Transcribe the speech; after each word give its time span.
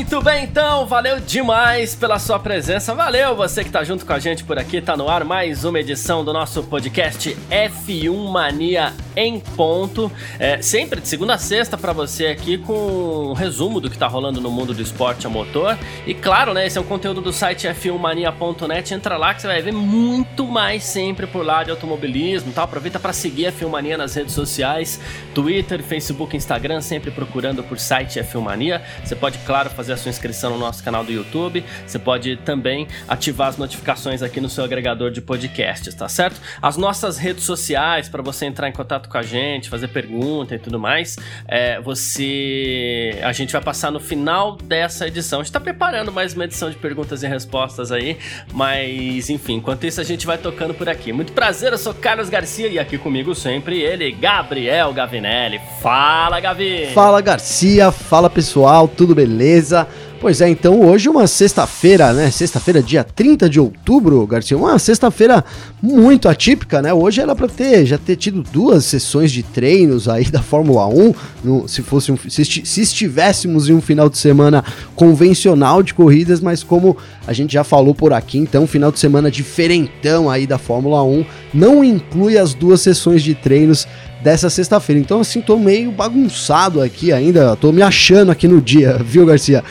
Muito 0.00 0.22
bem, 0.22 0.44
então, 0.44 0.86
valeu 0.86 1.20
demais 1.20 1.94
pela 1.94 2.18
sua 2.18 2.38
presença. 2.38 2.94
Valeu 2.94 3.36
você 3.36 3.62
que 3.62 3.70
tá 3.70 3.84
junto 3.84 4.06
com 4.06 4.14
a 4.14 4.18
gente 4.18 4.42
por 4.44 4.58
aqui. 4.58 4.80
Tá 4.80 4.96
no 4.96 5.10
ar 5.10 5.26
mais 5.26 5.62
uma 5.62 5.78
edição 5.78 6.24
do 6.24 6.32
nosso 6.32 6.62
podcast 6.62 7.36
F1 7.50 8.30
Mania 8.30 8.94
em 9.14 9.38
ponto. 9.38 10.10
É, 10.38 10.62
sempre 10.62 11.02
de 11.02 11.06
segunda 11.06 11.34
a 11.34 11.38
sexta 11.38 11.76
para 11.76 11.92
você 11.92 12.28
aqui 12.28 12.56
com 12.56 13.28
um 13.28 13.32
resumo 13.34 13.78
do 13.78 13.90
que 13.90 13.98
tá 13.98 14.06
rolando 14.06 14.40
no 14.40 14.50
mundo 14.50 14.72
do 14.72 14.80
esporte 14.80 15.26
a 15.26 15.30
motor. 15.30 15.78
E 16.06 16.14
claro, 16.14 16.54
né, 16.54 16.66
esse 16.66 16.78
é 16.78 16.80
um 16.80 16.84
conteúdo 16.84 17.20
do 17.20 17.30
site 17.30 17.68
f1mania.net. 17.68 18.94
Entra 18.94 19.18
lá 19.18 19.34
que 19.34 19.42
você 19.42 19.48
vai 19.48 19.60
ver 19.60 19.72
muito 19.72 20.46
mais 20.46 20.82
sempre 20.82 21.26
por 21.26 21.44
lá 21.44 21.62
de 21.62 21.70
automobilismo, 21.70 22.52
tá? 22.52 22.62
Aproveita 22.62 22.98
para 22.98 23.12
seguir 23.12 23.48
a 23.48 23.52
F1 23.52 23.68
Mania 23.68 23.98
nas 23.98 24.14
redes 24.14 24.32
sociais, 24.32 24.98
Twitter, 25.34 25.82
Facebook, 25.82 26.34
Instagram, 26.34 26.80
sempre 26.80 27.10
procurando 27.10 27.62
por 27.62 27.78
site 27.78 28.18
F1 28.18 28.40
Mania. 28.40 28.82
Você 29.04 29.14
pode, 29.14 29.36
claro, 29.40 29.60
claro, 29.60 29.68
fazer 29.90 29.92
a 29.92 29.96
sua 29.96 30.10
inscrição 30.10 30.50
no 30.50 30.58
nosso 30.58 30.82
canal 30.82 31.04
do 31.04 31.12
YouTube. 31.12 31.64
Você 31.86 31.98
pode 31.98 32.36
também 32.38 32.86
ativar 33.08 33.48
as 33.48 33.56
notificações 33.56 34.22
aqui 34.22 34.40
no 34.40 34.48
seu 34.48 34.64
agregador 34.64 35.10
de 35.10 35.20
podcasts, 35.20 35.94
tá 35.94 36.08
certo? 36.08 36.40
As 36.62 36.76
nossas 36.76 37.18
redes 37.18 37.44
sociais 37.44 38.08
para 38.08 38.22
você 38.22 38.46
entrar 38.46 38.68
em 38.68 38.72
contato 38.72 39.08
com 39.08 39.18
a 39.18 39.22
gente, 39.22 39.68
fazer 39.68 39.88
pergunta 39.88 40.54
e 40.54 40.58
tudo 40.58 40.78
mais, 40.78 41.16
é, 41.46 41.80
você, 41.80 43.18
a 43.22 43.32
gente 43.32 43.52
vai 43.52 43.62
passar 43.62 43.90
no 43.90 44.00
final 44.00 44.56
dessa 44.56 45.06
edição. 45.06 45.40
A 45.40 45.42
gente 45.42 45.50
está 45.50 45.60
preparando 45.60 46.12
mais 46.12 46.34
uma 46.34 46.44
edição 46.44 46.70
de 46.70 46.76
perguntas 46.76 47.22
e 47.22 47.26
respostas 47.26 47.90
aí, 47.90 48.18
mas 48.52 49.28
enfim, 49.30 49.54
enquanto 49.54 49.84
isso 49.84 50.00
a 50.00 50.04
gente 50.04 50.26
vai 50.26 50.38
tocando 50.38 50.74
por 50.74 50.88
aqui. 50.88 51.12
Muito 51.12 51.32
prazer, 51.32 51.72
eu 51.72 51.78
sou 51.78 51.94
Carlos 51.94 52.28
Garcia 52.28 52.68
e 52.68 52.78
aqui 52.78 52.98
comigo 52.98 53.34
sempre 53.34 53.80
ele, 53.80 54.12
Gabriel 54.12 54.92
Gavinelli. 54.92 55.60
Fala, 55.80 56.38
Gavi! 56.40 56.90
Fala, 56.94 57.20
Garcia. 57.20 57.90
Fala, 57.90 58.30
pessoal. 58.30 58.86
Tudo 58.86 59.14
beleza? 59.14 59.79
Pois 60.20 60.40
é, 60.40 60.48
então 60.50 60.80
hoje 60.82 61.08
uma 61.08 61.26
sexta-feira, 61.26 62.12
né? 62.12 62.30
Sexta-feira, 62.30 62.82
dia 62.82 63.02
30 63.02 63.48
de 63.48 63.58
outubro, 63.58 64.26
Garcia, 64.26 64.56
uma 64.56 64.78
sexta-feira 64.78 65.42
muito 65.82 66.28
atípica, 66.28 66.82
né? 66.82 66.92
Hoje 66.92 67.20
era 67.22 67.34
para 67.34 67.48
ter 67.48 67.86
já 67.86 67.96
ter 67.96 68.16
tido 68.16 68.42
duas 68.42 68.84
sessões 68.84 69.32
de 69.32 69.42
treinos 69.42 70.08
aí 70.08 70.24
da 70.24 70.42
Fórmula 70.42 70.86
1, 70.86 71.14
no, 71.42 71.68
se 71.68 71.82
fosse 71.82 72.12
um, 72.12 72.18
se, 72.18 72.44
se 72.44 72.80
estivéssemos 72.80 73.68
em 73.68 73.72
um 73.72 73.80
final 73.80 74.10
de 74.10 74.18
semana 74.18 74.62
convencional 74.94 75.82
de 75.82 75.94
corridas, 75.94 76.40
mas 76.40 76.62
como 76.62 76.96
a 77.26 77.32
gente 77.32 77.54
já 77.54 77.64
falou 77.64 77.94
por 77.94 78.12
aqui, 78.12 78.38
então 78.38 78.66
final 78.66 78.92
de 78.92 78.98
semana 78.98 79.30
diferentão 79.30 80.28
aí 80.28 80.46
da 80.46 80.58
Fórmula 80.58 81.02
1 81.02 81.24
não 81.54 81.82
inclui 81.82 82.36
as 82.36 82.54
duas 82.54 82.80
sessões 82.80 83.22
de 83.22 83.34
treinos 83.34 83.86
dessa 84.22 84.50
sexta-feira. 84.50 85.00
Então, 85.00 85.20
assim, 85.20 85.40
tô 85.40 85.58
meio 85.58 85.90
bagunçado 85.90 86.80
aqui 86.80 87.12
ainda, 87.12 87.56
tô 87.56 87.72
me 87.72 87.82
achando 87.82 88.30
aqui 88.30 88.46
no 88.46 88.60
dia, 88.60 88.98
viu, 89.04 89.26
Garcia? 89.26 89.64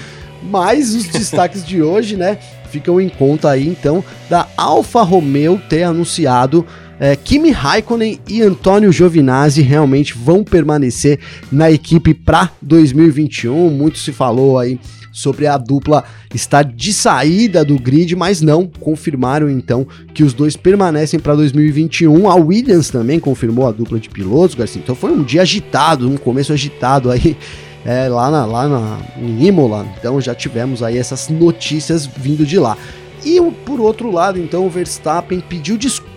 Mas 0.43 0.93
os 0.95 1.05
destaques 1.09 1.65
de 1.65 1.81
hoje, 1.81 2.15
né, 2.15 2.37
ficam 2.69 2.99
em 2.99 3.09
conta 3.09 3.49
aí, 3.49 3.67
então, 3.67 4.03
da 4.29 4.47
Alfa 4.57 5.01
Romeo 5.01 5.61
ter 5.69 5.83
anunciado 5.83 6.65
é, 6.99 7.15
Kimi 7.15 7.49
Raikkonen 7.49 8.19
e 8.27 8.41
Antônio 8.41 8.91
Giovinazzi 8.91 9.61
realmente 9.61 10.13
vão 10.17 10.43
permanecer 10.43 11.19
na 11.49 11.71
equipe 11.71 12.13
para 12.13 12.51
2021. 12.61 13.69
Muito 13.69 13.97
se 13.99 14.11
falou 14.11 14.59
aí 14.59 14.77
sobre 15.11 15.47
a 15.47 15.57
dupla 15.57 16.03
estar 16.33 16.63
de 16.63 16.93
saída 16.93 17.63
do 17.63 17.79
grid, 17.79 18.15
mas 18.15 18.41
não 18.41 18.65
confirmaram 18.65 19.49
então 19.49 19.87
que 20.13 20.23
os 20.23 20.33
dois 20.33 20.55
permanecem 20.55 21.19
para 21.19 21.35
2021. 21.35 22.29
A 22.29 22.35
Williams 22.35 22.89
também 22.89 23.19
confirmou 23.19 23.67
a 23.67 23.71
dupla 23.71 23.99
de 23.99 24.09
pilotos, 24.09 24.55
Garcia. 24.55 24.81
Então 24.81 24.95
foi 24.95 25.11
um 25.11 25.23
dia 25.23 25.41
agitado, 25.41 26.09
um 26.09 26.17
começo 26.17 26.53
agitado 26.53 27.11
aí. 27.11 27.37
É, 27.85 28.09
lá, 28.09 28.29
na, 28.29 28.45
lá 28.45 28.67
na, 28.67 28.99
em 29.17 29.45
Imola, 29.45 29.87
então 29.97 30.19
já 30.19 30.35
tivemos 30.35 30.83
aí 30.83 30.97
essas 30.97 31.29
notícias 31.29 32.05
vindo 32.05 32.45
de 32.45 32.59
lá. 32.59 32.77
E 33.23 33.39
por 33.65 33.79
outro 33.79 34.11
lado, 34.11 34.37
então, 34.37 34.65
o 34.65 34.69
Verstappen 34.69 35.39
pediu 35.39 35.77
desculpas 35.77 36.08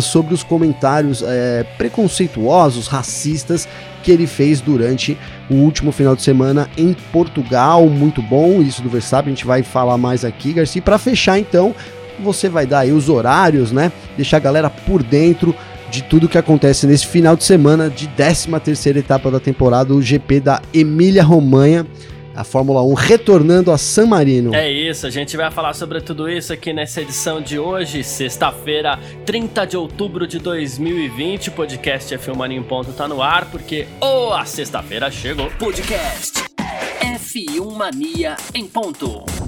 sobre 0.00 0.34
os 0.34 0.42
comentários 0.42 1.22
é, 1.26 1.64
preconceituosos, 1.76 2.86
racistas 2.86 3.68
que 4.02 4.12
ele 4.12 4.26
fez 4.26 4.60
durante 4.60 5.16
o 5.50 5.54
último 5.54 5.90
final 5.90 6.14
de 6.14 6.22
semana 6.22 6.68
em 6.76 6.92
Portugal. 7.12 7.88
Muito 7.88 8.20
bom 8.22 8.60
isso 8.60 8.82
do 8.82 8.88
Verstappen, 8.88 9.32
a 9.32 9.34
gente 9.34 9.46
vai 9.46 9.62
falar 9.62 9.96
mais 9.96 10.24
aqui, 10.24 10.52
Garcia. 10.52 10.82
Para 10.82 10.98
fechar, 10.98 11.38
então, 11.38 11.74
você 12.22 12.48
vai 12.48 12.66
dar 12.66 12.80
aí 12.80 12.92
os 12.92 13.08
horários, 13.08 13.72
né? 13.72 13.90
Deixar 14.16 14.36
a 14.36 14.40
galera 14.40 14.70
por 14.70 15.02
dentro 15.02 15.54
de 15.90 16.02
tudo 16.02 16.28
que 16.28 16.38
acontece 16.38 16.86
nesse 16.86 17.06
final 17.06 17.36
de 17.36 17.44
semana 17.44 17.88
de 17.88 18.08
13 18.08 18.48
terceira 18.62 18.98
etapa 18.98 19.30
da 19.30 19.38
temporada, 19.38 19.94
o 19.94 20.02
GP 20.02 20.40
da 20.40 20.60
Emília-Romanha 20.72 21.86
a 22.34 22.44
Fórmula 22.44 22.82
1 22.82 22.94
retornando 22.94 23.70
a 23.70 23.78
San 23.78 24.06
Marino. 24.06 24.54
É 24.54 24.70
isso, 24.70 25.06
a 25.06 25.10
gente 25.10 25.36
vai 25.36 25.50
falar 25.50 25.74
sobre 25.74 26.00
tudo 26.00 26.28
isso 26.28 26.52
aqui 26.52 26.72
nessa 26.72 27.00
edição 27.00 27.40
de 27.40 27.58
hoje, 27.58 28.02
sexta-feira, 28.02 28.98
30 29.24 29.66
de 29.66 29.76
outubro 29.76 30.26
de 30.26 30.38
2020. 30.38 31.48
O 31.48 31.52
podcast 31.52 32.14
F1 32.16 32.36
Mania 32.36 32.58
em 32.58 32.62
Ponto 32.62 32.92
tá 32.92 33.06
no 33.06 33.22
ar, 33.22 33.50
porque 33.50 33.86
oh, 34.00 34.32
a 34.32 34.44
sexta-feira 34.44 35.10
chegou. 35.10 35.50
Podcast 35.58 36.44
F1 37.00 37.76
Mania 37.76 38.36
em 38.54 38.66
Ponto. 38.66 39.43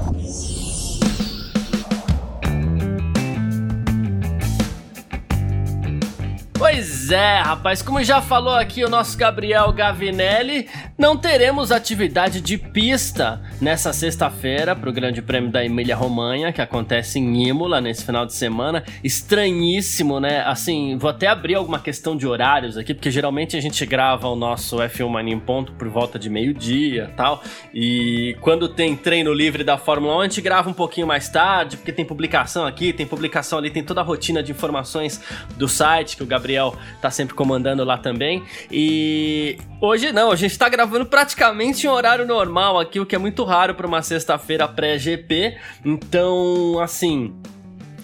Pois 6.58 7.10
é, 7.10 7.38
rapaz, 7.40 7.82
como 7.82 8.02
já 8.02 8.22
falou 8.22 8.54
aqui 8.54 8.82
o 8.82 8.88
nosso 8.88 9.16
Gabriel 9.18 9.70
Gavinelli, 9.72 10.66
não 10.96 11.14
teremos 11.14 11.70
atividade 11.70 12.40
de 12.40 12.56
pista 12.56 13.42
nessa 13.60 13.92
sexta-feira 13.92 14.74
para 14.74 14.88
o 14.88 14.92
Grande 14.92 15.20
Prêmio 15.20 15.50
da 15.50 15.62
Emília-Romanha, 15.62 16.52
que 16.54 16.62
acontece 16.62 17.18
em 17.18 17.46
Imola 17.46 17.78
nesse 17.78 18.06
final 18.06 18.24
de 18.24 18.32
semana. 18.32 18.82
Estranhíssimo, 19.04 20.18
né? 20.18 20.40
Assim, 20.46 20.96
vou 20.96 21.10
até 21.10 21.26
abrir 21.26 21.56
alguma 21.56 21.78
questão 21.78 22.16
de 22.16 22.26
horários 22.26 22.78
aqui, 22.78 22.94
porque 22.94 23.10
geralmente 23.10 23.54
a 23.54 23.60
gente 23.60 23.84
grava 23.84 24.26
o 24.26 24.34
nosso 24.34 24.78
F1 24.78 25.08
Mania 25.10 25.34
em 25.34 25.38
ponto 25.38 25.72
por 25.72 25.88
volta 25.88 26.18
de 26.18 26.30
meio-dia 26.30 27.12
tal. 27.16 27.42
E 27.74 28.34
quando 28.40 28.66
tem 28.66 28.96
treino 28.96 29.32
livre 29.34 29.62
da 29.62 29.76
Fórmula 29.76 30.16
1, 30.16 30.20
a 30.20 30.24
gente 30.24 30.40
grava 30.40 30.70
um 30.70 30.74
pouquinho 30.74 31.06
mais 31.06 31.28
tarde, 31.28 31.76
porque 31.76 31.92
tem 31.92 32.04
publicação 32.04 32.64
aqui, 32.64 32.94
tem 32.94 33.06
publicação 33.06 33.58
ali, 33.58 33.70
tem 33.70 33.82
toda 33.84 34.00
a 34.00 34.04
rotina 34.04 34.42
de 34.42 34.52
informações 34.52 35.20
do 35.56 35.68
site 35.68 36.16
que 36.16 36.22
o 36.22 36.26
Gabriel 36.26 36.45
Gabriel 36.46 36.76
tá 37.00 37.10
sempre 37.10 37.34
comandando 37.34 37.82
lá 37.84 37.98
também. 37.98 38.44
E 38.70 39.58
hoje 39.80 40.12
não, 40.12 40.30
a 40.30 40.36
gente 40.36 40.56
tá 40.56 40.68
gravando 40.68 41.04
praticamente 41.04 41.86
em 41.86 41.90
horário 41.90 42.24
normal 42.24 42.78
aqui, 42.78 43.00
o 43.00 43.06
que 43.06 43.16
é 43.16 43.18
muito 43.18 43.42
raro 43.42 43.74
para 43.74 43.86
uma 43.86 44.00
sexta-feira 44.00 44.68
pré-GP. 44.68 45.56
Então, 45.84 46.78
assim, 46.80 47.34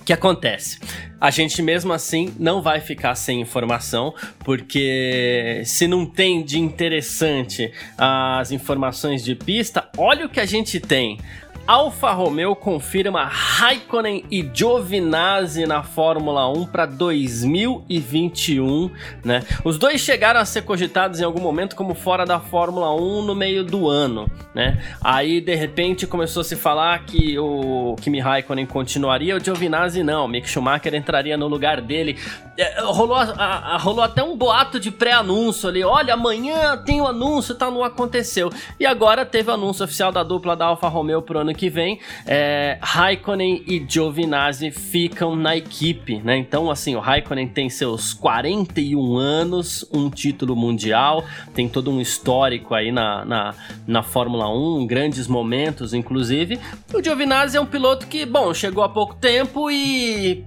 o 0.00 0.04
que 0.04 0.12
acontece? 0.12 0.80
A 1.20 1.30
gente 1.30 1.62
mesmo 1.62 1.92
assim 1.92 2.34
não 2.36 2.60
vai 2.60 2.80
ficar 2.80 3.14
sem 3.14 3.40
informação, 3.40 4.12
porque 4.40 5.62
se 5.64 5.86
não 5.86 6.04
tem 6.04 6.44
de 6.44 6.58
interessante 6.58 7.72
as 7.96 8.50
informações 8.50 9.22
de 9.22 9.36
pista, 9.36 9.88
olha 9.96 10.26
o 10.26 10.28
que 10.28 10.40
a 10.40 10.44
gente 10.44 10.80
tem. 10.80 11.20
Alfa 11.66 12.10
Romeo 12.10 12.54
confirma 12.56 13.24
Raikkonen 13.24 14.24
e 14.30 14.42
Giovinazzi 14.52 15.64
na 15.64 15.82
Fórmula 15.84 16.50
1 16.50 16.66
para 16.66 16.84
2021, 16.86 18.90
né? 19.24 19.42
Os 19.64 19.78
dois 19.78 20.00
chegaram 20.00 20.40
a 20.40 20.44
ser 20.44 20.62
cogitados 20.62 21.20
em 21.20 21.24
algum 21.24 21.40
momento 21.40 21.76
como 21.76 21.94
fora 21.94 22.26
da 22.26 22.40
Fórmula 22.40 22.92
1 22.94 23.22
no 23.22 23.36
meio 23.36 23.62
do 23.62 23.88
ano, 23.88 24.28
né? 24.52 24.82
Aí 25.00 25.40
de 25.40 25.54
repente 25.54 26.04
começou 26.04 26.40
a 26.40 26.44
se 26.44 26.56
falar 26.56 27.04
que 27.04 27.38
o 27.38 27.94
Kimi 28.00 28.18
Raikkonen 28.18 28.66
continuaria, 28.66 29.36
o 29.36 29.40
Giovinazzi 29.40 30.02
não, 30.02 30.26
Mick 30.26 30.50
Schumacher 30.50 30.92
entraria 30.94 31.36
no 31.36 31.46
lugar 31.46 31.80
dele. 31.80 32.18
É, 32.58 32.82
rolou, 32.82 33.16
a, 33.16 33.22
a, 33.22 33.76
rolou 33.76 34.02
até 34.02 34.22
um 34.22 34.36
boato 34.36 34.80
de 34.80 34.90
pré-anúncio 34.90 35.68
ali, 35.68 35.84
olha, 35.84 36.14
amanhã 36.14 36.76
tem 36.76 37.00
o 37.00 37.04
um 37.04 37.06
anúncio, 37.06 37.54
tá, 37.54 37.70
não 37.70 37.84
aconteceu. 37.84 38.50
E 38.80 38.84
agora 38.84 39.24
teve 39.24 39.50
o 39.50 39.54
anúncio 39.54 39.84
oficial 39.84 40.10
da 40.10 40.22
dupla 40.22 40.56
da 40.56 40.66
Alfa 40.66 40.88
Romeo 40.88 41.22
pro 41.22 41.38
ano 41.38 41.52
ano 41.52 41.54
que 41.54 41.68
vem, 41.70 42.00
é, 42.26 42.78
Raikkonen 42.80 43.62
e 43.66 43.84
Giovinazzi 43.86 44.70
ficam 44.70 45.36
na 45.36 45.56
equipe, 45.56 46.20
né? 46.24 46.36
Então, 46.36 46.70
assim, 46.70 46.96
o 46.96 47.00
Raikkonen 47.00 47.46
tem 47.46 47.68
seus 47.70 48.12
41 48.12 49.16
anos, 49.16 49.86
um 49.92 50.10
título 50.10 50.56
mundial, 50.56 51.24
tem 51.54 51.68
todo 51.68 51.90
um 51.90 52.00
histórico 52.00 52.74
aí 52.74 52.90
na, 52.90 53.24
na, 53.24 53.54
na 53.86 54.02
Fórmula 54.02 54.48
1, 54.48 54.86
grandes 54.86 55.28
momentos, 55.28 55.94
inclusive. 55.94 56.58
O 56.92 57.02
Giovinazzi 57.02 57.56
é 57.56 57.60
um 57.60 57.66
piloto 57.66 58.06
que, 58.06 58.26
bom, 58.26 58.52
chegou 58.52 58.82
há 58.82 58.88
pouco 58.88 59.14
tempo 59.14 59.70
e 59.70 60.44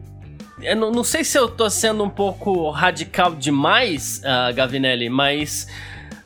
eu 0.61 0.75
não, 0.75 0.91
não, 0.91 1.03
sei 1.03 1.23
se 1.23 1.37
eu 1.37 1.47
tô 1.47 1.69
sendo 1.69 2.03
um 2.03 2.09
pouco 2.09 2.69
radical 2.69 3.35
demais, 3.35 4.19
uh, 4.19 4.53
Gavinelli, 4.53 5.09
mas 5.09 5.67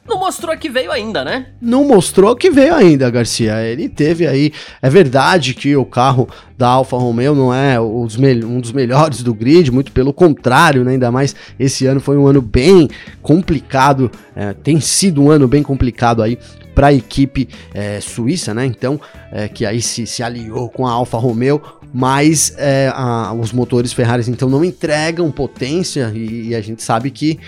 não 0.10 0.18
mostrou 0.18 0.58
que 0.58 0.70
veio 0.70 0.92
ainda, 0.92 1.24
né? 1.24 1.48
Não 1.62 1.84
mostrou 1.84 2.36
que 2.36 2.50
veio 2.50 2.74
ainda, 2.74 3.10
Garcia. 3.12 3.62
Ele 3.64 3.88
teve 3.88 4.26
aí. 4.26 4.52
É 4.81 4.90
verdade 4.90 5.54
que 5.54 5.76
o 5.76 5.86
carro 5.86 6.28
da 6.58 6.68
Alfa 6.68 6.98
Romeo 6.98 7.36
não 7.36 7.54
é 7.54 7.80
um 7.80 8.06
dos, 8.06 8.72
melhores 8.72 9.22
do 9.22 9.36
grid, 9.36 9.72
muito 9.72 9.92
pelo 9.92 10.12
contrário, 10.12 10.84
né? 10.84 10.94
ainda 10.94 11.12
mais 11.12 11.36
esse 11.60 11.86
ano 11.86 12.00
foi 12.00 12.18
um 12.18 12.26
ano 12.26 12.42
bem 12.42 12.90
complicado, 13.22 14.12
é, 14.36 14.54
tem 14.54 14.80
sido 14.81 15.22
um 15.22 15.30
ano 15.30 15.48
bem 15.48 15.62
complicado 15.62 16.24
aí 16.24 16.40
para 16.74 16.88
a 16.88 16.94
equipe 16.94 17.48
é, 17.74 18.00
suíça, 18.00 18.54
né? 18.54 18.66
Então, 18.66 19.00
é, 19.31 19.48
que 19.48 19.66
aí 19.66 19.81
se, 19.81 20.08
se 20.08 20.24
aliou 20.24 20.70
com 20.70 20.88
a 20.88 20.92
Alfa 20.92 21.18
Romeo, 21.18 21.62
mas 21.94 22.54
é, 22.58 22.92
a, 22.94 23.34
os 23.34 23.52
motores 23.52 23.94
Ferrari 23.94 24.24
então 24.28 24.50
não 24.50 24.64
entregam 24.64 25.32
potência 25.32 26.12
e, 26.16 26.50
e 26.50 26.56
a 26.56 26.62
gente 26.62 26.84
sabe 26.84 27.10
que 27.10 27.40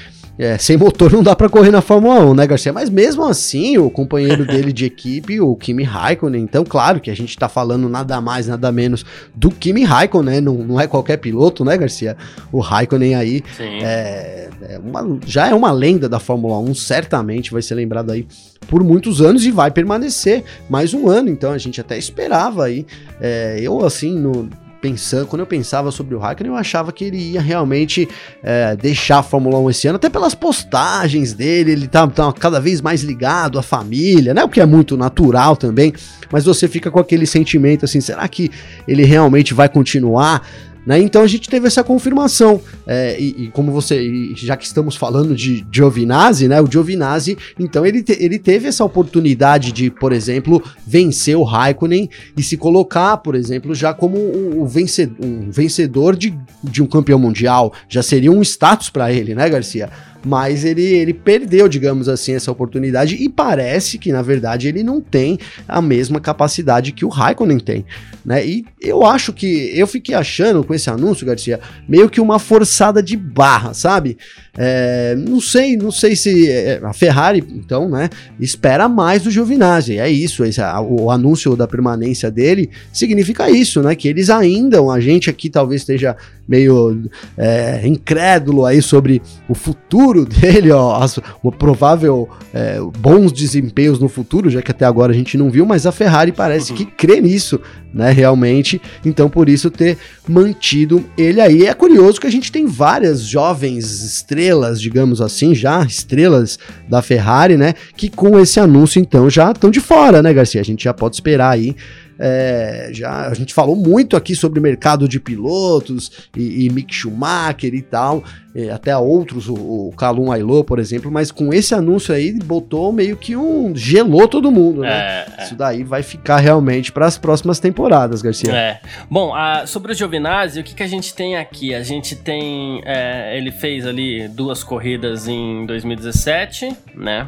é, 0.41 0.57
sem 0.57 0.75
motor 0.75 1.11
não 1.11 1.21
dá 1.21 1.35
para 1.35 1.47
correr 1.47 1.69
na 1.69 1.81
Fórmula 1.81 2.19
1, 2.25 2.33
né, 2.33 2.47
Garcia? 2.47 2.73
Mas 2.73 2.89
mesmo 2.89 3.23
assim, 3.23 3.77
o 3.77 3.91
companheiro 3.91 4.43
dele 4.43 4.73
de 4.73 4.85
equipe, 4.85 5.39
o 5.39 5.55
Kimi 5.55 5.83
Raikkonen, 5.83 6.41
então, 6.41 6.63
claro 6.63 6.99
que 6.99 7.11
a 7.11 7.15
gente 7.15 7.37
tá 7.37 7.47
falando 7.47 7.87
nada 7.87 8.19
mais, 8.19 8.47
nada 8.47 8.71
menos 8.71 9.05
do 9.35 9.51
Kimi 9.51 9.83
Raikkonen, 9.83 10.33
né? 10.33 10.41
Não, 10.41 10.55
não 10.55 10.81
é 10.81 10.87
qualquer 10.87 11.17
piloto, 11.17 11.63
né, 11.63 11.77
Garcia? 11.77 12.17
O 12.51 12.59
Raikkonen 12.59 13.13
aí 13.13 13.43
é, 13.59 14.49
é 14.67 14.79
uma, 14.79 15.19
já 15.27 15.47
é 15.47 15.53
uma 15.53 15.71
lenda 15.71 16.09
da 16.09 16.19
Fórmula 16.19 16.57
1, 16.57 16.73
certamente 16.73 17.51
vai 17.51 17.61
ser 17.61 17.75
lembrado 17.75 18.11
aí 18.11 18.25
por 18.67 18.83
muitos 18.83 19.21
anos 19.21 19.45
e 19.45 19.51
vai 19.51 19.69
permanecer 19.69 20.43
mais 20.67 20.91
um 20.91 21.07
ano, 21.07 21.29
então 21.29 21.51
a 21.51 21.57
gente 21.59 21.79
até 21.79 21.99
esperava 21.99 22.65
aí. 22.65 22.83
É, 23.19 23.59
eu, 23.61 23.85
assim, 23.85 24.17
no, 24.17 24.49
pensando, 24.81 25.27
quando 25.27 25.41
eu 25.41 25.45
pensava 25.45 25.91
sobre 25.91 26.15
o 26.15 26.19
Raikkonen, 26.19 26.51
eu 26.51 26.57
achava 26.57 26.91
que 26.91 27.05
ele 27.05 27.17
ia 27.17 27.41
realmente 27.41 28.09
é, 28.41 28.75
deixar 28.75 29.19
a 29.19 29.23
Fórmula 29.23 29.59
1 29.59 29.69
esse 29.69 29.87
ano, 29.87 29.97
até 29.97 30.09
pelas 30.09 30.33
postagens 30.33 31.33
dele, 31.33 31.71
ele 31.71 31.87
tá, 31.87 32.07
tá, 32.07 32.33
cada 32.33 32.59
vez 32.59 32.81
mais 32.81 33.03
ligado 33.03 33.59
à 33.59 33.61
família, 33.61 34.33
né? 34.33 34.43
O 34.43 34.49
que 34.49 34.59
é 34.59 34.65
muito 34.65 34.97
natural 34.97 35.55
também, 35.55 35.93
mas 36.31 36.43
você 36.43 36.67
fica 36.67 36.89
com 36.89 36.99
aquele 36.99 37.27
sentimento 37.27 37.85
assim, 37.85 38.01
será 38.01 38.27
que 38.27 38.49
ele 38.87 39.03
realmente 39.03 39.53
vai 39.53 39.69
continuar? 39.69 40.41
Né? 40.85 40.99
Então 40.99 41.21
a 41.21 41.27
gente 41.27 41.49
teve 41.49 41.67
essa 41.67 41.83
confirmação. 41.83 42.61
É, 42.87 43.19
e, 43.19 43.43
e, 43.43 43.47
como 43.49 43.71
você, 43.71 44.01
e 44.01 44.35
já 44.35 44.57
que 44.57 44.65
estamos 44.65 44.95
falando 44.95 45.35
de 45.35 45.65
Giovinazzi, 45.71 46.47
né? 46.47 46.61
O 46.61 46.69
Giovinazzi, 46.69 47.37
então 47.59 47.85
ele, 47.85 48.01
te, 48.01 48.17
ele 48.19 48.39
teve 48.39 48.67
essa 48.67 48.83
oportunidade 48.83 49.71
de, 49.71 49.91
por 49.91 50.11
exemplo, 50.11 50.61
vencer 50.85 51.35
o 51.35 51.43
Raikkonen 51.43 52.09
e 52.35 52.41
se 52.41 52.57
colocar, 52.57 53.17
por 53.17 53.35
exemplo, 53.35 53.75
já 53.75 53.93
como 53.93 54.17
um, 54.17 54.61
um 54.61 54.65
vencedor, 54.65 55.25
um 55.25 55.51
vencedor 55.51 56.15
de, 56.15 56.33
de 56.63 56.81
um 56.81 56.87
campeão 56.87 57.19
mundial. 57.19 57.73
Já 57.87 58.01
seria 58.01 58.31
um 58.31 58.41
status 58.41 58.89
para 58.89 59.11
ele, 59.11 59.35
né, 59.35 59.49
Garcia? 59.49 59.89
Mas 60.23 60.63
ele, 60.63 60.83
ele 60.83 61.13
perdeu, 61.13 61.67
digamos 61.67 62.07
assim, 62.07 62.33
essa 62.33 62.51
oportunidade 62.51 63.15
e 63.15 63.27
parece 63.27 63.97
que, 63.97 64.11
na 64.11 64.21
verdade, 64.21 64.67
ele 64.67 64.83
não 64.83 65.01
tem 65.01 65.37
a 65.67 65.81
mesma 65.81 66.19
capacidade 66.19 66.91
que 66.91 67.03
o 67.05 67.09
Raikkonen 67.09 67.59
tem, 67.59 67.85
né? 68.23 68.45
E 68.45 68.65
eu 68.79 69.05
acho 69.05 69.33
que, 69.33 69.71
eu 69.73 69.87
fiquei 69.87 70.13
achando 70.13 70.63
com 70.63 70.73
esse 70.73 70.89
anúncio, 70.89 71.25
Garcia, 71.25 71.59
meio 71.87 72.09
que 72.09 72.21
uma 72.21 72.39
forçada 72.39 73.01
de 73.01 73.17
barra, 73.17 73.73
sabe? 73.73 74.17
É, 74.57 75.15
não 75.15 75.39
sei, 75.39 75.77
não 75.77 75.91
sei 75.91 76.15
se 76.15 76.49
é, 76.49 76.79
a 76.83 76.93
Ferrari, 76.93 77.43
então, 77.51 77.89
né, 77.89 78.09
espera 78.39 78.87
mais 78.89 79.23
do 79.23 79.31
Giovinazzi. 79.31 79.97
É 79.97 80.09
isso, 80.09 80.43
esse, 80.43 80.61
o 80.87 81.09
anúncio 81.09 81.55
da 81.55 81.67
permanência 81.67 82.29
dele 82.29 82.69
significa 82.91 83.49
isso, 83.49 83.81
né? 83.81 83.95
Que 83.95 84.07
eles 84.07 84.29
ainda, 84.29 84.81
a 84.81 84.99
gente 84.99 85.29
aqui 85.29 85.49
talvez 85.49 85.81
esteja 85.81 86.15
meio 86.51 87.09
é, 87.37 87.81
incrédulo 87.87 88.65
aí 88.65 88.81
sobre 88.81 89.21
o 89.47 89.55
futuro 89.55 90.25
dele, 90.27 90.69
ó, 90.71 91.01
as, 91.01 91.17
o 91.41 91.49
provável 91.49 92.27
é, 92.53 92.77
bons 92.99 93.31
desempenhos 93.31 93.99
no 93.99 94.09
futuro, 94.09 94.49
já 94.49 94.61
que 94.61 94.71
até 94.71 94.83
agora 94.83 95.13
a 95.13 95.15
gente 95.15 95.37
não 95.37 95.49
viu, 95.49 95.65
mas 95.65 95.85
a 95.85 95.91
Ferrari 95.93 96.33
parece 96.33 96.71
uhum. 96.71 96.77
que 96.77 96.85
crê 96.85 97.21
nisso, 97.21 97.61
né, 97.93 98.11
realmente. 98.11 98.81
Então, 99.05 99.29
por 99.29 99.47
isso 99.47 99.71
ter 99.71 99.97
mantido 100.27 101.05
ele 101.17 101.39
aí. 101.39 101.65
É 101.65 101.73
curioso 101.73 102.19
que 102.19 102.27
a 102.27 102.31
gente 102.31 102.51
tem 102.51 102.65
várias 102.65 103.21
jovens 103.21 104.03
estrelas, 104.03 104.81
digamos 104.81 105.21
assim, 105.21 105.55
já 105.55 105.81
estrelas 105.83 106.59
da 106.89 107.01
Ferrari, 107.01 107.55
né, 107.55 107.75
que 107.95 108.09
com 108.09 108.37
esse 108.37 108.59
anúncio 108.59 108.99
então 108.99 109.29
já 109.29 109.51
estão 109.51 109.71
de 109.71 109.79
fora, 109.79 110.21
né, 110.21 110.33
Garcia? 110.33 110.59
A 110.59 110.65
gente 110.65 110.83
já 110.83 110.93
pode 110.93 111.15
esperar 111.15 111.51
aí 111.51 111.75
é, 112.23 112.89
já 112.93 113.27
a 113.27 113.33
gente 113.33 113.51
falou 113.51 113.75
muito 113.75 114.15
aqui 114.15 114.35
sobre 114.35 114.59
mercado 114.59 115.07
de 115.07 115.19
pilotos 115.19 116.29
e, 116.37 116.65
e 116.65 116.69
Mick 116.69 116.93
Schumacher 116.93 117.73
e 117.73 117.81
tal, 117.81 118.23
e 118.53 118.69
até 118.69 118.95
outros, 118.95 119.49
o, 119.49 119.55
o 119.55 119.93
Calum 119.97 120.31
Ailô, 120.31 120.63
por 120.63 120.77
exemplo, 120.77 121.09
mas 121.09 121.31
com 121.31 121.51
esse 121.51 121.73
anúncio 121.73 122.13
aí 122.13 122.31
botou 122.33 122.93
meio 122.93 123.17
que 123.17 123.35
um 123.35 123.75
gelou 123.75 124.27
todo 124.27 124.51
mundo, 124.51 124.81
né? 124.81 124.89
É, 124.89 125.25
é. 125.37 125.43
Isso 125.43 125.55
daí 125.55 125.83
vai 125.83 126.03
ficar 126.03 126.37
realmente 126.37 126.91
para 126.91 127.07
as 127.07 127.17
próximas 127.17 127.59
temporadas, 127.59 128.21
Garcia. 128.21 128.53
É. 128.53 128.79
Bom, 129.09 129.33
a, 129.33 129.65
sobre 129.65 129.93
o 129.93 129.95
Giovinazzi, 129.95 130.59
o 130.59 130.63
que, 130.63 130.75
que 130.75 130.83
a 130.83 130.87
gente 130.87 131.15
tem 131.15 131.37
aqui? 131.37 131.73
A 131.73 131.81
gente 131.81 132.15
tem, 132.15 132.83
é, 132.85 133.35
ele 133.35 133.51
fez 133.51 133.87
ali 133.87 134.27
duas 134.27 134.63
corridas 134.63 135.27
em 135.27 135.65
2017, 135.65 136.75
né? 136.93 137.27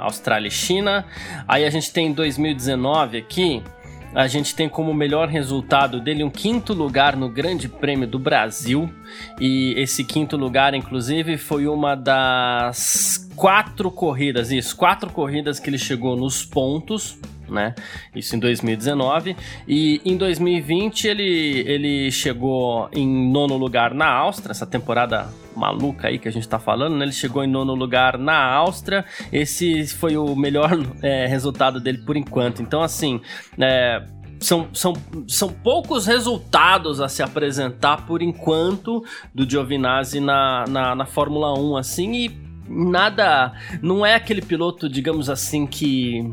Austrália 0.00 0.48
e 0.48 0.50
China. 0.50 1.04
Aí 1.46 1.64
a 1.64 1.70
gente 1.70 1.92
tem 1.92 2.12
2019 2.12 3.18
aqui 3.18 3.62
a 4.14 4.26
gente 4.26 4.54
tem 4.54 4.68
como 4.68 4.92
melhor 4.94 5.28
resultado 5.28 6.00
dele 6.00 6.24
um 6.24 6.30
quinto 6.30 6.72
lugar 6.72 7.16
no 7.16 7.28
Grande 7.28 7.68
Prêmio 7.68 8.06
do 8.06 8.18
Brasil. 8.18 8.90
E 9.40 9.74
esse 9.76 10.04
quinto 10.04 10.36
lugar, 10.36 10.74
inclusive, 10.74 11.36
foi 11.36 11.66
uma 11.66 11.94
das 11.94 13.28
quatro 13.36 13.90
corridas, 13.90 14.50
isso, 14.50 14.76
quatro 14.76 15.10
corridas 15.10 15.60
que 15.60 15.70
ele 15.70 15.78
chegou 15.78 16.16
nos 16.16 16.44
pontos. 16.44 17.18
Né? 17.48 17.74
Isso 18.14 18.36
em 18.36 18.38
2019. 18.38 19.36
E 19.66 20.00
em 20.04 20.16
2020 20.16 21.08
ele, 21.08 21.64
ele 21.66 22.10
chegou 22.10 22.88
em 22.92 23.30
nono 23.30 23.56
lugar 23.56 23.94
na 23.94 24.08
Áustria, 24.08 24.50
essa 24.50 24.66
temporada 24.66 25.28
maluca 25.56 26.08
aí 26.08 26.18
que 26.18 26.28
a 26.28 26.30
gente 26.30 26.48
tá 26.48 26.58
falando, 26.58 26.96
né? 26.96 27.04
Ele 27.04 27.12
chegou 27.12 27.42
em 27.42 27.48
nono 27.48 27.74
lugar 27.74 28.16
na 28.16 28.40
Áustria. 28.54 29.04
Esse 29.32 29.86
foi 29.88 30.16
o 30.16 30.36
melhor 30.36 30.70
é, 31.02 31.26
resultado 31.26 31.80
dele 31.80 31.98
por 31.98 32.16
enquanto. 32.16 32.62
Então, 32.62 32.80
assim, 32.80 33.20
é, 33.58 34.04
são, 34.40 34.68
são, 34.72 34.94
são 35.26 35.48
poucos 35.48 36.06
resultados 36.06 37.00
a 37.00 37.08
se 37.08 37.22
apresentar 37.22 38.06
por 38.06 38.22
enquanto 38.22 39.04
do 39.34 39.48
Giovinazzi 39.48 40.20
na, 40.20 40.64
na, 40.68 40.94
na 40.94 41.06
Fórmula 41.06 41.58
1, 41.58 41.76
assim, 41.76 42.12
e 42.14 42.48
nada. 42.68 43.52
Não 43.82 44.06
é 44.06 44.14
aquele 44.14 44.42
piloto, 44.42 44.88
digamos 44.88 45.28
assim, 45.28 45.66
que 45.66 46.32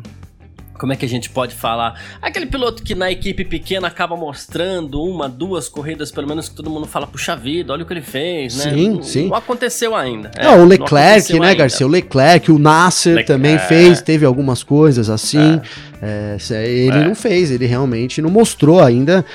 como 0.77 0.93
é 0.93 0.95
que 0.95 1.05
a 1.05 1.09
gente 1.09 1.29
pode 1.29 1.55
falar? 1.55 1.99
Aquele 2.21 2.45
piloto 2.45 2.83
que 2.83 2.93
na 2.93 3.11
equipe 3.11 3.45
pequena 3.45 3.87
acaba 3.87 4.15
mostrando 4.15 5.01
uma, 5.01 5.29
duas 5.29 5.69
corridas, 5.69 6.11
pelo 6.11 6.27
menos 6.27 6.49
que 6.49 6.55
todo 6.55 6.69
mundo 6.69 6.85
fala, 6.85 7.07
puxa 7.07 7.35
vida, 7.35 7.73
olha 7.73 7.83
o 7.83 7.85
que 7.85 7.93
ele 7.93 8.01
fez, 8.01 8.57
né? 8.57 8.73
Sim, 8.73 8.89
não, 8.89 9.03
sim. 9.03 9.27
Não 9.27 9.35
aconteceu 9.35 9.95
ainda. 9.95 10.31
É, 10.35 10.43
não, 10.43 10.63
o 10.63 10.65
Leclerc, 10.65 11.33
não 11.33 11.39
né, 11.39 11.47
ainda. 11.49 11.59
Garcia? 11.59 11.85
O 11.85 11.89
Leclerc, 11.89 12.51
o 12.51 12.59
Nasser 12.59 13.15
Leclerc. 13.15 13.27
também 13.27 13.59
fez, 13.59 14.01
teve 14.01 14.25
algumas 14.25 14.63
coisas 14.63 15.09
assim. 15.09 15.61
É. 16.01 16.37
É, 16.51 16.67
ele 16.67 16.97
é. 16.97 17.07
não 17.07 17.15
fez, 17.15 17.49
ele 17.49 17.65
realmente 17.65 18.21
não 18.21 18.29
mostrou 18.29 18.81
ainda 18.81 19.25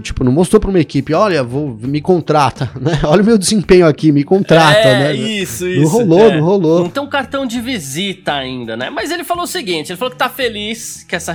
tipo, 0.00 0.24
não 0.24 0.32
mostrou 0.32 0.60
para 0.60 0.70
uma 0.70 0.80
equipe, 0.80 1.14
olha, 1.14 1.42
vou, 1.42 1.76
me 1.80 2.00
contrata, 2.00 2.70
né? 2.80 3.00
Olha 3.04 3.22
o 3.22 3.24
meu 3.24 3.38
desempenho 3.38 3.86
aqui, 3.86 4.10
me 4.10 4.24
contrata, 4.24 4.78
é, 4.78 4.98
né? 4.98 5.14
Isso, 5.14 5.66
isso. 5.66 5.82
Não 5.82 5.88
rolou, 5.88 6.30
é. 6.30 6.36
não 6.36 6.44
rolou. 6.44 6.80
Não 6.80 6.90
tem 6.90 7.02
um 7.02 7.08
cartão 7.08 7.46
de 7.46 7.60
visita 7.60 8.32
ainda, 8.34 8.76
né? 8.76 8.90
Mas 8.90 9.10
ele 9.10 9.24
falou 9.24 9.44
o 9.44 9.46
seguinte, 9.46 9.92
ele 9.92 9.96
falou 9.96 10.10
que 10.10 10.18
tá 10.18 10.28
feliz 10.28 11.04
que 11.04 11.14
essa, 11.14 11.34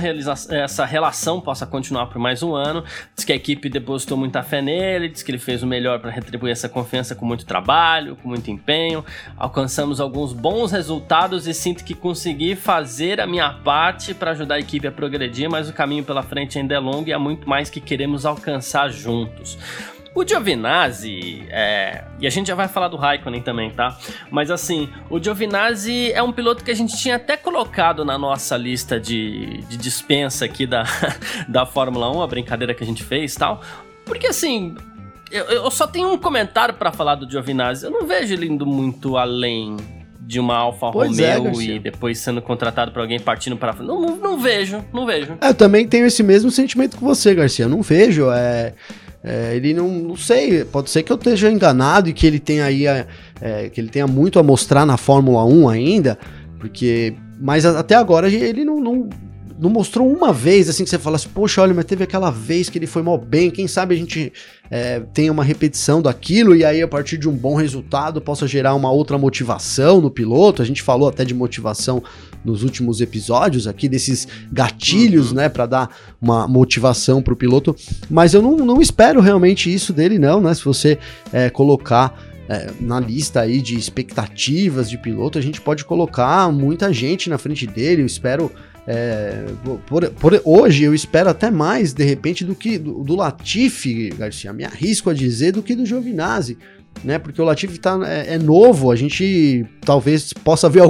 essa 0.50 0.84
relação 0.84 1.40
possa 1.40 1.66
continuar 1.66 2.06
por 2.06 2.18
mais 2.18 2.42
um 2.42 2.54
ano, 2.54 2.84
diz 3.16 3.24
que 3.24 3.32
a 3.32 3.36
equipe 3.36 3.68
depositou 3.68 4.16
muita 4.16 4.42
fé 4.42 4.60
nele, 4.60 5.08
diz 5.08 5.22
que 5.22 5.30
ele 5.30 5.38
fez 5.38 5.62
o 5.62 5.66
melhor 5.66 5.98
para 6.00 6.10
retribuir 6.10 6.52
essa 6.52 6.68
confiança 6.68 7.14
com 7.14 7.24
muito 7.24 7.46
trabalho, 7.46 8.16
com 8.16 8.28
muito 8.28 8.50
empenho, 8.50 9.04
alcançamos 9.36 10.00
alguns 10.00 10.32
bons 10.32 10.72
resultados 10.72 11.46
e 11.46 11.54
sinto 11.54 11.84
que 11.84 11.94
consegui 11.94 12.54
fazer 12.54 13.20
a 13.20 13.26
minha 13.26 13.50
parte 13.50 14.12
para 14.12 14.32
ajudar 14.32 14.56
a 14.56 14.60
equipe 14.60 14.86
a 14.86 14.92
progredir, 14.92 15.48
mas 15.50 15.68
o 15.68 15.72
caminho 15.72 16.04
pela 16.04 16.22
frente 16.22 16.58
ainda 16.58 16.74
é 16.74 16.78
longo 16.78 17.08
e 17.08 17.12
há 17.12 17.18
muito 17.18 17.48
mais 17.48 17.70
que 17.70 17.80
queremos 17.80 18.26
alcançar 18.26 18.49
alcançar 18.50 18.90
juntos. 18.90 19.56
O 20.12 20.26
Giovinazzi, 20.26 21.46
é, 21.50 22.02
e 22.18 22.26
a 22.26 22.30
gente 22.30 22.48
já 22.48 22.56
vai 22.56 22.66
falar 22.66 22.88
do 22.88 22.96
Raikkonen 22.96 23.40
também, 23.42 23.70
tá? 23.70 23.96
Mas 24.28 24.50
assim, 24.50 24.88
o 25.08 25.22
Giovinazzi 25.22 26.10
é 26.12 26.20
um 26.20 26.32
piloto 26.32 26.64
que 26.64 26.70
a 26.70 26.74
gente 26.74 26.96
tinha 26.96 27.14
até 27.14 27.36
colocado 27.36 28.04
na 28.04 28.18
nossa 28.18 28.56
lista 28.56 28.98
de, 28.98 29.58
de 29.68 29.76
dispensa 29.76 30.44
aqui 30.44 30.66
da, 30.66 30.84
da 31.48 31.64
Fórmula 31.64 32.10
1, 32.10 32.22
a 32.22 32.26
brincadeira 32.26 32.74
que 32.74 32.82
a 32.82 32.86
gente 32.86 33.04
fez 33.04 33.36
tal. 33.36 33.60
Porque 34.04 34.26
assim, 34.26 34.74
eu, 35.30 35.44
eu 35.44 35.70
só 35.70 35.86
tenho 35.86 36.12
um 36.12 36.18
comentário 36.18 36.74
para 36.74 36.90
falar 36.90 37.14
do 37.14 37.30
Giovinazzi. 37.30 37.84
Eu 37.84 37.92
não 37.92 38.04
vejo 38.04 38.34
ele 38.34 38.46
indo 38.46 38.66
muito 38.66 39.16
além 39.16 39.76
de 40.30 40.38
uma 40.38 40.56
Alfa 40.56 40.92
pois 40.92 41.18
é, 41.18 41.34
Romeo 41.34 41.60
é, 41.60 41.64
e 41.64 41.78
depois 41.80 42.16
sendo 42.20 42.40
contratado 42.40 42.92
por 42.92 43.00
alguém 43.00 43.18
partindo 43.18 43.56
para 43.56 43.72
não, 43.72 44.00
não, 44.00 44.16
não 44.16 44.38
vejo, 44.38 44.84
não 44.92 45.04
vejo. 45.04 45.36
É, 45.40 45.48
eu 45.48 45.54
também 45.54 45.88
tenho 45.88 46.06
esse 46.06 46.22
mesmo 46.22 46.52
sentimento 46.52 46.96
que 46.96 47.02
você, 47.02 47.34
Garcia. 47.34 47.66
não 47.66 47.82
vejo, 47.82 48.30
é, 48.30 48.72
é, 49.24 49.56
ele 49.56 49.74
não, 49.74 49.88
não 49.88 50.16
sei, 50.16 50.64
pode 50.64 50.88
ser 50.88 51.02
que 51.02 51.10
eu 51.10 51.16
esteja 51.16 51.50
enganado 51.50 52.08
e 52.08 52.12
que 52.12 52.24
ele 52.28 52.38
tenha 52.38 52.64
aí 52.64 52.86
é, 52.86 53.06
que 53.72 53.80
ele 53.80 53.88
tenha 53.88 54.06
muito 54.06 54.38
a 54.38 54.42
mostrar 54.44 54.86
na 54.86 54.96
Fórmula 54.96 55.44
1 55.44 55.68
ainda, 55.68 56.16
Porque. 56.60 57.12
Mas 57.40 57.66
até 57.66 57.96
agora 57.96 58.28
ele 58.28 58.64
não, 58.64 58.78
não, 58.78 59.08
não, 59.60 59.70
mostrou 59.70 60.10
uma 60.10 60.32
vez 60.32 60.68
assim 60.68 60.84
que 60.84 60.90
você 60.90 60.98
fala 60.98 61.16
assim, 61.16 61.28
poxa, 61.28 61.60
olha, 61.60 61.74
mas 61.74 61.84
teve 61.84 62.04
aquela 62.04 62.30
vez 62.30 62.68
que 62.68 62.78
ele 62.78 62.86
foi 62.86 63.02
mal 63.02 63.18
bem, 63.18 63.50
quem 63.50 63.68
sabe 63.68 63.94
a 63.94 63.98
gente 63.98 64.32
é, 64.70 65.00
tenha 65.12 65.30
uma 65.30 65.44
repetição 65.44 66.00
daquilo 66.00 66.54
e 66.54 66.64
aí 66.64 66.80
a 66.80 66.88
partir 66.88 67.18
de 67.18 67.28
um 67.28 67.32
bom 67.32 67.54
resultado 67.54 68.20
possa 68.20 68.46
gerar 68.46 68.74
uma 68.74 68.90
outra 68.90 69.18
motivação 69.18 70.00
no 70.00 70.10
piloto. 70.10 70.62
A 70.62 70.64
gente 70.64 70.82
falou 70.82 71.08
até 71.08 71.24
de 71.24 71.34
motivação 71.34 72.02
nos 72.44 72.62
últimos 72.62 73.00
episódios 73.00 73.66
aqui, 73.66 73.88
desses 73.88 74.26
gatilhos, 74.50 75.30
uhum. 75.30 75.36
né, 75.36 75.48
para 75.48 75.66
dar 75.66 75.96
uma 76.20 76.48
motivação 76.48 77.22
para 77.22 77.34
o 77.34 77.36
piloto, 77.36 77.76
mas 78.08 78.32
eu 78.32 78.40
não, 78.40 78.56
não 78.56 78.80
espero 78.80 79.20
realmente 79.20 79.72
isso 79.72 79.92
dele, 79.92 80.18
não, 80.18 80.40
né? 80.40 80.54
Se 80.54 80.64
você 80.64 80.98
é, 81.32 81.50
colocar 81.50 82.18
é, 82.50 82.68
na 82.80 82.98
lista 82.98 83.42
aí 83.42 83.62
de 83.62 83.78
expectativas 83.78 84.90
de 84.90 84.98
piloto, 84.98 85.38
a 85.38 85.40
gente 85.40 85.60
pode 85.60 85.84
colocar 85.84 86.50
muita 86.50 86.92
gente 86.92 87.30
na 87.30 87.38
frente 87.38 87.64
dele. 87.64 88.02
Eu 88.02 88.06
espero. 88.06 88.50
É, 88.86 89.44
por, 89.86 90.08
por, 90.10 90.40
hoje 90.44 90.84
eu 90.84 90.94
espero 90.94 91.30
até 91.30 91.50
mais, 91.50 91.92
de 91.92 92.04
repente, 92.04 92.44
do 92.44 92.54
que 92.54 92.78
do, 92.78 93.04
do 93.04 93.14
Latifi, 93.14 94.10
Garcia. 94.10 94.52
Me 94.52 94.64
arrisco 94.64 95.10
a 95.10 95.14
dizer 95.14 95.52
do 95.52 95.62
que 95.62 95.74
do 95.74 95.86
Giovinazzi 95.86 96.58
né? 97.02 97.18
Porque 97.18 97.40
o 97.40 97.44
Latifi 97.44 97.78
tá, 97.78 97.98
é, 98.04 98.34
é, 98.34 98.38
novo, 98.38 98.90
a 98.90 98.96
gente 98.96 99.64
talvez 99.80 100.32
possa 100.32 100.68
ver, 100.68 100.82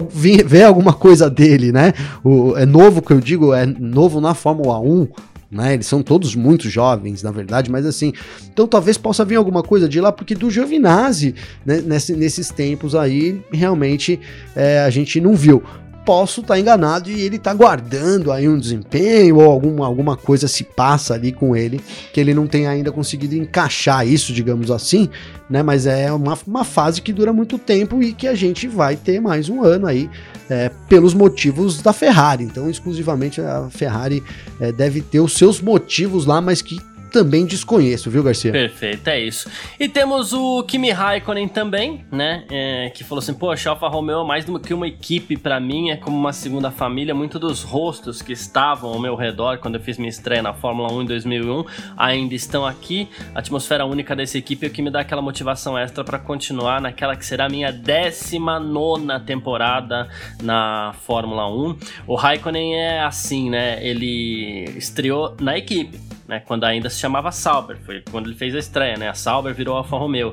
ver 0.45 0.65
alguma 0.65 0.93
coisa 0.93 1.31
dele, 1.31 1.73
né? 1.73 1.93
O, 2.25 2.57
é 2.57 2.67
novo 2.67 3.03
que 3.03 3.13
eu 3.13 3.21
digo, 3.21 3.55
é 3.55 3.65
novo 3.67 4.21
na 4.21 4.35
Fórmula 4.35 4.81
1, 4.81 5.09
né? 5.51 5.75
Eles 5.75 5.87
são 5.87 6.03
todos 6.03 6.35
muito 6.35 6.69
jovens, 6.69 7.23
na 7.23 7.31
verdade, 7.31 7.71
mas 7.71 7.87
assim, 7.87 8.13
então 8.53 8.67
talvez 8.67 8.97
possa 8.99 9.25
vir 9.25 9.37
alguma 9.37 9.63
coisa 9.63 9.89
de 9.89 10.01
lá, 10.01 10.11
porque 10.11 10.35
do 10.35 10.51
Giovinazzi, 10.51 11.35
né, 11.65 11.81
nesse, 11.81 12.15
nesses 12.15 12.51
tempos 12.51 12.95
aí, 12.95 13.41
realmente 13.53 14.19
é, 14.55 14.81
a 14.81 14.91
gente 14.91 15.21
não 15.21 15.35
viu. 15.35 15.63
Posso 16.05 16.41
estar 16.41 16.55
tá 16.55 16.61
enganado 16.61 17.11
e 17.11 17.21
ele 17.21 17.37
está 17.37 17.53
guardando 17.53 18.33
aí 18.33 18.49
um 18.49 18.59
desempenho 18.59 19.37
ou 19.37 19.51
alguma, 19.51 19.87
alguma 19.87 20.17
coisa 20.17 20.49
se 20.49 20.65
passa 20.65 21.15
ali 21.15 21.31
com 21.31 21.55
ele 21.55 21.81
que 22.13 22.19
ele 22.19 22.35
não 22.35 22.47
tem 22.47 22.67
ainda 22.67 22.91
conseguido 22.91 23.37
encaixar 23.37 24.07
isso, 24.07 24.33
digamos 24.33 24.71
assim, 24.71 25.09
né? 25.49 25.63
Mas 25.63 25.87
é 25.87 26.11
uma, 26.13 26.39
uma 26.47 26.65
fase 26.65 27.03
que 27.03 27.13
dura 27.13 27.33
muito 27.33 27.59
tempo 27.59 28.03
e 28.03 28.13
que 28.13 28.27
a 28.27 28.35
gente 28.35 28.67
vai 28.67 28.97
ter 28.97 29.21
mais 29.21 29.49
um 29.49 29.63
ano 29.63 29.87
aí 29.87 30.09
é, 30.49 30.71
pelos 30.89 31.15
motivos 31.15 31.81
da 31.81 31.93
Ferrari. 31.93 32.45
Então, 32.45 32.69
exclusivamente 32.69 33.41
a 33.41 33.69
Ferrari 33.71 34.23
é, 34.59 34.73
deve 34.73 35.01
ter 35.01 35.21
os 35.21 35.35
seus 35.35 35.61
motivos 35.61 36.27
lá, 36.27 36.41
mas 36.41 36.61
que 36.61 36.81
também 37.11 37.45
desconheço, 37.45 38.11
viu, 38.11 38.23
Garcia? 38.23 38.53
Perfeito, 38.53 39.09
é 39.09 39.21
isso. 39.21 39.51
E 39.79 39.89
temos 39.89 40.33
o 40.33 40.63
Kimi 40.63 40.91
Raikkonen 40.91 41.49
também, 41.49 42.05
né? 42.11 42.45
É, 42.51 42.91
que 42.91 43.05
falou 43.05 43.21
assim: 43.21 43.35
Poxa, 43.35 43.71
Alfa 43.71 43.89
Romeo, 43.89 44.25
mais 44.25 44.45
do 44.45 44.59
que 44.59 44.73
uma 44.73 44.87
equipe 44.87 45.37
para 45.37 45.61
mim, 45.61 45.91
é 45.91 45.97
como 45.97 46.17
uma 46.17 46.33
segunda 46.33 46.71
família. 46.71 47.15
Muitos 47.15 47.41
dos 47.41 47.63
rostos 47.63 48.23
que 48.23 48.33
estavam 48.33 48.93
ao 48.93 49.01
meu 49.01 49.15
redor 49.15 49.59
quando 49.59 49.75
eu 49.75 49.81
fiz 49.81 49.99
minha 49.99 50.09
estreia 50.09 50.43
na 50.43 50.55
Fórmula 50.55 50.93
1 50.93 51.03
em 51.03 51.07
2001 51.07 51.65
ainda 51.97 52.35
estão 52.35 52.65
aqui. 52.65 53.09
A 53.35 53.41
atmosfera 53.41 53.85
única 53.85 54.15
dessa 54.15 54.39
equipe 54.39 54.67
é 54.67 54.69
o 54.69 54.73
que 54.73 54.83
me 54.83 54.91
dá 54.91 55.01
aquela 55.01 55.23
motivação 55.23 55.77
extra 55.77 56.05
para 56.05 56.19
continuar 56.19 56.81
naquela 56.81 57.17
que 57.17 57.27
será 57.27 57.47
a 57.47 57.49
minha 57.49 57.73
19 57.73 59.21
temporada 59.27 60.09
na 60.43 60.95
Fórmula 61.03 61.49
1. 61.49 61.77
O 62.07 62.15
Raikkonen 62.15 62.77
é 62.77 63.01
assim, 63.01 63.51
né? 63.51 63.85
Ele 63.85 64.65
estreou 64.77 65.37
na 65.41 65.57
equipe 65.57 65.99
né? 66.31 66.41
Quando 66.47 66.63
ainda 66.63 66.89
se 66.89 67.01
chamava 67.01 67.33
Sauber, 67.33 67.77
foi 67.85 68.03
quando 68.09 68.27
ele 68.27 68.37
fez 68.37 68.55
a 68.55 68.59
estreia, 68.61 68.97
né? 68.97 69.09
A 69.09 69.15
Sauber 69.15 69.53
virou 69.53 69.77
Alfa 69.77 69.97
Romeo. 69.97 70.33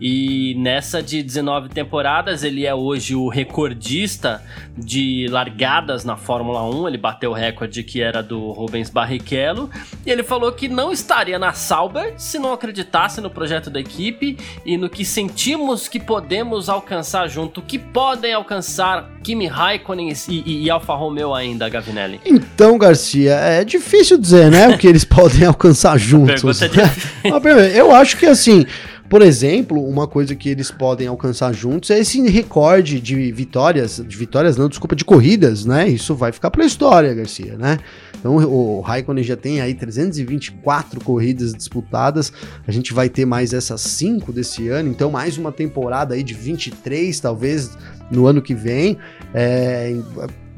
E 0.00 0.54
nessa 0.56 1.02
de 1.02 1.22
19 1.22 1.70
temporadas, 1.70 2.44
ele 2.44 2.64
é 2.64 2.74
hoje 2.74 3.14
o 3.16 3.28
recordista 3.28 4.42
de 4.76 5.26
largadas 5.28 6.04
na 6.04 6.16
Fórmula 6.16 6.62
1. 6.62 6.88
Ele 6.88 6.98
bateu 6.98 7.30
o 7.30 7.34
recorde 7.34 7.82
que 7.82 8.00
era 8.00 8.22
do 8.22 8.52
Rubens 8.52 8.90
Barrichello. 8.90 9.68
E 10.06 10.10
ele 10.10 10.22
falou 10.22 10.52
que 10.52 10.68
não 10.68 10.92
estaria 10.92 11.38
na 11.38 11.52
Sauber 11.52 12.14
se 12.16 12.38
não 12.38 12.52
acreditasse 12.52 13.20
no 13.20 13.28
projeto 13.28 13.70
da 13.70 13.80
equipe 13.80 14.36
e 14.64 14.76
no 14.76 14.88
que 14.88 15.04
sentimos 15.04 15.88
que 15.88 15.98
podemos 15.98 16.68
alcançar 16.68 17.28
junto. 17.28 17.60
O 17.60 17.62
que 17.62 17.78
podem 17.78 18.32
alcançar 18.32 19.10
Kimi 19.24 19.46
Raikkonen 19.46 20.12
e, 20.28 20.42
e, 20.46 20.64
e 20.64 20.70
Alfa 20.70 20.94
Romeo 20.94 21.34
ainda, 21.34 21.68
Gavinelli? 21.68 22.20
Então, 22.24 22.78
Garcia, 22.78 23.34
é 23.34 23.64
difícil 23.64 24.16
dizer, 24.16 24.50
né? 24.50 24.68
o 24.68 24.78
que 24.78 24.86
eles 24.86 25.02
podem 25.04 25.44
alcançar 25.44 25.98
juntos. 25.98 26.62
É 26.62 26.68
Eu 27.78 27.92
acho 27.92 28.16
que 28.16 28.26
assim. 28.26 28.64
Por 29.08 29.22
exemplo, 29.22 29.82
uma 29.82 30.06
coisa 30.06 30.34
que 30.34 30.50
eles 30.50 30.70
podem 30.70 31.06
alcançar 31.06 31.52
juntos 31.54 31.90
é 31.90 31.98
esse 31.98 32.20
recorde 32.28 33.00
de 33.00 33.32
vitórias, 33.32 34.02
de 34.06 34.16
vitórias 34.16 34.56
não, 34.56 34.68
desculpa, 34.68 34.94
de 34.94 35.04
corridas, 35.04 35.64
né? 35.64 35.88
Isso 35.88 36.14
vai 36.14 36.30
ficar 36.30 36.50
pela 36.50 36.66
história, 36.66 37.14
Garcia, 37.14 37.56
né? 37.56 37.78
Então 38.18 38.36
o 38.36 38.80
Raikkonen 38.80 39.24
já 39.24 39.36
tem 39.36 39.60
aí 39.60 39.74
324 39.74 41.02
corridas 41.02 41.54
disputadas, 41.54 42.32
a 42.66 42.72
gente 42.72 42.92
vai 42.92 43.08
ter 43.08 43.24
mais 43.24 43.52
essas 43.52 43.80
5 43.80 44.32
desse 44.32 44.68
ano, 44.68 44.90
então 44.90 45.10
mais 45.10 45.38
uma 45.38 45.52
temporada 45.52 46.14
aí 46.14 46.22
de 46.22 46.34
23, 46.34 47.18
talvez 47.18 47.78
no 48.10 48.26
ano 48.26 48.42
que 48.42 48.54
vem. 48.54 48.98
É, 49.32 49.94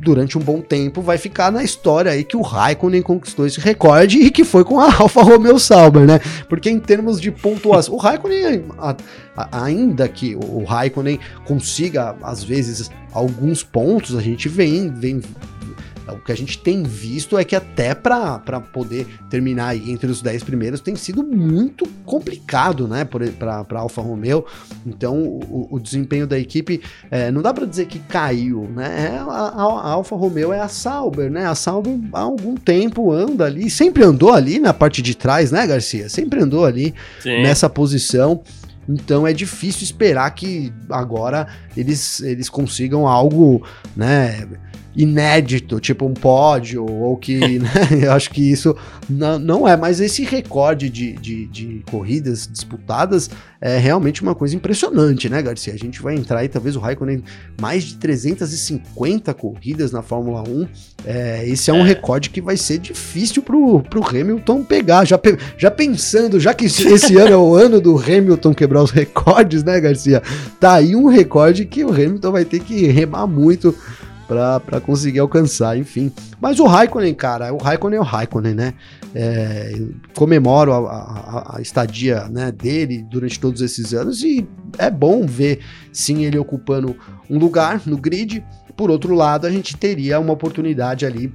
durante 0.00 0.38
um 0.38 0.40
bom 0.40 0.60
tempo 0.60 1.02
vai 1.02 1.18
ficar 1.18 1.52
na 1.52 1.62
história 1.62 2.10
aí 2.10 2.24
que 2.24 2.36
o 2.36 2.42
Raikkonen 2.42 3.02
conquistou 3.02 3.46
esse 3.46 3.60
recorde 3.60 4.18
e 4.18 4.30
que 4.30 4.44
foi 4.44 4.64
com 4.64 4.80
a 4.80 4.86
Alfa 5.00 5.22
Romeo 5.22 5.58
Sauber, 5.58 6.06
né? 6.06 6.20
Porque 6.48 6.70
em 6.70 6.78
termos 6.78 7.20
de 7.20 7.30
pontuação, 7.30 7.94
o 7.94 7.98
Raikkonen, 7.98 8.64
ainda 9.52 10.08
que 10.08 10.34
o 10.34 10.64
Raikkonen 10.64 11.18
consiga 11.44 12.16
às 12.22 12.42
vezes 12.42 12.90
alguns 13.12 13.62
pontos, 13.62 14.16
a 14.16 14.20
gente 14.20 14.48
vem, 14.48 14.90
vem 14.90 15.20
o 16.12 16.18
que 16.18 16.32
a 16.32 16.36
gente 16.36 16.58
tem 16.58 16.82
visto 16.82 17.38
é 17.38 17.44
que 17.44 17.54
até 17.56 17.94
para 17.94 18.38
poder 18.72 19.06
terminar 19.28 19.68
aí 19.68 19.90
entre 19.90 20.10
os 20.10 20.22
10 20.22 20.42
primeiros 20.44 20.80
tem 20.80 20.96
sido 20.96 21.22
muito 21.22 21.86
complicado, 22.04 22.86
né, 22.88 23.04
para 23.04 23.80
Alfa 23.80 24.00
Romeo. 24.00 24.44
Então, 24.86 25.22
o, 25.22 25.68
o, 25.70 25.80
desempenho 25.80 26.26
da 26.26 26.38
equipe 26.38 26.80
é, 27.10 27.30
não 27.30 27.42
dá 27.42 27.52
para 27.52 27.66
dizer 27.66 27.86
que 27.86 27.98
caiu, 27.98 28.68
né? 28.74 29.12
É, 29.14 29.18
a, 29.18 29.24
a, 29.24 29.90
Alfa 29.90 30.16
Romeo 30.16 30.52
é 30.52 30.60
a 30.60 30.68
Sauber, 30.68 31.30
né? 31.30 31.46
A 31.46 31.54
Sauber 31.54 31.98
há 32.12 32.20
algum 32.20 32.54
tempo 32.54 33.12
anda 33.12 33.46
ali, 33.46 33.70
sempre 33.70 34.02
andou 34.02 34.32
ali 34.32 34.58
na 34.58 34.72
parte 34.72 35.02
de 35.02 35.14
trás, 35.14 35.50
né, 35.50 35.66
Garcia? 35.66 36.08
Sempre 36.08 36.42
andou 36.42 36.64
ali 36.64 36.94
Sim. 37.20 37.42
nessa 37.42 37.68
posição. 37.68 38.42
Então 38.88 39.26
é 39.26 39.32
difícil 39.32 39.84
esperar 39.84 40.28
que 40.30 40.72
agora 40.88 41.46
eles, 41.76 42.20
eles 42.20 42.48
consigam 42.48 43.06
algo, 43.06 43.64
né? 43.96 44.46
Inédito, 45.02 45.80
tipo 45.80 46.06
um 46.06 46.14
pódio, 46.14 46.84
ou 46.84 47.16
que, 47.16 47.38
né, 47.58 47.70
eu 48.02 48.12
acho 48.12 48.30
que 48.30 48.50
isso 48.50 48.76
não, 49.08 49.38
não 49.38 49.68
é, 49.68 49.76
mas 49.76 50.00
esse 50.00 50.24
recorde 50.24 50.90
de, 50.90 51.12
de, 51.14 51.46
de, 51.46 51.82
corridas 51.90 52.46
disputadas 52.46 53.30
é 53.60 53.78
realmente 53.78 54.22
uma 54.22 54.34
coisa 54.34 54.54
impressionante, 54.56 55.28
né, 55.28 55.42
Garcia? 55.42 55.74
A 55.74 55.78
gente 55.78 56.00
vai 56.00 56.14
entrar 56.14 56.40
aí, 56.40 56.48
talvez 56.48 56.76
o 56.76 56.80
Raikkonen, 56.80 57.22
mais 57.60 57.84
de 57.84 57.96
350 57.96 59.32
corridas 59.34 59.92
na 59.92 60.02
Fórmula 60.02 60.42
1, 60.48 60.68
é, 61.04 61.48
esse 61.48 61.70
é 61.70 61.74
um 61.74 61.84
é. 61.84 61.88
recorde 61.88 62.30
que 62.30 62.40
vai 62.40 62.56
ser 62.56 62.78
difícil 62.78 63.42
pro, 63.42 63.82
pro 63.82 64.06
Hamilton 64.06 64.62
pegar, 64.64 65.04
já, 65.04 65.18
já 65.56 65.70
pensando, 65.70 66.38
já 66.38 66.52
que 66.54 66.66
esse 66.66 67.16
ano 67.16 67.32
é 67.32 67.36
o 67.36 67.54
ano 67.54 67.80
do 67.80 67.98
Hamilton 67.98 68.54
quebrar 68.54 68.82
os 68.82 68.90
recordes, 68.90 69.62
né, 69.62 69.80
Garcia? 69.80 70.22
Tá 70.58 70.74
aí 70.74 70.94
um 70.94 71.06
recorde 71.06 71.64
que 71.64 71.84
o 71.84 71.90
Hamilton 71.90 72.32
vai 72.32 72.44
ter 72.44 72.60
que 72.60 72.86
remar 72.86 73.26
muito 73.26 73.74
para 74.30 74.80
conseguir 74.80 75.18
alcançar, 75.18 75.76
enfim. 75.76 76.12
Mas 76.40 76.60
o 76.60 76.64
Raikkonen, 76.64 77.12
cara, 77.14 77.52
o 77.52 77.56
Raikkonen 77.56 77.98
é 77.98 78.00
o 78.00 78.04
Raikkonen, 78.04 78.54
né? 78.54 78.74
É, 79.12 79.72
comemoro 80.14 80.72
a, 80.72 80.78
a, 80.78 81.56
a, 81.56 81.60
estadia 81.60 82.28
né, 82.28 82.52
dele 82.52 83.04
durante 83.10 83.40
todos 83.40 83.60
esses 83.60 83.92
anos 83.92 84.22
e 84.22 84.46
é 84.78 84.88
bom 84.88 85.26
ver, 85.26 85.58
sim, 85.92 86.24
ele 86.24 86.38
ocupando 86.38 86.96
um 87.28 87.38
lugar 87.38 87.82
no 87.86 87.96
grid. 87.96 88.44
Por 88.76 88.88
outro 88.88 89.14
lado, 89.16 89.48
a 89.48 89.50
gente 89.50 89.76
teria 89.76 90.20
uma 90.20 90.32
oportunidade 90.32 91.04
ali 91.04 91.32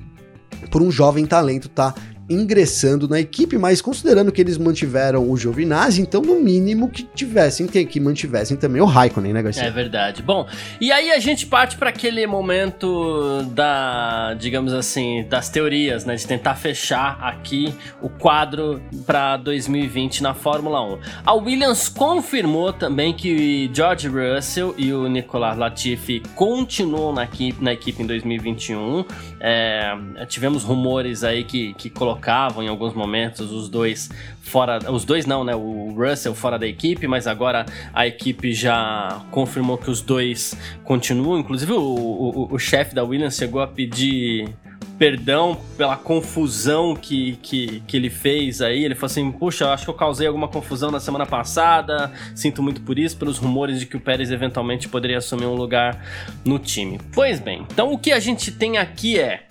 por 0.71 0.81
um 0.81 0.89
jovem 0.89 1.25
talento 1.25 1.67
tá 1.67 1.93
ingressando 2.29 3.07
na 3.07 3.19
equipe, 3.19 3.57
mas 3.57 3.81
considerando 3.81 4.31
que 4.31 4.41
eles 4.41 4.57
mantiveram 4.57 5.29
o 5.29 5.37
Giovinazzi, 5.37 6.01
então 6.01 6.21
no 6.21 6.39
mínimo 6.39 6.89
que 6.89 7.03
tivessem 7.03 7.67
que, 7.67 7.85
que 7.85 7.99
mantivessem 7.99 8.57
também 8.57 8.81
o 8.81 8.85
Raikkonen, 8.85 9.31
né, 9.31 9.43
Garcia? 9.43 9.63
É 9.63 9.71
verdade. 9.71 10.23
Bom, 10.23 10.47
e 10.81 10.91
aí 10.91 11.11
a 11.11 11.19
gente 11.19 11.45
parte 11.45 11.77
para 11.77 11.89
aquele 11.89 12.25
momento 12.25 13.43
da, 13.51 14.33
digamos 14.33 14.73
assim, 14.73 15.23
das 15.29 15.49
teorias, 15.49 16.03
né, 16.05 16.15
de 16.15 16.25
tentar 16.25 16.55
fechar 16.55 17.19
aqui 17.21 17.73
o 18.01 18.09
quadro 18.09 18.81
para 19.05 19.37
2020 19.37 20.23
na 20.23 20.33
Fórmula 20.33 20.81
1. 20.81 20.99
A 21.25 21.33
Williams 21.33 21.89
confirmou 21.89 22.73
também 22.73 23.13
que 23.13 23.69
George 23.71 24.07
Russell 24.07 24.73
e 24.77 24.91
o 24.91 25.07
Nicolas 25.07 25.57
Latifi 25.57 26.23
continuam 26.33 27.13
na 27.13 27.25
equipe, 27.25 27.63
na 27.63 27.73
equipe 27.73 28.01
em 28.01 28.07
2021. 28.07 29.05
É, 29.39 29.95
tivemos 30.27 30.63
rumores 30.63 31.23
aí 31.23 31.43
que, 31.43 31.73
que 31.75 31.89
colocaram 31.89 32.14
colocavam 32.15 32.63
em 32.63 32.67
alguns 32.67 32.93
momentos 32.93 33.51
os 33.51 33.69
dois 33.69 34.09
fora. 34.41 34.79
Os 34.91 35.03
dois 35.03 35.25
não, 35.25 35.43
né? 35.43 35.55
O 35.55 35.93
Russell 35.93 36.33
fora 36.33 36.57
da 36.57 36.65
equipe, 36.65 37.07
mas 37.07 37.27
agora 37.27 37.65
a 37.93 38.07
equipe 38.07 38.53
já 38.53 39.21
confirmou 39.31 39.77
que 39.77 39.89
os 39.89 40.01
dois 40.01 40.55
continuam. 40.83 41.39
Inclusive, 41.39 41.73
o, 41.73 41.79
o, 41.79 42.53
o 42.53 42.59
chefe 42.59 42.95
da 42.95 43.03
Williams 43.03 43.35
chegou 43.35 43.61
a 43.61 43.67
pedir 43.67 44.49
perdão 44.97 45.57
pela 45.77 45.97
confusão 45.97 46.95
que, 46.95 47.37
que, 47.41 47.81
que 47.81 47.97
ele 47.97 48.09
fez 48.09 48.61
aí. 48.61 48.85
Ele 48.85 48.95
falou 48.95 49.07
assim: 49.07 49.31
Puxa, 49.31 49.71
acho 49.71 49.83
que 49.83 49.89
eu 49.89 49.95
causei 49.95 50.27
alguma 50.27 50.47
confusão 50.47 50.89
na 50.89 50.99
semana 50.99 51.25
passada. 51.25 52.11
Sinto 52.33 52.63
muito 52.63 52.81
por 52.81 52.97
isso, 52.97 53.17
pelos 53.17 53.37
rumores 53.37 53.79
de 53.79 53.85
que 53.85 53.97
o 53.97 53.99
Pérez 53.99 54.31
eventualmente 54.31 54.87
poderia 54.87 55.17
assumir 55.17 55.45
um 55.45 55.55
lugar 55.55 56.01
no 56.45 56.57
time. 56.57 56.99
Pois 57.13 57.39
bem, 57.39 57.65
então 57.71 57.91
o 57.91 57.97
que 57.97 58.11
a 58.11 58.19
gente 58.19 58.51
tem 58.51 58.77
aqui 58.77 59.19
é, 59.19 59.45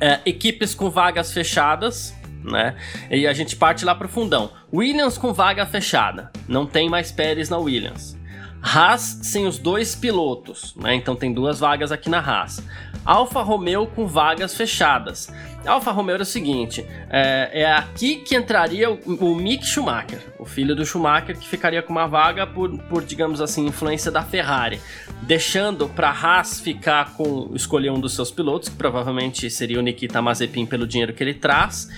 é 0.00 0.20
equipes 0.24 0.74
com 0.74 0.90
vagas 0.90 1.32
fechadas. 1.32 2.14
Né? 2.42 2.76
E 3.10 3.26
a 3.26 3.32
gente 3.32 3.56
parte 3.56 3.84
lá 3.84 3.94
pro 3.94 4.08
fundão. 4.08 4.50
Williams 4.72 5.18
com 5.18 5.32
vaga 5.32 5.66
fechada. 5.66 6.30
Não 6.46 6.66
tem 6.66 6.88
mais 6.88 7.12
Pérez 7.12 7.50
na 7.50 7.58
Williams. 7.58 8.16
Haas 8.62 9.20
sem 9.22 9.46
os 9.46 9.58
dois 9.58 9.94
pilotos, 9.94 10.74
né? 10.76 10.94
Então 10.94 11.14
tem 11.14 11.32
duas 11.32 11.60
vagas 11.60 11.92
aqui 11.92 12.08
na 12.08 12.18
Haas. 12.18 12.62
Alfa 13.08 13.40
Romeo 13.40 13.86
com 13.86 14.06
vagas 14.06 14.54
fechadas. 14.54 15.32
Alfa 15.66 15.90
Romeo 15.90 16.16
era 16.16 16.22
o 16.22 16.26
seguinte: 16.26 16.84
é, 17.08 17.62
é 17.62 17.72
aqui 17.72 18.16
que 18.16 18.36
entraria 18.36 18.90
o, 18.90 18.98
o, 19.06 19.34
Mick 19.34 19.64
Schumacher, 19.66 20.20
o 20.38 20.44
filho 20.44 20.76
do 20.76 20.84
Schumacher, 20.84 21.34
que 21.38 21.48
ficaria 21.48 21.82
com 21.82 21.90
uma 21.90 22.06
vaga 22.06 22.46
por, 22.46 22.78
por 22.82 23.02
digamos 23.02 23.40
assim, 23.40 23.64
influência 23.64 24.10
da 24.10 24.22
Ferrari, 24.22 24.78
deixando 25.22 25.88
para 25.88 26.10
Haas 26.10 26.60
ficar 26.60 27.14
com 27.14 27.50
escolher 27.54 27.90
um 27.90 27.98
dos 27.98 28.14
seus 28.14 28.30
pilotos, 28.30 28.68
que 28.68 28.76
provavelmente 28.76 29.48
seria 29.48 29.78
o 29.78 29.82
Nikita 29.82 30.20
Mazepin 30.20 30.66
pelo 30.66 30.86
dinheiro 30.86 31.14
que 31.14 31.24
ele 31.24 31.32
traz 31.32 31.88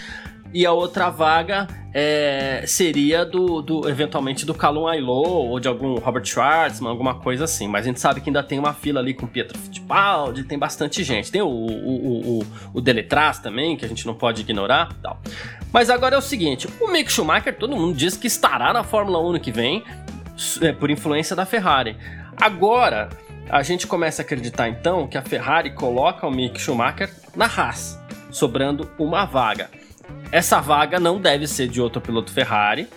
e 0.53 0.67
a 0.67 0.73
outra 0.73 1.11
vaga 1.11 1.69
é, 1.93 2.65
seria 2.67 3.25
do, 3.25 3.63
do, 3.63 3.89
eventualmente 3.89 4.47
do 4.47 4.55
Calum 4.55 4.87
Ailô 4.87 5.23
ou 5.23 5.61
de 5.61 5.69
algum 5.69 5.99
Robert 5.99 6.25
Schwartzman, 6.25 6.91
alguma 6.91 7.15
coisa 7.15 7.45
assim. 7.45 7.69
Mas 7.69 7.85
a 7.85 7.89
gente 7.89 8.01
sabe 8.01 8.21
que 8.21 8.31
ainda 8.31 8.43
tem 8.43 8.59
uma 8.59 8.73
fila 8.73 9.01
ali 9.01 9.15
com 9.15 9.27
Pietro 9.27 9.59
Fittipaldi, 9.59 10.45
tem 10.45 10.59
bastante 10.59 11.03
gente. 11.03 11.31
Tem 11.31 11.43
o, 11.43 11.49
o, 11.49 12.41
o, 12.41 12.47
o 12.75 12.83
também, 13.43 13.77
que 13.77 13.85
a 13.85 13.89
gente 13.89 14.07
não 14.07 14.15
pode 14.15 14.43
ignorar 14.43 14.93
tal. 15.03 15.21
Mas 15.73 15.91
agora 15.91 16.15
é 16.15 16.19
o 16.19 16.23
seguinte, 16.23 16.69
o 16.81 16.91
Mick 16.91 17.11
Schumacher, 17.11 17.57
todo 17.57 17.77
mundo 17.77 17.97
diz 17.97 18.17
que 18.17 18.27
estará 18.27 18.73
na 18.73 18.83
Fórmula 18.83 19.21
1 19.21 19.33
no 19.33 19.41
que 19.41 19.53
vem, 19.53 19.85
é, 20.63 20.73
por 20.73 20.91
influência 20.91 21.37
da 21.37 21.47
Ferrari. 21.47 21.97
Agora, 22.41 23.09
a 23.49 23.63
gente 23.63 23.87
começa 23.87 24.23
a 24.23 24.25
acreditar 24.25 24.69
então 24.69 25.07
que 25.07 25.19
a 25.19 25.23
Ferrari 25.23 25.71
coloca 25.71 26.27
o 26.27 26.31
Mick 26.31 26.61
Schumacher 26.61 27.11
na 27.37 27.47
Haas, 27.47 27.99
sobrando 28.31 28.91
uma 28.99 29.25
vaga. 29.25 29.71
Essa 30.33 30.61
vaga 30.61 31.01
não 31.01 31.21
deve 31.21 31.47
ser 31.47 31.69
de 31.69 31.81
outro 31.81 32.01
piloto 32.01 32.33
Ferrari, 32.33 32.89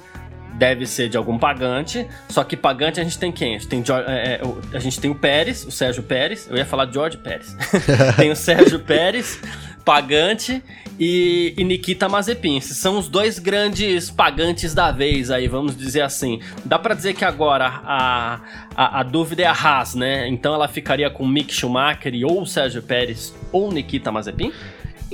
deve 0.53 0.85
ser 0.85 1.09
de 1.09 1.17
algum 1.17 1.37
pagante. 1.37 2.07
Só 2.29 2.43
que 2.43 2.55
pagante 2.55 2.99
a 2.99 3.03
gente 3.03 3.17
tem 3.17 3.31
quem? 3.31 3.55
A 3.55 3.59
gente 3.59 3.67
tem, 3.67 3.83
é, 4.07 4.41
é 4.41 4.77
a 4.77 4.79
gente 4.79 4.99
tem 4.99 5.09
o 5.09 5.15
Pérez, 5.15 5.65
o 5.65 5.71
Sérgio 5.71 6.03
Pérez. 6.03 6.47
Eu 6.49 6.57
ia 6.57 6.65
falar 6.65 6.91
George 6.91 7.17
Pérez. 7.17 7.55
tem 8.17 8.31
o 8.31 8.35
Sérgio 8.35 8.79
Pérez, 8.79 9.39
pagante, 9.83 10.63
e, 10.99 11.53
e 11.57 11.63
Nikita 11.63 12.07
Mazepin. 12.07 12.57
Esses 12.57 12.77
são 12.77 12.97
os 12.97 13.07
dois 13.07 13.39
grandes 13.39 14.09
pagantes 14.09 14.73
da 14.73 14.91
vez 14.91 15.31
aí, 15.31 15.47
vamos 15.47 15.75
dizer 15.75 16.01
assim. 16.01 16.39
Dá 16.63 16.77
para 16.77 16.93
dizer 16.93 17.13
que 17.13 17.25
agora 17.25 17.65
a, 17.65 18.39
a, 18.75 18.99
a, 18.99 19.03
dúvida 19.03 19.43
é 19.43 19.45
a 19.45 19.51
Haas, 19.51 19.95
né? 19.95 20.27
Então 20.27 20.53
ela 20.53 20.67
ficaria 20.67 21.09
com 21.09 21.27
Mick 21.27 21.53
Schumacher 21.53 22.13
e 22.13 22.23
ou 22.23 22.45
Sérgio 22.45 22.81
Pérez 22.81 23.33
ou 23.51 23.71
Nikita 23.71 24.11
Mazepin? 24.11 24.51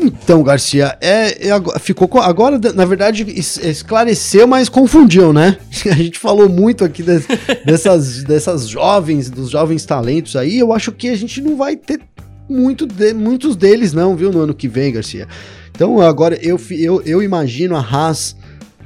Então, 0.02 0.42
Garcia, 0.42 0.98
é, 1.02 1.50
é, 1.50 1.80
ficou 1.80 2.10
agora, 2.22 2.58
na 2.74 2.86
verdade, 2.86 3.26
esclareceu, 3.38 4.48
mas 4.48 4.70
confundiu, 4.70 5.34
né? 5.34 5.58
A 5.92 5.96
gente 5.96 6.18
falou 6.18 6.48
muito 6.48 6.86
aqui 6.86 7.04
de, 7.04 7.20
dessas, 7.66 8.24
dessas 8.24 8.68
jovens, 8.68 9.30
dos 9.30 9.50
jovens 9.50 9.86
talentos 9.86 10.38
aí. 10.38 10.58
Eu 10.58 10.72
acho 10.72 10.92
que 10.94 11.10
a 11.10 11.18
gente 11.18 11.42
não 11.42 11.58
vai 11.58 11.76
ter 11.76 12.00
muito 12.48 12.86
de, 12.86 13.14
muitos 13.14 13.58
deles, 13.58 13.92
não, 13.92 14.16
viu, 14.16 14.32
no 14.32 14.40
ano 14.40 14.54
que 14.54 14.70
vem, 14.70 14.94
Garcia. 14.94 15.28
Então, 15.72 16.00
agora 16.00 16.38
eu, 16.42 16.60
eu, 16.72 17.02
eu 17.06 17.22
imagino 17.22 17.76
a 17.76 17.80
Haas 17.80 18.36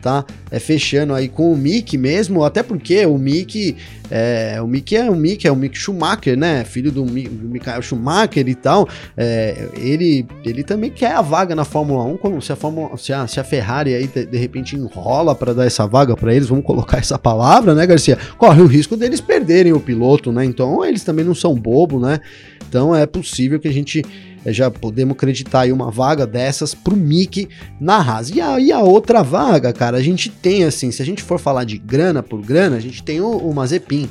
tá? 0.03 0.25
É 0.51 0.59
fechando 0.59 1.13
aí 1.13 1.29
com 1.29 1.53
o 1.53 1.57
Mick 1.57 1.97
mesmo, 1.97 2.43
até 2.43 2.61
porque 2.61 3.05
o 3.05 3.17
Mick 3.17 3.75
é 4.11 4.61
o 4.61 4.67
Mick 4.67 4.95
é 4.95 5.09
o 5.09 5.15
Mick 5.15 5.47
é 5.47 5.51
o 5.51 5.55
Mick 5.55 5.77
Schumacher, 5.77 6.37
né? 6.37 6.65
Filho 6.65 6.91
do, 6.91 7.03
do 7.03 7.49
Michael 7.49 7.81
Schumacher 7.81 8.47
e 8.47 8.53
tal. 8.53 8.87
É, 9.15 9.69
ele 9.77 10.25
ele 10.43 10.61
também 10.61 10.91
quer 10.91 11.13
a 11.13 11.21
vaga 11.21 11.55
na 11.55 11.63
Fórmula 11.63 12.03
1, 12.03 12.17
quando 12.17 12.41
se 12.41 12.51
a 12.51 12.55
Fórmula 12.57 12.97
se 12.97 13.13
a, 13.13 13.25
se 13.25 13.39
a 13.39 13.43
Ferrari 13.45 13.95
aí 13.95 14.05
de, 14.05 14.25
de 14.25 14.37
repente 14.37 14.75
enrola 14.75 15.33
para 15.33 15.53
dar 15.53 15.65
essa 15.65 15.87
vaga 15.87 16.17
para 16.17 16.35
eles, 16.35 16.49
vamos 16.49 16.65
colocar 16.65 16.97
essa 16.97 17.17
palavra, 17.17 17.73
né, 17.73 17.87
Garcia? 17.87 18.17
Corre 18.37 18.61
o 18.61 18.67
risco 18.67 18.97
deles 18.97 19.21
perderem 19.21 19.71
o 19.71 19.79
piloto, 19.79 20.33
né? 20.33 20.43
Então 20.43 20.83
eles 20.83 21.03
também 21.03 21.23
não 21.23 21.33
são 21.33 21.55
bobo, 21.55 21.97
né? 21.97 22.19
Então 22.67 22.93
é 22.93 23.05
possível 23.05 23.57
que 23.57 23.69
a 23.69 23.73
gente 23.73 24.03
já 24.47 24.69
podemos 24.69 25.15
acreditar 25.15 25.61
aí 25.61 25.71
uma 25.71 25.89
vaga 25.89 26.27
dessas 26.27 26.73
pro 26.73 26.95
Mickey 26.95 27.47
na 27.79 27.97
Haas. 27.97 28.29
E 28.29 28.41
aí 28.41 28.71
a 28.71 28.79
outra 28.79 29.21
vaga, 29.21 29.71
cara, 29.71 29.97
a 29.97 30.01
gente 30.01 30.29
tem 30.29 30.63
assim, 30.63 30.91
se 30.91 31.01
a 31.01 31.05
gente 31.05 31.23
for 31.23 31.39
falar 31.39 31.63
de 31.63 31.77
grana 31.77 32.21
por 32.21 32.41
grana, 32.41 32.75
a 32.75 32.79
gente 32.79 33.03
tem 33.03 33.21
o, 33.21 33.37
o 33.37 33.53
Mazepin, 33.53 34.09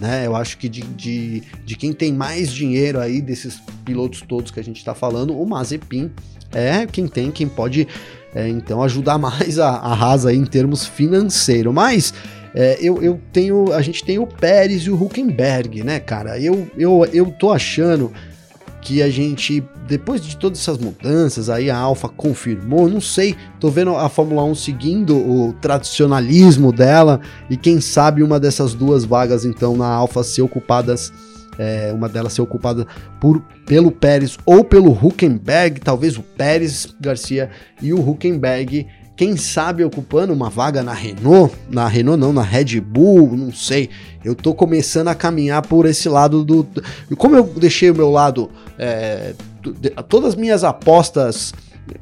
né? 0.00 0.26
Eu 0.26 0.34
acho 0.34 0.58
que 0.58 0.68
de, 0.68 0.82
de, 0.82 1.42
de 1.64 1.76
quem 1.76 1.92
tem 1.92 2.12
mais 2.12 2.52
dinheiro 2.52 2.98
aí 2.98 3.20
desses 3.20 3.60
pilotos 3.84 4.22
todos 4.22 4.50
que 4.50 4.60
a 4.60 4.64
gente 4.64 4.84
tá 4.84 4.94
falando, 4.94 5.38
o 5.38 5.46
Mazepin 5.46 6.10
é 6.52 6.86
quem 6.86 7.06
tem, 7.06 7.30
quem 7.30 7.48
pode 7.48 7.86
é, 8.34 8.48
então 8.48 8.82
ajudar 8.82 9.18
mais 9.18 9.58
a, 9.58 9.70
a 9.70 9.92
Haas 9.92 10.26
aí 10.26 10.36
em 10.36 10.46
termos 10.46 10.86
financeiros. 10.86 11.72
Mas 11.72 12.14
é, 12.54 12.78
eu, 12.80 13.02
eu 13.02 13.20
tenho, 13.32 13.72
a 13.72 13.82
gente 13.82 14.04
tem 14.04 14.18
o 14.18 14.26
Pérez 14.26 14.82
e 14.82 14.90
o 14.90 15.00
Huckenberg, 15.00 15.84
né, 15.84 16.00
cara? 16.00 16.38
Eu, 16.40 16.68
eu, 16.76 17.06
eu 17.12 17.30
tô 17.30 17.52
achando 17.52 18.12
que 18.88 19.02
a 19.02 19.10
gente, 19.10 19.62
depois 19.86 20.18
de 20.18 20.34
todas 20.34 20.58
essas 20.58 20.78
mudanças, 20.78 21.50
aí 21.50 21.70
a 21.70 21.76
Alfa 21.76 22.08
confirmou, 22.08 22.88
não 22.88 23.02
sei, 23.02 23.36
tô 23.60 23.68
vendo 23.68 23.94
a 23.94 24.08
Fórmula 24.08 24.42
1 24.44 24.54
seguindo 24.54 25.14
o 25.14 25.52
tradicionalismo 25.60 26.72
dela, 26.72 27.20
e 27.50 27.56
quem 27.58 27.82
sabe 27.82 28.22
uma 28.22 28.40
dessas 28.40 28.72
duas 28.72 29.04
vagas, 29.04 29.44
então, 29.44 29.76
na 29.76 29.86
Alfa 29.86 30.22
ser 30.22 30.40
ocupadas, 30.40 31.12
é, 31.58 31.92
uma 31.92 32.08
delas 32.08 32.32
ser 32.32 32.40
ocupada 32.40 32.86
por, 33.20 33.42
pelo 33.66 33.92
Pérez 33.92 34.38
ou 34.46 34.64
pelo 34.64 34.90
Huckenberg, 34.90 35.80
talvez 35.80 36.16
o 36.16 36.22
Pérez 36.22 36.86
Garcia 36.98 37.50
e 37.82 37.92
o 37.92 38.00
Huckenberg 38.00 38.86
quem 39.18 39.36
sabe 39.36 39.82
ocupando 39.82 40.32
uma 40.32 40.48
vaga 40.48 40.80
na 40.80 40.92
Renault, 40.92 41.52
na 41.68 41.88
Renault 41.88 42.20
não, 42.20 42.32
na 42.32 42.40
Red 42.42 42.80
Bull, 42.80 43.36
não 43.36 43.52
sei. 43.52 43.90
Eu 44.24 44.32
tô 44.32 44.54
começando 44.54 45.08
a 45.08 45.14
caminhar 45.14 45.60
por 45.62 45.86
esse 45.86 46.08
lado 46.08 46.44
do. 46.44 46.64
Como 47.16 47.34
eu 47.34 47.42
deixei 47.42 47.90
o 47.90 47.96
meu 47.96 48.12
lado. 48.12 48.48
É, 48.78 49.34
todas 50.08 50.30
as 50.30 50.34
minhas 50.36 50.62
apostas 50.62 51.52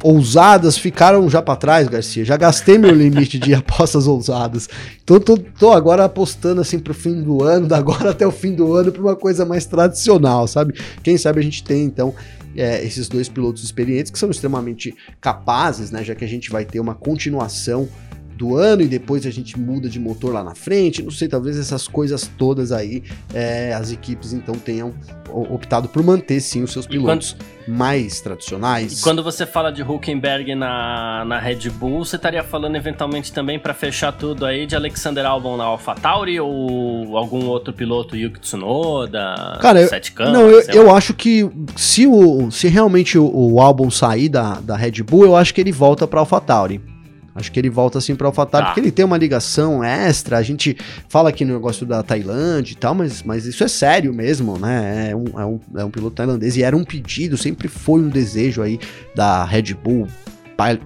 ousadas 0.03 0.77
ficaram 0.77 1.29
já 1.29 1.41
para 1.41 1.57
trás, 1.57 1.89
Garcia. 1.89 2.25
Já 2.25 2.37
gastei 2.37 2.79
meu 2.79 2.95
limite 2.95 3.39
de 3.39 3.53
apostas 3.55 4.07
ousadas. 4.07 4.69
Então 5.03 5.19
tô, 5.19 5.37
tô, 5.37 5.73
agora 5.73 6.05
apostando 6.05 6.61
assim 6.61 6.79
pro 6.79 6.95
fim 6.95 7.23
do 7.23 7.43
ano, 7.43 7.67
da 7.69 7.77
agora 7.79 8.11
até 8.11 8.27
o 8.27 8.33
fim 8.33 8.55
do 8.55 8.75
ano, 8.75 8.93
para 8.93 9.03
uma 9.03 9.17
coisa 9.17 9.45
mais 9.45 9.67
tradicional, 9.67 10.47
sabe? 10.47 10.75
Quem 11.03 11.17
sabe 11.17 11.41
a 11.41 11.43
gente 11.43 11.63
tem 11.63 11.85
então 11.85 12.15
é, 12.57 12.85
esses 12.85 13.09
dois 13.09 13.29
pilotos 13.29 13.63
experientes 13.63 14.11
que 14.11 14.19
são 14.19 14.31
extremamente 14.31 14.95
capazes, 15.21 15.91
né? 15.91 16.03
Já 16.03 16.15
que 16.15 16.25
a 16.25 16.29
gente 16.29 16.51
vai 16.51 16.65
ter 16.65 16.81
uma 16.81 16.95
continuação 16.95 17.89
do 18.37 18.57
ano 18.57 18.83
e 18.83 18.87
depois 18.87 19.27
a 19.27 19.31
gente 19.31 19.59
muda 19.59 19.89
de 19.89 19.99
motor 19.99 20.33
lá 20.33 20.45
na 20.45 20.55
frente. 20.55 21.03
Não 21.03 21.11
sei, 21.11 21.29
talvez 21.29 21.59
essas 21.59 21.89
coisas 21.89 22.31
todas 22.39 22.73
aí 22.73 23.03
é, 23.35 23.73
as 23.73 23.91
equipes 23.91 24.33
então 24.33 24.55
tenham 24.55 24.95
optado 25.29 25.89
por 25.89 26.03
manter 26.03 26.41
sim 26.41 26.63
os 26.63 26.73
seus 26.73 26.87
pilotos 26.87 27.33
quando, 27.33 27.77
mais 27.77 28.21
tradicionais. 28.21 29.01
E 29.01 29.03
quando 29.03 29.23
você 29.23 29.45
fala 29.45 29.73
de 29.73 29.83
Huckenberg 29.83 30.55
na, 30.55 31.25
na 31.25 31.39
Red 31.39 31.69
Bull, 31.71 32.05
você 32.05 32.17
estaria 32.17 32.43
falando 32.43 32.77
eventualmente 32.77 33.33
também 33.33 33.59
para 33.59 33.75
fechar 33.75 34.13
tudo 34.13 34.47
aí 34.47 34.67
de 34.67 34.77
Alexander 34.77 35.27
Albon 35.27 35.57
na 35.57 35.65
AlphaTauri 35.65 36.39
ou 36.39 37.17
algum 37.17 37.47
outro 37.47 37.73
piloto, 37.73 38.17
Yuki 38.17 38.41
Tsunoda, 38.41 39.59
Cara, 39.61 39.81
eu, 39.81 39.89
Campos, 40.15 40.33
não, 40.33 40.49
eu, 40.49 40.63
eu 40.73 40.95
acho 40.95 41.15
que 41.15 41.49
se, 41.75 42.07
o, 42.07 42.51
se 42.51 42.69
realmente 42.69 43.19
o, 43.19 43.31
o 43.35 43.61
Albon 43.61 43.91
sair 43.91 44.29
da, 44.29 44.61
da 44.61 44.77
Red 44.77 45.03
Bull, 45.03 45.25
eu 45.25 45.37
acho 45.37 45.53
que 45.55 45.61
ele 45.61 45.73
volta 45.73 46.07
para 46.07 46.21
AlphaTauri. 46.21 46.96
Acho 47.37 47.53
que 47.53 47.61
ele 47.61 47.69
volta 47.69 47.99
assim 47.99 48.17
para 48.17 48.27
AlphaTauri, 48.27 48.65
tá. 48.65 48.73
porque 48.73 48.81
ele 48.81 48.91
tem 48.91 49.05
uma 49.05 49.19
ligação 49.19 49.85
extra. 49.85 50.39
A 50.39 50.43
gente 50.43 50.77
fala 51.09 51.29
aqui 51.29 51.45
no 51.45 51.53
negócio 51.53 51.85
da 51.85 52.03
Tailândia 52.03 52.73
e 52.73 52.77
tal, 52.77 52.95
mas, 52.95 53.23
mas 53.23 53.45
isso 53.45 53.63
é 53.63 53.69
sério 53.69 54.15
mesmo, 54.15 54.59
né? 54.59 55.11
É 55.11 55.17
um, 55.17 55.25
é, 55.39 55.45
um, 55.45 55.61
é 55.77 55.85
um 55.85 55.91
piloto 55.91 56.17
tailandês 56.17 56.57
e 56.57 56.63
era 56.63 56.75
um 56.75 56.85
pedido, 56.85 57.37
sempre 57.37 57.69
foi 57.69 58.01
um 58.01 58.09
desejo 58.09 58.63
aí 58.63 58.81
da 59.15 59.45
Red 59.45 59.75
Bull 59.75 60.09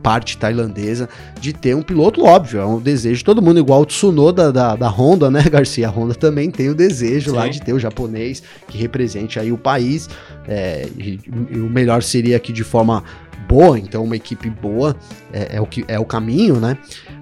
parte 0.03 0.37
tailandesa, 0.37 1.09
de 1.41 1.53
ter 1.53 1.77
um 1.77 1.83
piloto, 1.83 2.25
óbvio, 2.25 2.61
é 2.61 2.67
um 2.67 2.81
desejo 2.81 3.19
de 3.19 3.25
todo 3.25 3.41
mundo, 3.41 3.61
igual 3.61 3.83
o 3.83 3.87
Tsunoda 3.87 4.53
da, 4.53 4.75
da 4.75 4.89
Honda, 4.89 5.31
né, 5.31 5.43
Garcia? 5.49 5.87
A 5.87 5.91
Honda 5.91 6.15
também 6.15 6.51
tem 6.51 6.69
o 6.69 6.75
desejo 6.75 7.31
Sim. 7.31 7.37
lá 7.37 7.47
de 7.47 7.63
ter 7.63 7.73
o 7.73 7.79
japonês 7.79 8.43
que 8.67 8.77
represente 8.77 9.39
aí 9.39 9.53
o 9.53 9.57
país, 9.57 10.09
é, 10.49 10.89
e, 10.99 11.21
e 11.51 11.59
o 11.59 11.71
melhor 11.71 12.03
seria 12.03 12.39
que 12.41 12.53
de 12.53 12.65
forma 12.65 13.05
boa, 13.49 13.79
então 13.79 14.05
uma 14.05 14.17
equipe 14.17 14.49
boa 14.49 14.97
é, 15.33 15.57
é, 15.57 15.61
o 15.61 15.67
que 15.67 15.85
é 15.89 15.99
o 15.99 16.05
caminho, 16.05 16.61
né? 16.61 16.77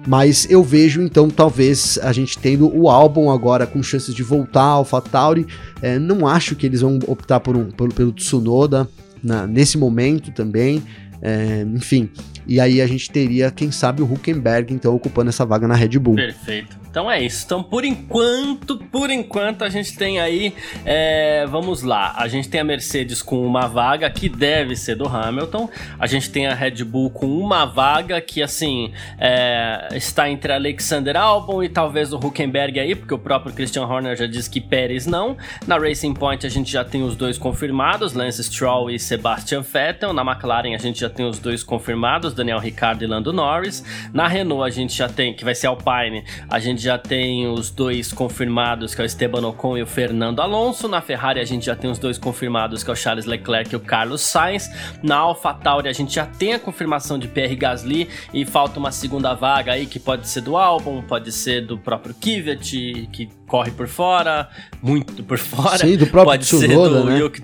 Mas 0.07 0.49
eu 0.49 0.63
vejo 0.63 1.01
então 1.01 1.29
talvez 1.29 1.99
a 2.01 2.11
gente 2.11 2.37
tendo 2.37 2.73
o 2.75 2.89
álbum 2.89 3.31
agora 3.31 3.65
com 3.65 3.81
chances 3.81 4.13
de 4.13 4.23
voltar 4.23 4.63
ao 4.63 4.79
AlphaTauri, 4.79 5.47
é, 5.81 5.97
não 5.99 6.27
acho 6.27 6.55
que 6.55 6.65
eles 6.65 6.81
vão 6.81 6.99
optar 7.07 7.39
por 7.39 7.55
um 7.55 7.71
pelo, 7.71 7.93
pelo 7.93 8.11
Tsunoda 8.11 8.87
na, 9.23 9.47
nesse 9.47 9.77
momento 9.77 10.31
também. 10.31 10.83
É, 11.21 11.65
enfim, 11.75 12.09
e 12.47 12.59
aí 12.59 12.81
a 12.81 12.87
gente 12.87 13.11
teria, 13.11 13.51
quem 13.51 13.71
sabe, 13.71 14.01
o 14.01 14.05
Huckenberg 14.11 14.73
então 14.73 14.95
ocupando 14.95 15.29
essa 15.29 15.45
vaga 15.45 15.67
na 15.67 15.75
Red 15.75 15.99
Bull. 15.99 16.15
Perfeito. 16.15 16.79
Então 16.89 17.09
é 17.09 17.21
isso. 17.21 17.45
Então, 17.45 17.61
por 17.61 17.85
enquanto, 17.85 18.77
por 18.77 19.09
enquanto, 19.09 19.63
a 19.63 19.69
gente 19.69 19.95
tem 19.95 20.19
aí. 20.19 20.53
É, 20.83 21.45
vamos 21.47 21.83
lá. 21.83 22.15
A 22.17 22.27
gente 22.27 22.49
tem 22.49 22.59
a 22.59 22.63
Mercedes 22.63 23.21
com 23.21 23.45
uma 23.45 23.67
vaga 23.67 24.09
que 24.09 24.27
deve 24.27 24.75
ser 24.75 24.95
do 24.95 25.07
Hamilton. 25.07 25.69
A 25.99 26.07
gente 26.07 26.29
tem 26.29 26.47
a 26.47 26.53
Red 26.53 26.83
Bull 26.83 27.11
com 27.11 27.27
uma 27.27 27.65
vaga 27.65 28.19
que, 28.19 28.41
assim, 28.41 28.91
é, 29.19 29.89
está 29.93 30.29
entre 30.29 30.51
Alexander 30.51 31.15
Albon 31.15 31.63
e 31.63 31.69
talvez 31.69 32.11
o 32.11 32.17
Huckenberg 32.17 32.79
aí, 32.79 32.95
porque 32.95 33.13
o 33.13 33.19
próprio 33.19 33.53
Christian 33.53 33.85
Horner 33.85 34.15
já 34.15 34.25
disse 34.25 34.49
que 34.49 34.59
Pérez 34.59 35.05
não. 35.05 35.37
Na 35.67 35.77
Racing 35.77 36.13
Point 36.13 36.45
a 36.45 36.49
gente 36.49 36.71
já 36.71 36.83
tem 36.83 37.03
os 37.03 37.15
dois 37.15 37.37
confirmados, 37.37 38.13
Lance 38.13 38.43
Stroll 38.43 38.89
e 38.89 38.99
Sebastian 38.99 39.61
Vettel. 39.61 40.13
Na 40.13 40.23
McLaren 40.23 40.73
a 40.73 40.79
gente 40.79 40.99
já 40.99 41.09
tem 41.09 41.25
os 41.25 41.37
dois 41.37 41.63
confirmados, 41.63 42.33
Daniel 42.33 42.59
Ricciardo 42.59 43.03
e 43.03 43.07
Lando 43.07 43.31
Norris. 43.31 43.83
Na 44.11 44.27
Renault 44.27 44.65
a 44.65 44.69
gente 44.73 44.95
já 44.95 45.07
tem, 45.07 45.33
que 45.33 45.45
vai 45.45 45.53
ser 45.53 45.67
Alpine, 45.67 46.23
a 46.49 46.59
gente 46.59 46.78
gente 46.79 46.85
já 46.85 46.97
tem 46.97 47.45
os 47.45 47.69
dois 47.69 48.13
confirmados, 48.13 48.95
que 48.95 49.01
é 49.01 49.03
o 49.03 49.05
Esteban 49.05 49.45
Ocon 49.45 49.77
e 49.77 49.83
o 49.83 49.85
Fernando 49.85 50.41
Alonso. 50.41 50.87
Na 50.87 51.01
Ferrari 51.01 51.41
a 51.41 51.43
gente 51.43 51.65
já 51.65 51.75
tem 51.75 51.91
os 51.91 51.99
dois 51.99 52.17
confirmados, 52.17 52.83
que 52.83 52.89
é 52.89 52.93
o 52.93 52.95
Charles 52.95 53.25
Leclerc 53.25 53.73
e 53.73 53.75
o 53.75 53.81
Carlos 53.81 54.21
Sainz. 54.21 54.71
Na 55.03 55.17
AlphaTauri 55.17 55.89
a 55.89 55.93
gente 55.93 56.15
já 56.15 56.25
tem 56.25 56.53
a 56.53 56.59
confirmação 56.59 57.19
de 57.19 57.27
Pierre 57.27 57.55
Gasly 57.55 58.07
e 58.33 58.45
falta 58.45 58.79
uma 58.79 58.91
segunda 58.91 59.33
vaga 59.33 59.73
aí 59.73 59.85
que 59.85 59.99
pode 59.99 60.25
ser 60.29 60.39
do 60.41 60.55
Albon, 60.55 61.01
pode 61.01 61.33
ser 61.33 61.65
do 61.65 61.77
próprio 61.77 62.15
Kvyat, 62.15 63.09
que 63.11 63.27
corre 63.45 63.71
por 63.71 63.87
fora, 63.87 64.47
muito 64.81 65.21
por 65.23 65.37
fora. 65.37 65.79
Sim, 65.79 65.97
do 65.97 66.07
próprio 66.07 66.31
pode 66.31 66.45
Tsunoda, 66.45 66.95
ser 66.95 67.03
do 67.03 67.09
né? 67.09 67.19
Yuki 67.19 67.41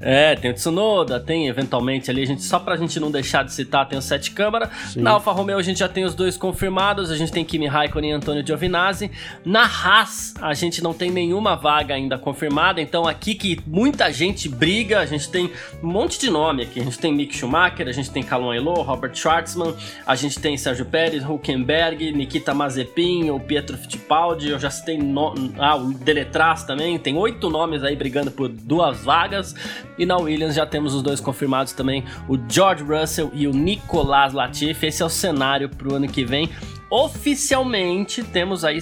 é, 0.00 0.34
tem 0.34 0.50
o 0.50 0.54
Tsunoda, 0.54 1.20
tem 1.20 1.48
eventualmente 1.48 2.10
ali, 2.10 2.22
a 2.22 2.26
gente, 2.26 2.42
só 2.42 2.58
pra 2.58 2.76
gente 2.76 2.98
não 2.98 3.10
deixar 3.10 3.44
de 3.44 3.52
citar, 3.52 3.86
tem 3.86 3.98
o 3.98 4.02
Sete 4.02 4.30
Câmara. 4.30 4.70
Sim. 4.88 5.02
Na 5.02 5.12
Alfa 5.12 5.30
Romeo 5.32 5.58
a 5.58 5.62
gente 5.62 5.78
já 5.80 5.88
tem 5.88 6.04
os 6.04 6.14
dois 6.14 6.36
confirmados, 6.36 7.10
a 7.10 7.16
gente 7.16 7.30
tem 7.30 7.44
Kimi 7.44 7.66
Raikkonen 7.66 8.10
e 8.10 8.14
Antônio 8.14 8.46
Giovinazzi. 8.46 9.10
Na 9.44 9.64
Haas 9.64 10.34
a 10.40 10.54
gente 10.54 10.82
não 10.82 10.94
tem 10.94 11.10
nenhuma 11.10 11.54
vaga 11.56 11.94
ainda 11.94 12.18
confirmada, 12.18 12.80
então 12.80 13.06
aqui 13.06 13.34
que 13.34 13.60
muita 13.66 14.10
gente 14.12 14.48
briga, 14.48 15.00
a 15.00 15.06
gente 15.06 15.28
tem 15.28 15.50
um 15.82 15.86
monte 15.86 16.18
de 16.18 16.30
nome 16.30 16.62
aqui. 16.62 16.80
A 16.80 16.84
gente 16.84 16.98
tem 16.98 17.12
Mick 17.12 17.36
Schumacher, 17.36 17.88
a 17.88 17.92
gente 17.92 18.10
tem 18.10 18.22
Calum 18.22 18.52
Elo, 18.52 18.82
Robert 18.82 19.14
Schwartzman, 19.14 19.74
a 20.06 20.14
gente 20.14 20.38
tem 20.38 20.56
Sérgio 20.56 20.86
Pérez, 20.86 21.24
Huckenberg, 21.24 22.12
Nikita 22.12 22.54
Mazepin, 22.54 23.30
o 23.30 23.38
Pietro 23.38 23.76
Fittipaldi, 23.76 24.50
eu 24.50 24.58
já 24.58 24.70
citei 24.70 24.96
no... 24.96 25.34
ah, 25.58 25.76
o 25.76 25.92
Deletraz 25.92 26.64
também, 26.64 26.98
tem 26.98 27.16
oito 27.16 27.50
nomes 27.50 27.82
aí 27.82 27.96
brigando 27.96 28.30
por 28.30 28.48
duas 28.48 29.04
vagas. 29.04 29.54
E 30.00 30.06
na 30.06 30.16
Williams 30.16 30.54
já 30.54 30.64
temos 30.64 30.94
os 30.94 31.02
dois 31.02 31.20
confirmados 31.20 31.74
também, 31.74 32.06
o 32.26 32.38
George 32.48 32.82
Russell 32.82 33.30
e 33.34 33.46
o 33.46 33.52
Nicolas 33.52 34.32
Latifi. 34.32 34.86
Esse 34.86 35.02
é 35.02 35.04
o 35.04 35.10
cenário 35.10 35.68
para 35.68 35.88
o 35.88 35.94
ano 35.94 36.08
que 36.08 36.24
vem 36.24 36.48
oficialmente 36.90 38.24
temos 38.24 38.64
aí 38.64 38.80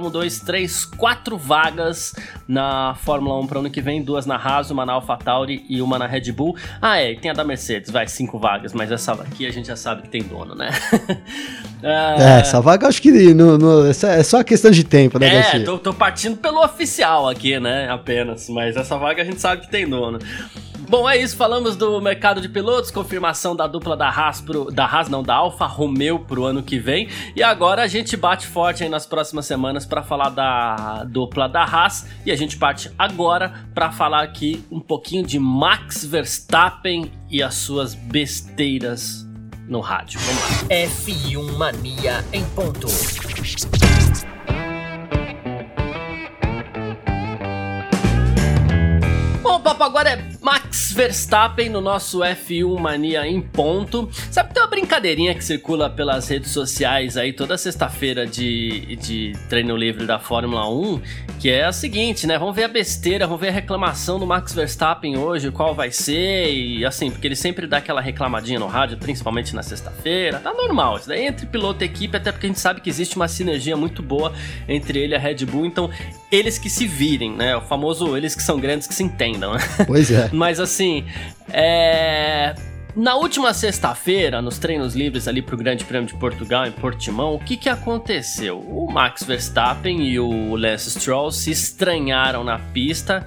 um, 0.00 0.10
dois, 0.10 0.40
três, 0.40 0.84
quatro 0.84 1.38
vagas 1.38 2.12
na 2.48 2.96
Fórmula 2.96 3.40
1 3.40 3.46
para 3.46 3.56
o 3.56 3.60
ano 3.60 3.70
que 3.70 3.80
vem, 3.80 4.02
duas 4.02 4.26
na 4.26 4.36
Haas, 4.36 4.70
uma 4.70 4.84
na 4.84 4.94
AlphaTauri 4.94 5.64
e 5.68 5.80
uma 5.80 5.98
na 5.98 6.06
Red 6.06 6.32
Bull. 6.32 6.56
Ah, 6.82 7.00
é, 7.00 7.12
e 7.12 7.16
tem 7.16 7.30
a 7.30 7.34
da 7.34 7.44
Mercedes, 7.44 7.90
vai, 7.90 8.08
cinco 8.08 8.38
vagas, 8.38 8.72
mas 8.72 8.90
essa 8.90 9.12
aqui 9.12 9.46
a 9.46 9.52
gente 9.52 9.68
já 9.68 9.76
sabe 9.76 10.02
que 10.02 10.08
tem 10.08 10.22
dono, 10.22 10.54
né? 10.54 10.70
é, 11.82 12.40
essa 12.40 12.60
vaga 12.60 12.88
acho 12.88 13.00
que 13.00 13.32
no, 13.32 13.56
no, 13.56 13.86
é 13.86 14.22
só 14.22 14.42
questão 14.42 14.70
de 14.70 14.82
tempo, 14.82 15.18
né, 15.18 15.38
É, 15.54 15.60
tô, 15.60 15.78
tô 15.78 15.94
partindo 15.94 16.36
pelo 16.36 16.64
oficial 16.64 17.28
aqui, 17.28 17.60
né, 17.60 17.88
apenas, 17.88 18.48
mas 18.48 18.76
essa 18.76 18.96
vaga 18.98 19.22
a 19.22 19.24
gente 19.24 19.40
sabe 19.40 19.62
que 19.62 19.70
tem 19.70 19.88
dono. 19.88 20.18
Bom, 20.88 21.08
é 21.08 21.16
isso. 21.16 21.36
Falamos 21.36 21.74
do 21.74 22.00
mercado 22.00 22.40
de 22.40 22.48
pilotos, 22.48 22.92
confirmação 22.92 23.56
da 23.56 23.66
dupla 23.66 23.96
da 23.96 24.08
Haas, 24.08 24.40
pro, 24.40 24.70
da 24.70 24.84
Haas 24.84 25.08
não, 25.08 25.22
da 25.22 25.34
Alfa 25.34 25.66
Romeo 25.66 26.20
pro 26.20 26.44
ano 26.44 26.62
que 26.62 26.78
vem. 26.78 27.08
E 27.34 27.42
agora 27.42 27.82
a 27.82 27.86
gente 27.88 28.16
bate 28.16 28.46
forte 28.46 28.84
aí 28.84 28.88
nas 28.88 29.04
próximas 29.04 29.46
semanas 29.46 29.84
para 29.84 30.02
falar 30.02 30.30
da 30.30 31.02
dupla 31.04 31.48
da 31.48 31.64
Haas. 31.64 32.06
E 32.24 32.30
a 32.30 32.36
gente 32.36 32.56
parte 32.56 32.90
agora 32.96 33.66
para 33.74 33.90
falar 33.90 34.22
aqui 34.22 34.64
um 34.70 34.78
pouquinho 34.78 35.24
de 35.24 35.40
Max 35.40 36.04
Verstappen 36.04 37.10
e 37.28 37.42
as 37.42 37.54
suas 37.54 37.94
besteiras 37.94 39.26
no 39.66 39.80
rádio. 39.80 40.20
Vamos 40.20 40.42
lá. 40.42 40.68
F1 40.68 41.56
Mania 41.56 42.24
em 42.32 42.44
ponto. 42.50 42.86
Bom, 49.42 49.60
papo 49.60 49.82
agora 49.82 50.10
é 50.10 50.35
Max 50.46 50.92
Verstappen 50.92 51.68
no 51.68 51.80
nosso 51.80 52.20
F1 52.20 52.78
Mania 52.78 53.26
em 53.26 53.40
ponto. 53.42 54.08
Sabe 54.30 54.50
que 54.50 54.54
tem 54.54 54.62
uma 54.62 54.70
brincadeirinha 54.70 55.34
que 55.34 55.44
circula 55.44 55.90
pelas 55.90 56.28
redes 56.28 56.52
sociais 56.52 57.16
aí 57.16 57.32
toda 57.32 57.58
sexta-feira 57.58 58.24
de, 58.24 58.94
de 58.94 59.32
treino 59.48 59.76
livre 59.76 60.06
da 60.06 60.20
Fórmula 60.20 60.70
1, 60.70 61.02
que 61.40 61.50
é 61.50 61.64
a 61.64 61.72
seguinte, 61.72 62.28
né? 62.28 62.38
Vamos 62.38 62.54
ver 62.54 62.62
a 62.62 62.68
besteira, 62.68 63.26
vamos 63.26 63.40
ver 63.40 63.48
a 63.48 63.50
reclamação 63.50 64.20
do 64.20 64.26
Max 64.26 64.54
Verstappen 64.54 65.18
hoje, 65.18 65.50
qual 65.50 65.74
vai 65.74 65.90
ser, 65.90 66.48
e 66.54 66.86
assim, 66.86 67.10
porque 67.10 67.26
ele 67.26 67.34
sempre 67.34 67.66
dá 67.66 67.78
aquela 67.78 68.00
reclamadinha 68.00 68.60
no 68.60 68.68
rádio, 68.68 68.98
principalmente 68.98 69.52
na 69.52 69.64
sexta-feira. 69.64 70.38
Tá 70.38 70.54
normal, 70.54 70.98
isso 70.98 71.08
daí 71.08 71.22
é 71.22 71.26
entre 71.26 71.44
piloto 71.46 71.82
e 71.82 71.86
equipe, 71.86 72.16
até 72.16 72.30
porque 72.30 72.46
a 72.46 72.50
gente 72.50 72.60
sabe 72.60 72.80
que 72.80 72.88
existe 72.88 73.16
uma 73.16 73.26
sinergia 73.26 73.76
muito 73.76 74.00
boa 74.00 74.32
entre 74.68 75.00
ele 75.00 75.14
e 75.14 75.16
a 75.16 75.18
Red 75.18 75.44
Bull, 75.44 75.66
então 75.66 75.90
eles 76.30 76.56
que 76.56 76.70
se 76.70 76.86
virem, 76.86 77.32
né? 77.32 77.56
O 77.56 77.62
famoso 77.62 78.16
eles 78.16 78.36
que 78.36 78.44
são 78.44 78.60
grandes 78.60 78.86
que 78.86 78.94
se 78.94 79.02
entendam, 79.02 79.54
né? 79.54 79.60
Pois 79.88 80.08
é. 80.12 80.30
Mas 80.36 80.60
assim, 80.60 81.04
é. 81.48 82.54
Na 82.94 83.14
última 83.14 83.52
sexta-feira, 83.52 84.40
nos 84.40 84.58
treinos 84.58 84.96
livres 84.96 85.28
ali 85.28 85.42
para 85.42 85.54
o 85.54 85.58
Grande 85.58 85.84
Prêmio 85.84 86.08
de 86.08 86.14
Portugal 86.14 86.66
em 86.66 86.72
Portimão, 86.72 87.34
o 87.34 87.38
que, 87.38 87.54
que 87.54 87.68
aconteceu? 87.68 88.58
O 88.58 88.90
Max 88.90 89.22
Verstappen 89.22 90.00
e 90.00 90.18
o 90.18 90.56
Lance 90.56 90.90
Stroll 90.92 91.30
se 91.30 91.50
estranharam 91.50 92.42
na 92.42 92.58
pista 92.58 93.26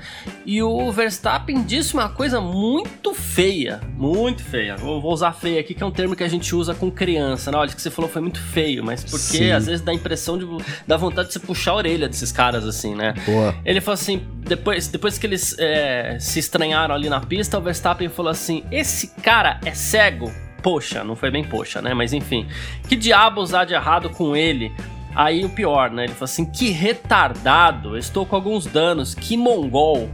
e 0.50 0.64
o 0.64 0.92
Verstappen 0.92 1.62
disse 1.62 1.94
uma 1.94 2.10
coisa 2.10 2.42
muito 2.42 3.14
feia, 3.14 3.80
muito 3.96 4.42
feia. 4.42 4.76
Vou, 4.76 5.00
vou 5.00 5.14
usar 5.14 5.32
feia 5.32 5.60
aqui, 5.60 5.76
que 5.76 5.84
é 5.84 5.86
um 5.86 5.92
termo 5.92 6.16
que 6.16 6.24
a 6.24 6.28
gente 6.28 6.56
usa 6.56 6.74
com 6.74 6.90
criança. 6.90 7.52
Né? 7.52 7.58
Olha, 7.60 7.70
o 7.70 7.76
que 7.76 7.80
você 7.80 7.92
falou 7.92 8.10
foi 8.10 8.20
muito 8.20 8.42
feio, 8.42 8.84
mas 8.84 9.04
porque 9.04 9.20
Sim. 9.20 9.52
às 9.52 9.68
vezes 9.68 9.82
dá 9.82 9.92
a 9.92 9.94
impressão 9.94 10.40
de 10.40 10.48
dá 10.88 10.98
vontade 10.98 11.28
de 11.28 11.36
você 11.36 11.40
puxar 11.40 11.74
a 11.74 11.76
orelha 11.76 12.10
desses 12.10 12.32
caras 12.32 12.66
assim, 12.66 12.96
né? 12.96 13.14
Boa. 13.28 13.54
Ele 13.64 13.80
falou 13.80 13.94
assim, 13.94 14.26
depois, 14.40 14.88
depois 14.88 15.20
que 15.20 15.28
eles 15.28 15.56
é, 15.60 16.18
se 16.20 16.40
estranharam 16.40 16.96
ali 16.96 17.10
na 17.10 17.20
pista, 17.20 17.60
o 17.60 17.62
Verstappen 17.62 18.10
falou 18.10 18.32
assim: 18.32 18.64
esse 18.72 19.10
cara 19.22 19.60
é 19.64 19.76
cego. 19.76 20.34
Poxa, 20.64 21.04
não 21.04 21.16
foi 21.16 21.30
bem 21.30 21.44
poxa, 21.44 21.80
né? 21.80 21.94
Mas 21.94 22.12
enfim, 22.12 22.48
que 22.88 22.96
diabos 22.96 23.54
há 23.54 23.64
de 23.66 23.76
errado 23.76 24.10
com 24.10 24.36
ele? 24.36 24.72
Aí 25.14 25.46
o 25.46 25.50
pior, 25.50 25.92
né? 25.92 26.06
Ele 26.06 26.14
falou 26.14 26.26
assim: 26.26 26.46
que 26.46 26.72
retardado, 26.72 27.96
estou 27.96 28.26
com 28.26 28.36
alguns 28.36 28.66
danos, 28.66 29.14
que 29.14 29.38
mongol. 29.38 30.10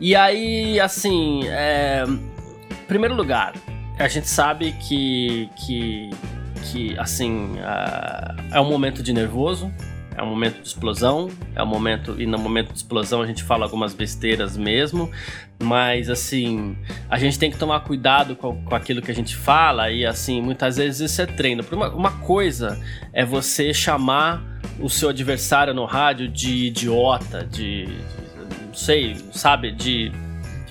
E 0.00 0.14
aí, 0.14 0.78
assim, 0.78 1.40
é... 1.46 2.04
primeiro 2.86 3.14
lugar, 3.14 3.54
a 3.98 4.08
gente 4.08 4.28
sabe 4.28 4.72
que, 4.72 5.50
que, 5.56 6.10
que 6.70 6.98
assim, 6.98 7.56
uh, 7.56 8.36
é 8.52 8.60
um 8.60 8.68
momento 8.68 9.02
de 9.02 9.12
nervoso, 9.12 9.72
é 10.16 10.22
um 10.22 10.26
momento 10.26 10.60
de 10.60 10.68
explosão, 10.68 11.28
é 11.54 11.62
um 11.62 11.66
momento 11.66 12.20
e 12.20 12.26
no 12.26 12.38
momento 12.38 12.72
de 12.72 12.78
explosão 12.78 13.22
a 13.22 13.26
gente 13.26 13.42
fala 13.44 13.64
algumas 13.64 13.94
besteiras 13.94 14.56
mesmo, 14.56 15.10
mas 15.62 16.10
assim 16.10 16.76
a 17.08 17.18
gente 17.18 17.38
tem 17.38 17.50
que 17.50 17.56
tomar 17.56 17.80
cuidado 17.80 18.34
com, 18.34 18.64
com 18.64 18.74
aquilo 18.74 19.00
que 19.00 19.10
a 19.10 19.14
gente 19.14 19.36
fala 19.36 19.90
e 19.90 20.04
assim 20.04 20.42
muitas 20.42 20.76
vezes 20.76 21.12
isso 21.12 21.22
é 21.22 21.26
treino. 21.26 21.64
Uma, 21.70 21.88
uma 21.90 22.10
coisa 22.18 22.80
é 23.12 23.24
você 23.24 23.72
chamar 23.72 24.42
o 24.80 24.88
seu 24.88 25.08
adversário 25.08 25.72
no 25.72 25.84
rádio 25.84 26.28
de 26.28 26.66
idiota, 26.66 27.44
de, 27.44 27.86
de 27.86 28.17
sei, 28.78 29.16
sabe, 29.32 29.72
de 29.72 30.12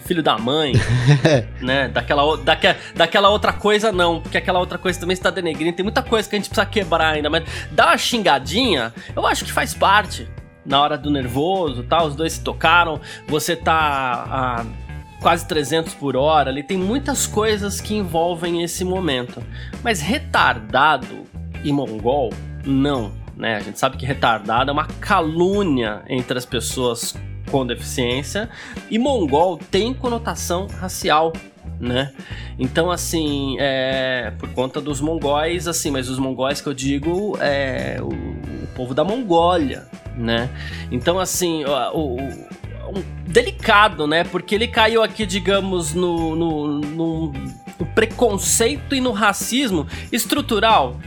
filho 0.05 0.23
da 0.23 0.37
mãe, 0.37 0.71
né? 1.61 1.89
Daquela, 1.89 2.37
daque, 2.37 2.73
daquela 2.95 3.29
outra 3.29 3.51
coisa, 3.51 3.91
não, 3.91 4.21
porque 4.21 4.37
aquela 4.37 4.59
outra 4.59 4.77
coisa 4.77 4.97
também 4.99 5.13
está 5.13 5.29
denegrindo. 5.29 5.75
Tem 5.75 5.83
muita 5.83 6.01
coisa 6.01 6.27
que 6.27 6.35
a 6.35 6.39
gente 6.39 6.49
precisa 6.49 6.65
quebrar 6.65 7.15
ainda, 7.15 7.29
mas 7.29 7.43
dar 7.71 7.87
uma 7.87 7.97
xingadinha, 7.97 8.93
eu 9.15 9.27
acho 9.27 9.43
que 9.43 9.51
faz 9.51 9.73
parte. 9.73 10.27
Na 10.65 10.81
hora 10.81 10.97
do 10.97 11.09
nervoso 11.09 11.83
tal, 11.83 12.07
os 12.07 12.15
dois 12.15 12.33
se 12.33 12.41
tocaram, 12.41 12.99
você 13.27 13.55
tá. 13.55 14.25
Ah, 14.29 14.65
quase 15.21 15.47
300 15.47 15.93
por 15.93 16.15
hora, 16.15 16.49
ali 16.49 16.61
tem 16.61 16.77
muitas 16.77 17.25
coisas 17.25 17.79
que 17.81 17.95
envolvem 17.95 18.63
esse 18.63 18.83
momento. 18.83 19.41
Mas 19.83 20.01
retardado 20.01 21.23
e 21.63 21.71
mongol, 21.71 22.31
não. 22.65 23.13
Né? 23.35 23.55
A 23.55 23.59
gente 23.59 23.79
sabe 23.79 23.97
que 23.97 24.05
retardado 24.05 24.69
é 24.69 24.73
uma 24.73 24.87
calúnia 24.99 26.01
entre 26.09 26.37
as 26.37 26.45
pessoas 26.45 27.15
com 27.49 27.65
deficiência 27.65 28.49
e 28.89 28.99
mongol 28.99 29.57
tem 29.57 29.93
conotação 29.93 30.67
racial 30.67 31.33
né? 31.79 32.11
Então, 32.57 32.89
assim, 32.89 33.55
é, 33.59 34.33
por 34.39 34.49
conta 34.49 34.81
dos 34.81 34.99
mongóis, 34.99 35.67
assim, 35.67 35.91
mas 35.91 36.09
os 36.09 36.17
mongóis 36.17 36.59
que 36.59 36.67
eu 36.67 36.73
digo 36.73 37.37
é 37.39 37.97
o, 38.01 38.07
o 38.07 38.67
povo 38.75 38.93
da 38.93 39.03
Mongólia, 39.03 39.87
né? 40.15 40.49
Então, 40.91 41.19
assim, 41.19 41.63
o, 41.65 41.99
o 41.99 42.17
um, 42.19 43.03
delicado, 43.27 44.07
né? 44.07 44.23
Porque 44.23 44.55
ele 44.55 44.67
caiu 44.67 45.03
aqui, 45.03 45.25
digamos, 45.25 45.93
no, 45.93 46.35
no, 46.35 46.67
no, 46.79 47.31
no 47.79 47.85
preconceito 47.93 48.95
e 48.95 49.01
no 49.01 49.11
racismo 49.11 49.85
estrutural 50.11 50.97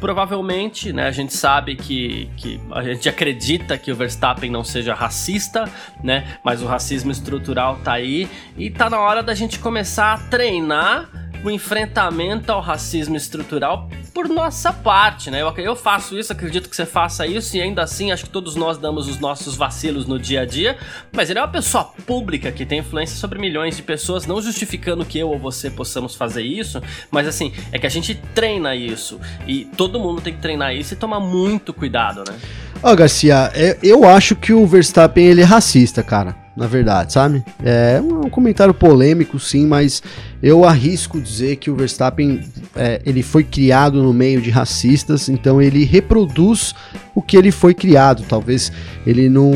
provavelmente, 0.00 0.92
né, 0.92 1.06
a 1.06 1.10
gente 1.10 1.34
sabe 1.34 1.76
que, 1.76 2.30
que 2.36 2.60
a 2.70 2.82
gente 2.82 3.08
acredita 3.08 3.76
que 3.76 3.90
o 3.90 3.96
Verstappen 3.96 4.50
não 4.50 4.64
seja 4.64 4.94
racista, 4.94 5.70
né, 6.02 6.38
mas 6.42 6.62
o 6.62 6.66
racismo 6.66 7.10
estrutural 7.10 7.76
tá 7.82 7.92
aí 7.92 8.28
e 8.56 8.70
tá 8.70 8.88
na 8.88 9.00
hora 9.00 9.22
da 9.22 9.34
gente 9.34 9.58
começar 9.58 10.14
a 10.14 10.18
treinar 10.18 11.27
o 11.44 11.50
enfrentamento 11.50 12.50
ao 12.50 12.60
racismo 12.60 13.16
estrutural 13.16 13.88
por 14.12 14.28
nossa 14.28 14.72
parte, 14.72 15.30
né? 15.30 15.42
Eu, 15.42 15.54
eu 15.58 15.76
faço 15.76 16.18
isso, 16.18 16.32
acredito 16.32 16.68
que 16.68 16.74
você 16.74 16.84
faça 16.84 17.26
isso, 17.26 17.56
e 17.56 17.60
ainda 17.60 17.82
assim 17.82 18.10
acho 18.10 18.24
que 18.24 18.30
todos 18.30 18.56
nós 18.56 18.78
damos 18.78 19.08
os 19.08 19.18
nossos 19.18 19.54
vacilos 19.54 20.06
no 20.06 20.18
dia 20.18 20.42
a 20.42 20.44
dia, 20.44 20.76
mas 21.12 21.30
ele 21.30 21.38
é 21.38 21.42
uma 21.42 21.48
pessoa 21.48 21.84
pública 22.06 22.50
que 22.50 22.66
tem 22.66 22.80
influência 22.80 23.16
sobre 23.16 23.38
milhões 23.38 23.76
de 23.76 23.82
pessoas, 23.82 24.26
não 24.26 24.42
justificando 24.42 25.04
que 25.04 25.18
eu 25.18 25.28
ou 25.28 25.38
você 25.38 25.70
possamos 25.70 26.14
fazer 26.14 26.42
isso, 26.42 26.82
mas 27.10 27.28
assim, 27.28 27.52
é 27.70 27.78
que 27.78 27.86
a 27.86 27.90
gente 27.90 28.14
treina 28.34 28.74
isso, 28.74 29.20
e 29.46 29.64
todo 29.76 30.00
mundo 30.00 30.20
tem 30.20 30.34
que 30.34 30.40
treinar 30.40 30.74
isso 30.74 30.94
e 30.94 30.96
tomar 30.96 31.20
muito 31.20 31.72
cuidado, 31.72 32.24
né? 32.28 32.36
Ó, 32.82 32.92
oh, 32.92 32.96
Garcia, 32.96 33.50
é, 33.54 33.78
eu 33.82 34.08
acho 34.08 34.34
que 34.36 34.52
o 34.52 34.66
Verstappen 34.66 35.26
ele 35.26 35.42
é 35.42 35.44
racista, 35.44 36.02
cara 36.02 36.47
na 36.58 36.66
verdade, 36.66 37.12
sabe? 37.12 37.42
É 37.62 38.00
um 38.02 38.28
comentário 38.28 38.74
polêmico, 38.74 39.38
sim, 39.38 39.64
mas 39.64 40.02
eu 40.42 40.64
arrisco 40.64 41.20
dizer 41.20 41.56
que 41.56 41.70
o 41.70 41.76
Verstappen 41.76 42.42
é, 42.74 43.00
ele 43.06 43.22
foi 43.22 43.44
criado 43.44 44.02
no 44.02 44.12
meio 44.12 44.42
de 44.42 44.50
racistas, 44.50 45.28
então 45.28 45.62
ele 45.62 45.84
reproduz 45.84 46.74
o 47.14 47.22
que 47.22 47.36
ele 47.36 47.52
foi 47.52 47.74
criado. 47.74 48.24
Talvez 48.28 48.72
ele 49.06 49.28
não, 49.28 49.52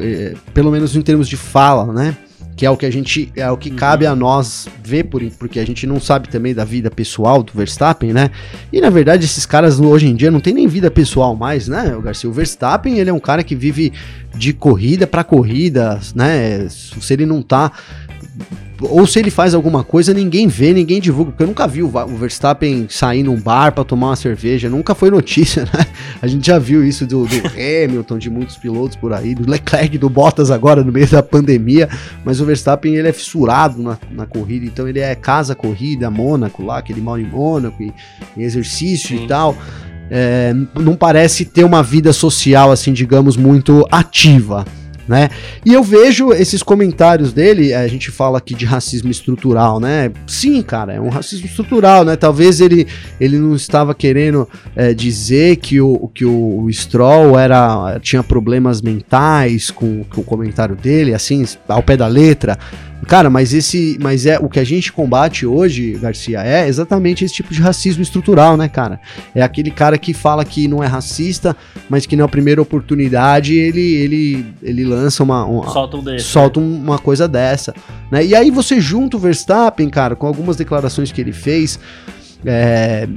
é, 0.00 0.34
pelo 0.54 0.70
menos 0.70 0.96
em 0.96 1.02
termos 1.02 1.28
de 1.28 1.36
fala, 1.36 1.92
né? 1.92 2.16
Que 2.56 2.64
é 2.64 2.70
o 2.70 2.76
que 2.76 2.86
a 2.86 2.90
gente 2.90 3.30
é 3.36 3.50
o 3.50 3.56
que 3.56 3.68
uhum. 3.68 3.76
cabe 3.76 4.06
a 4.06 4.16
nós 4.16 4.66
ver 4.82 5.04
por 5.04 5.22
porque 5.38 5.60
a 5.60 5.66
gente 5.66 5.86
não 5.86 6.00
sabe 6.00 6.28
também 6.28 6.54
da 6.54 6.64
vida 6.64 6.90
pessoal 6.90 7.42
do 7.42 7.52
Verstappen, 7.52 8.14
né? 8.14 8.30
E 8.72 8.80
na 8.80 8.88
verdade 8.88 9.26
esses 9.26 9.44
caras 9.44 9.78
hoje 9.78 10.06
em 10.06 10.14
dia 10.14 10.30
não 10.30 10.40
tem 10.40 10.54
nem 10.54 10.66
vida 10.66 10.90
pessoal 10.90 11.36
mais, 11.36 11.68
né? 11.68 11.94
O 11.94 12.00
Garcia, 12.00 12.30
o 12.30 12.32
Verstappen, 12.32 12.98
ele 12.98 13.10
é 13.10 13.12
um 13.12 13.20
cara 13.20 13.44
que 13.44 13.54
vive 13.54 13.92
de 14.34 14.54
corrida 14.54 15.06
para 15.06 15.22
corrida, 15.22 16.00
né? 16.14 16.66
Se 16.68 17.12
ele 17.12 17.26
não 17.26 17.42
tá 17.42 17.70
ou 18.80 19.06
se 19.06 19.18
ele 19.18 19.30
faz 19.30 19.54
alguma 19.54 19.82
coisa, 19.82 20.12
ninguém 20.12 20.48
vê, 20.48 20.72
ninguém 20.72 21.00
divulga, 21.00 21.30
porque 21.30 21.42
eu 21.42 21.46
nunca 21.46 21.66
vi 21.66 21.82
o, 21.82 21.88
Verstappen 21.88 22.86
sair 22.90 23.22
num 23.22 23.40
bar 23.40 23.72
para 23.72 23.84
tomar 23.84 24.08
uma 24.08 24.16
cerveja, 24.16 24.68
nunca 24.68 24.94
foi 24.94 25.10
notícia, 25.10 25.64
né? 25.72 25.86
A 26.20 26.26
gente 26.26 26.46
já 26.46 26.58
viu 26.58 26.84
isso 26.84 27.06
do, 27.06 27.26
do 27.26 27.36
Hamilton, 27.36 28.18
de 28.18 28.28
muitos 28.28 28.56
pilotos 28.56 28.96
por 28.96 29.12
aí, 29.12 29.34
do 29.34 29.50
Leclerc, 29.50 29.96
do 29.96 30.10
Bottas 30.10 30.50
agora 30.50 30.84
no 30.84 30.92
meio 30.92 31.08
da 31.08 31.22
pandemia, 31.22 31.88
mas 32.24 32.40
o 32.40 32.44
Verstappen 32.44 32.94
ele 32.94 33.08
é 33.08 33.12
fissurado 33.12 33.82
na, 33.82 33.98
na 34.10 34.26
corrida, 34.26 34.66
então 34.66 34.86
ele 34.86 35.00
é 35.00 35.14
casa 35.14 35.54
corrida, 35.54 36.10
Mônaco 36.10 36.62
lá, 36.62 36.82
que 36.82 36.92
ele 36.92 37.00
mora 37.00 37.20
em 37.20 37.26
Mônaco, 37.26 37.82
e, 37.82 37.92
em 38.36 38.42
exercício 38.42 39.16
Sim. 39.16 39.24
e 39.24 39.26
tal. 39.26 39.56
É, 40.08 40.54
não 40.78 40.94
parece 40.94 41.44
ter 41.44 41.64
uma 41.64 41.82
vida 41.82 42.12
social, 42.12 42.70
assim, 42.70 42.92
digamos, 42.92 43.36
muito 43.36 43.86
ativa 43.90 44.64
né? 45.08 45.28
E 45.64 45.72
eu 45.72 45.82
vejo 45.82 46.32
esses 46.32 46.62
comentários 46.62 47.32
dele, 47.32 47.72
a 47.72 47.86
gente 47.86 48.10
fala 48.10 48.38
aqui 48.38 48.54
de 48.54 48.64
racismo 48.64 49.10
estrutural, 49.10 49.78
né? 49.78 50.10
Sim, 50.26 50.62
cara, 50.62 50.94
é 50.94 51.00
um 51.00 51.08
racismo 51.08 51.46
estrutural, 51.46 52.04
né? 52.04 52.16
Talvez 52.16 52.60
ele, 52.60 52.86
ele 53.20 53.38
não 53.38 53.54
estava 53.54 53.94
querendo 53.94 54.48
é, 54.74 54.92
dizer 54.92 55.56
que 55.56 55.80
o, 55.80 56.10
que 56.14 56.24
o 56.24 56.66
Stroll 56.70 57.38
era, 57.38 57.98
tinha 58.00 58.22
problemas 58.22 58.82
mentais 58.82 59.70
com, 59.70 60.04
com 60.04 60.20
o 60.20 60.24
comentário 60.24 60.74
dele, 60.74 61.14
assim, 61.14 61.44
ao 61.68 61.82
pé 61.82 61.96
da 61.96 62.06
letra. 62.06 62.58
Cara, 63.06 63.30
mas 63.30 63.54
esse, 63.54 63.96
mas 64.00 64.26
é 64.26 64.38
o 64.38 64.48
que 64.48 64.58
a 64.58 64.64
gente 64.64 64.92
combate 64.92 65.46
hoje, 65.46 65.92
Garcia, 65.92 66.42
é 66.44 66.66
exatamente 66.66 67.24
esse 67.24 67.34
tipo 67.34 67.54
de 67.54 67.60
racismo 67.60 68.02
estrutural, 68.02 68.56
né, 68.56 68.68
cara? 68.68 69.00
É 69.34 69.42
aquele 69.42 69.70
cara 69.70 69.96
que 69.96 70.12
fala 70.12 70.44
que 70.44 70.66
não 70.66 70.82
é 70.82 70.86
racista, 70.86 71.56
mas 71.88 72.04
que 72.04 72.16
na 72.16 72.26
primeira 72.26 72.60
oportunidade 72.60 73.54
ele 73.54 73.94
ele 73.94 74.46
ele 74.62 74.84
lança 74.84 75.22
uma, 75.22 75.44
uma 75.44 75.68
solta, 75.68 75.96
um 75.96 76.02
desse, 76.02 76.24
solta 76.24 76.60
né? 76.60 76.66
uma 76.66 76.98
coisa 76.98 77.28
dessa, 77.28 77.72
né? 78.10 78.24
E 78.24 78.34
aí 78.34 78.50
você 78.50 78.80
junta 78.80 79.16
o 79.16 79.20
Verstappen, 79.20 79.88
cara, 79.88 80.16
com 80.16 80.26
algumas 80.26 80.56
declarações 80.56 81.12
que 81.12 81.20
ele 81.20 81.32
fez, 81.32 81.78
é, 82.44 83.08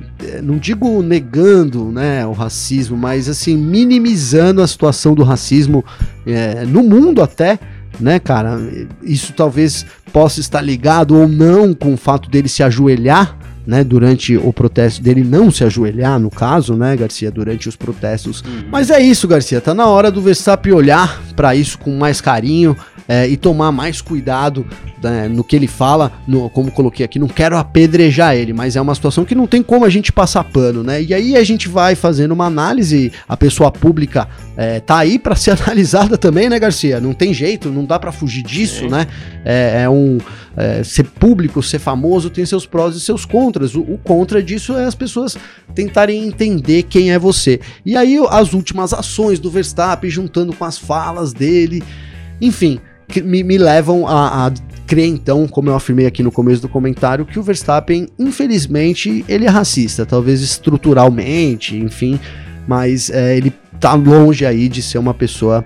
não 0.43 0.57
digo 0.57 1.01
negando 1.01 1.91
né, 1.91 2.25
o 2.25 2.31
racismo, 2.31 2.95
mas 2.95 3.27
assim, 3.27 3.57
minimizando 3.57 4.61
a 4.61 4.67
situação 4.67 5.13
do 5.13 5.23
racismo 5.23 5.83
é, 6.25 6.65
no 6.65 6.83
mundo 6.83 7.21
até, 7.21 7.59
né, 7.99 8.19
cara? 8.19 8.59
Isso 9.03 9.33
talvez 9.33 9.85
possa 10.11 10.39
estar 10.39 10.61
ligado 10.61 11.15
ou 11.15 11.27
não 11.27 11.73
com 11.73 11.93
o 11.93 11.97
fato 11.97 12.29
dele 12.29 12.47
se 12.47 12.63
ajoelhar, 12.63 13.37
né, 13.65 13.83
durante 13.83 14.35
o 14.37 14.51
protesto 14.51 15.01
dele 15.01 15.23
não 15.23 15.51
se 15.51 15.63
ajoelhar, 15.63 16.19
no 16.19 16.29
caso, 16.29 16.75
né, 16.75 16.95
Garcia, 16.95 17.31
durante 17.31 17.69
os 17.69 17.75
protestos. 17.75 18.41
Uhum. 18.41 18.63
Mas 18.71 18.89
é 18.89 18.99
isso, 18.99 19.27
Garcia, 19.27 19.61
tá 19.61 19.73
na 19.73 19.87
hora 19.87 20.11
do 20.11 20.21
Verstappen 20.21 20.73
olhar 20.73 21.21
para 21.35 21.55
isso 21.55 21.77
com 21.77 21.97
mais 21.97 22.21
carinho 22.21 22.75
é, 23.09 23.27
e 23.27 23.35
tomar 23.35 23.71
mais 23.71 24.01
cuidado 24.01 24.63
né, 25.01 25.27
no 25.27 25.43
que 25.43 25.55
ele 25.55 25.65
fala, 25.65 26.11
no, 26.27 26.47
como 26.49 26.71
coloquei 26.71 27.03
aqui, 27.03 27.17
não 27.17 27.27
quero 27.27 27.57
apedrejar 27.57 28.35
ele, 28.35 28.53
mas 28.53 28.75
é 28.75 28.81
uma 28.81 28.93
situação 28.93 29.25
que 29.25 29.33
não 29.33 29.47
tem 29.47 29.63
como 29.63 29.83
a 29.83 29.89
gente 29.89 30.11
passar 30.11 30.43
pano, 30.43 30.83
né? 30.83 31.01
E 31.01 31.11
aí 31.11 31.35
a 31.35 31.43
gente 31.43 31.67
vai 31.67 31.95
fazendo 31.95 32.33
uma 32.33 32.45
análise, 32.45 33.11
a 33.27 33.35
pessoa 33.35 33.71
pública 33.71 34.27
é, 34.55 34.79
tá 34.79 34.99
aí 34.99 35.17
para 35.17 35.35
ser 35.35 35.51
analisada 35.59 36.19
também, 36.19 36.49
né, 36.49 36.59
Garcia? 36.59 36.99
Não 36.99 37.13
tem 37.13 37.33
jeito, 37.33 37.69
não 37.69 37.83
dá 37.83 37.97
para 37.97 38.11
fugir 38.11 38.43
disso, 38.43 38.87
né? 38.87 39.07
É, 39.43 39.83
é 39.83 39.89
um 39.89 40.19
é, 40.59 40.83
ser 40.83 41.05
público, 41.05 41.63
ser 41.63 41.79
famoso 41.79 42.29
tem 42.29 42.45
seus 42.45 42.65
prós 42.65 42.93
e 42.93 42.99
seus 42.99 43.23
contras. 43.23 43.75
O, 43.75 43.81
o, 43.81 43.97
contra 43.97 44.43
disso 44.43 44.75
é 44.75 44.83
as 44.83 44.93
pessoas 44.93 45.37
tentarem 45.73 46.27
entender 46.27 46.83
quem 46.83 47.11
é 47.11 47.17
você. 47.17 47.61
E 47.85 47.95
aí 47.95 48.19
as 48.29 48.53
últimas 48.53 48.93
ações 48.93 49.39
do 49.39 49.49
Verstappen 49.49 50.09
juntando 50.09 50.53
com 50.53 50.65
as 50.65 50.77
falas 50.77 51.31
dele, 51.31 51.81
enfim, 52.41 52.79
me, 53.23 53.41
me 53.41 53.57
levam 53.57 54.05
a, 54.05 54.47
a 54.47 54.51
crer 54.85 55.07
então, 55.07 55.47
como 55.47 55.69
eu 55.69 55.75
afirmei 55.75 56.05
aqui 56.05 56.21
no 56.21 56.31
começo 56.31 56.61
do 56.61 56.67
comentário, 56.67 57.25
que 57.25 57.39
o 57.39 57.43
Verstappen, 57.43 58.09
infelizmente, 58.19 59.23
ele 59.29 59.45
é 59.45 59.49
racista, 59.49 60.05
talvez 60.05 60.41
estruturalmente, 60.41 61.77
enfim, 61.77 62.19
mas 62.67 63.09
é, 63.09 63.37
ele 63.37 63.53
tá 63.79 63.93
longe 63.93 64.45
aí 64.45 64.67
de 64.67 64.81
ser 64.81 64.97
uma 64.97 65.13
pessoa 65.13 65.63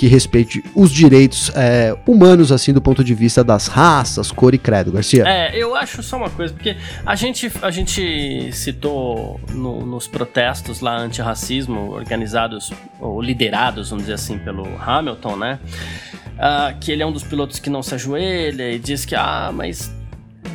que 0.00 0.06
respeite 0.06 0.64
os 0.74 0.90
direitos 0.90 1.52
é, 1.54 1.94
humanos, 2.06 2.50
assim, 2.50 2.72
do 2.72 2.80
ponto 2.80 3.04
de 3.04 3.14
vista 3.14 3.44
das 3.44 3.66
raças, 3.66 4.32
cor 4.32 4.54
e 4.54 4.58
credo, 4.58 4.90
Garcia. 4.90 5.28
É, 5.28 5.54
eu 5.54 5.76
acho 5.76 6.02
só 6.02 6.16
uma 6.16 6.30
coisa, 6.30 6.54
porque 6.54 6.74
a 7.04 7.14
gente, 7.14 7.52
a 7.60 7.70
gente 7.70 8.50
citou 8.50 9.38
no, 9.50 9.84
nos 9.84 10.08
protestos 10.08 10.80
lá 10.80 10.96
antirracismo, 10.96 11.90
organizados 11.90 12.72
ou 12.98 13.20
liderados, 13.20 13.90
vamos 13.90 14.04
dizer 14.04 14.14
assim, 14.14 14.38
pelo 14.38 14.66
Hamilton, 14.80 15.36
né? 15.36 15.58
Uh, 15.68 16.78
que 16.80 16.90
ele 16.90 17.02
é 17.02 17.06
um 17.06 17.12
dos 17.12 17.22
pilotos 17.22 17.58
que 17.58 17.68
não 17.68 17.82
se 17.82 17.94
ajoelha 17.94 18.72
e 18.72 18.78
diz 18.78 19.04
que, 19.04 19.14
ah, 19.14 19.50
mas 19.52 19.94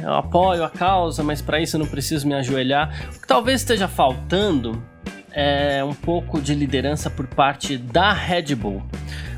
eu 0.02 0.16
apoio 0.16 0.64
a 0.64 0.72
causa, 0.72 1.22
mas 1.22 1.40
para 1.40 1.62
isso 1.62 1.76
eu 1.76 1.80
não 1.82 1.88
preciso 1.88 2.28
me 2.28 2.34
ajoelhar. 2.34 3.12
O 3.16 3.22
que 3.22 3.28
talvez 3.28 3.62
esteja 3.62 3.88
faltando 3.88 4.82
é 5.32 5.84
um 5.84 5.94
pouco 5.94 6.42
de 6.42 6.56
liderança 6.56 7.12
por 7.12 7.28
parte 7.28 7.78
da 7.78 8.12
Red 8.12 8.56
Bull. 8.56 8.82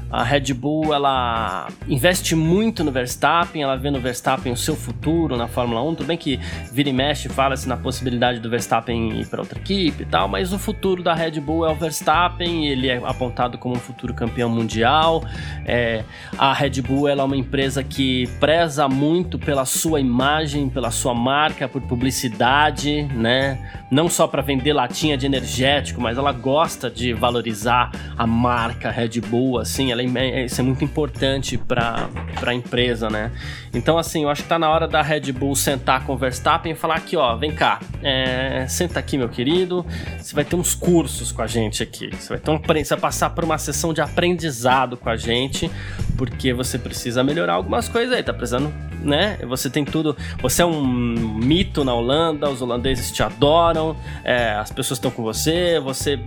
A 0.10 0.24
Red 0.24 0.54
Bull 0.54 0.94
ela 0.94 1.68
investe 1.88 2.34
muito 2.34 2.84
no 2.84 2.92
Verstappen, 2.92 3.62
ela 3.62 3.76
vê 3.76 3.92
no 3.92 4.00
Verstappen 4.00 4.54
o 4.54 4.58
seu 4.58 4.76
futuro 4.76 5.36
na 5.36 5.48
Fórmula 5.48 5.82
1. 5.84 5.96
Tudo 5.96 6.08
bem 6.08 6.18
que 6.18 6.40
vira 6.72 6.90
e 6.90 6.94
mexe, 6.94 7.28
fala-se 7.28 7.68
na 7.68 7.76
possibilidade 7.76 8.40
do 8.40 8.50
Verstappen 8.50 9.20
ir 9.20 9.28
para 9.28 9.42
outra 9.42 9.60
equipe 9.60 10.04
e 10.04 10.06
tal, 10.06 10.30
mas 10.30 10.54
o 10.54 10.60
futuro 10.60 11.04
da 11.04 11.14
Red 11.14 11.40
Bull 11.42 11.66
é 11.66 11.72
o 11.72 11.76
Verstappen, 11.76 12.68
ele 12.68 12.88
é 12.88 12.98
apontado 12.98 13.58
como 13.58 13.76
um 13.76 13.80
futuro 13.80 14.14
campeão 14.14 14.50
mundial. 14.50 15.24
É, 15.66 16.04
a 16.38 16.54
Red 16.54 16.82
Bull 16.82 17.10
ela 17.10 17.24
é 17.24 17.26
uma 17.26 17.38
empresa 17.38 17.84
que 17.84 18.28
preza 18.40 18.88
muito 18.88 19.38
pela 19.38 19.66
sua 19.66 20.00
imagem, 20.00 20.70
pela 20.70 20.90
sua 20.90 21.14
marca, 21.14 21.68
por 21.68 21.82
publicidade, 21.82 23.04
né? 23.14 23.60
Não 23.92 24.08
só 24.10 24.28
para 24.28 24.42
vender 24.42 24.74
latinha 24.74 25.18
de 25.18 25.26
energético, 25.26 26.00
mas 26.00 26.18
ela 26.18 26.32
gosta 26.32 26.90
de 26.90 27.14
valorizar 27.14 27.92
a 28.18 28.26
marca 28.26 28.90
Red 28.90 29.22
Bull, 29.22 29.60
assim 29.60 29.92
ela 30.02 30.20
é, 30.20 30.46
isso 30.46 30.60
é 30.62 30.64
muito 30.64 30.84
importante 30.84 31.58
para 31.58 32.10
a 32.46 32.54
empresa, 32.54 33.10
né? 33.10 33.32
Então, 33.74 33.98
assim, 33.98 34.24
eu 34.24 34.30
acho 34.30 34.44
que 34.44 34.50
tá 34.50 34.60
na 34.60 34.70
hora 34.70 34.88
da 34.88 35.02
Red 35.02 35.32
Bull 35.32 35.56
sentar 35.56 36.06
com 36.06 36.14
o 36.14 36.18
Verstappen 36.18 36.72
e 36.72 36.76
falar 36.76 36.96
aqui, 36.96 37.16
ó, 37.16 37.36
vem 37.36 37.52
cá, 37.52 37.80
é, 38.02 38.66
senta 38.68 39.00
aqui, 39.00 39.18
meu 39.18 39.30
querido, 39.30 39.86
você 40.20 40.34
vai 40.34 40.46
ter 40.46 40.56
uns 40.56 40.74
cursos 40.74 41.32
com 41.32 41.42
a 41.42 41.48
gente 41.48 41.82
aqui, 41.84 42.10
você 42.16 42.30
vai, 42.30 42.40
ter 42.40 42.52
um, 42.52 42.60
você 42.60 42.96
vai 42.96 43.00
passar 43.00 43.30
por 43.32 43.44
uma 43.44 43.58
sessão 43.58 43.94
de 43.94 44.02
aprendizado 44.02 44.98
com 44.98 45.10
a 45.10 45.16
gente, 45.16 45.70
porque 46.18 46.54
você 46.54 46.78
precisa 46.78 47.24
melhorar 47.24 47.54
algumas 47.54 47.88
coisas 47.90 48.16
aí, 48.16 48.24
tá 48.24 48.34
precisando, 48.34 48.74
né? 49.02 49.38
Você 49.48 49.70
tem 49.70 49.86
tudo, 49.86 50.16
você 50.42 50.62
é 50.62 50.66
um 50.66 50.82
mito 50.82 51.84
na 51.84 51.94
Holanda, 51.94 52.50
os 52.50 52.62
holandeses 52.62 53.12
te 53.12 53.24
adoram, 53.24 53.96
é, 54.24 54.54
as 54.54 54.72
pessoas 54.72 54.98
estão 54.98 55.12
com 55.12 55.24
você, 55.24 55.80
você 55.80 56.20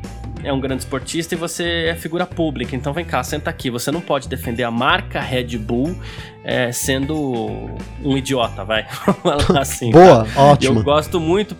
é 0.43 0.53
um 0.53 0.61
grande 0.61 0.83
esportista 0.83 1.35
e 1.35 1.39
você 1.39 1.87
é 1.89 1.95
figura 1.95 2.27
pública. 2.27 2.75
Então 2.75 2.93
vem 2.93 3.05
cá, 3.05 3.23
senta 3.23 3.51
aqui. 3.51 3.71
Você 3.71 3.91
não 3.91 4.01
pode 4.01 4.29
defender 4.29 4.63
a 4.63 4.71
marca 4.71 5.21
Red 5.21 5.59
Bull 5.59 5.97
é, 6.45 6.73
sendo 6.73 7.71
um 8.03 8.17
idiota, 8.17 8.65
vai. 8.65 8.87
assim. 9.59 9.91
Boa, 9.91 10.25
tá? 10.25 10.41
ótimo. 10.41 10.81
Eu 10.81 10.85
gosto 10.85 11.21
muito. 11.21 11.57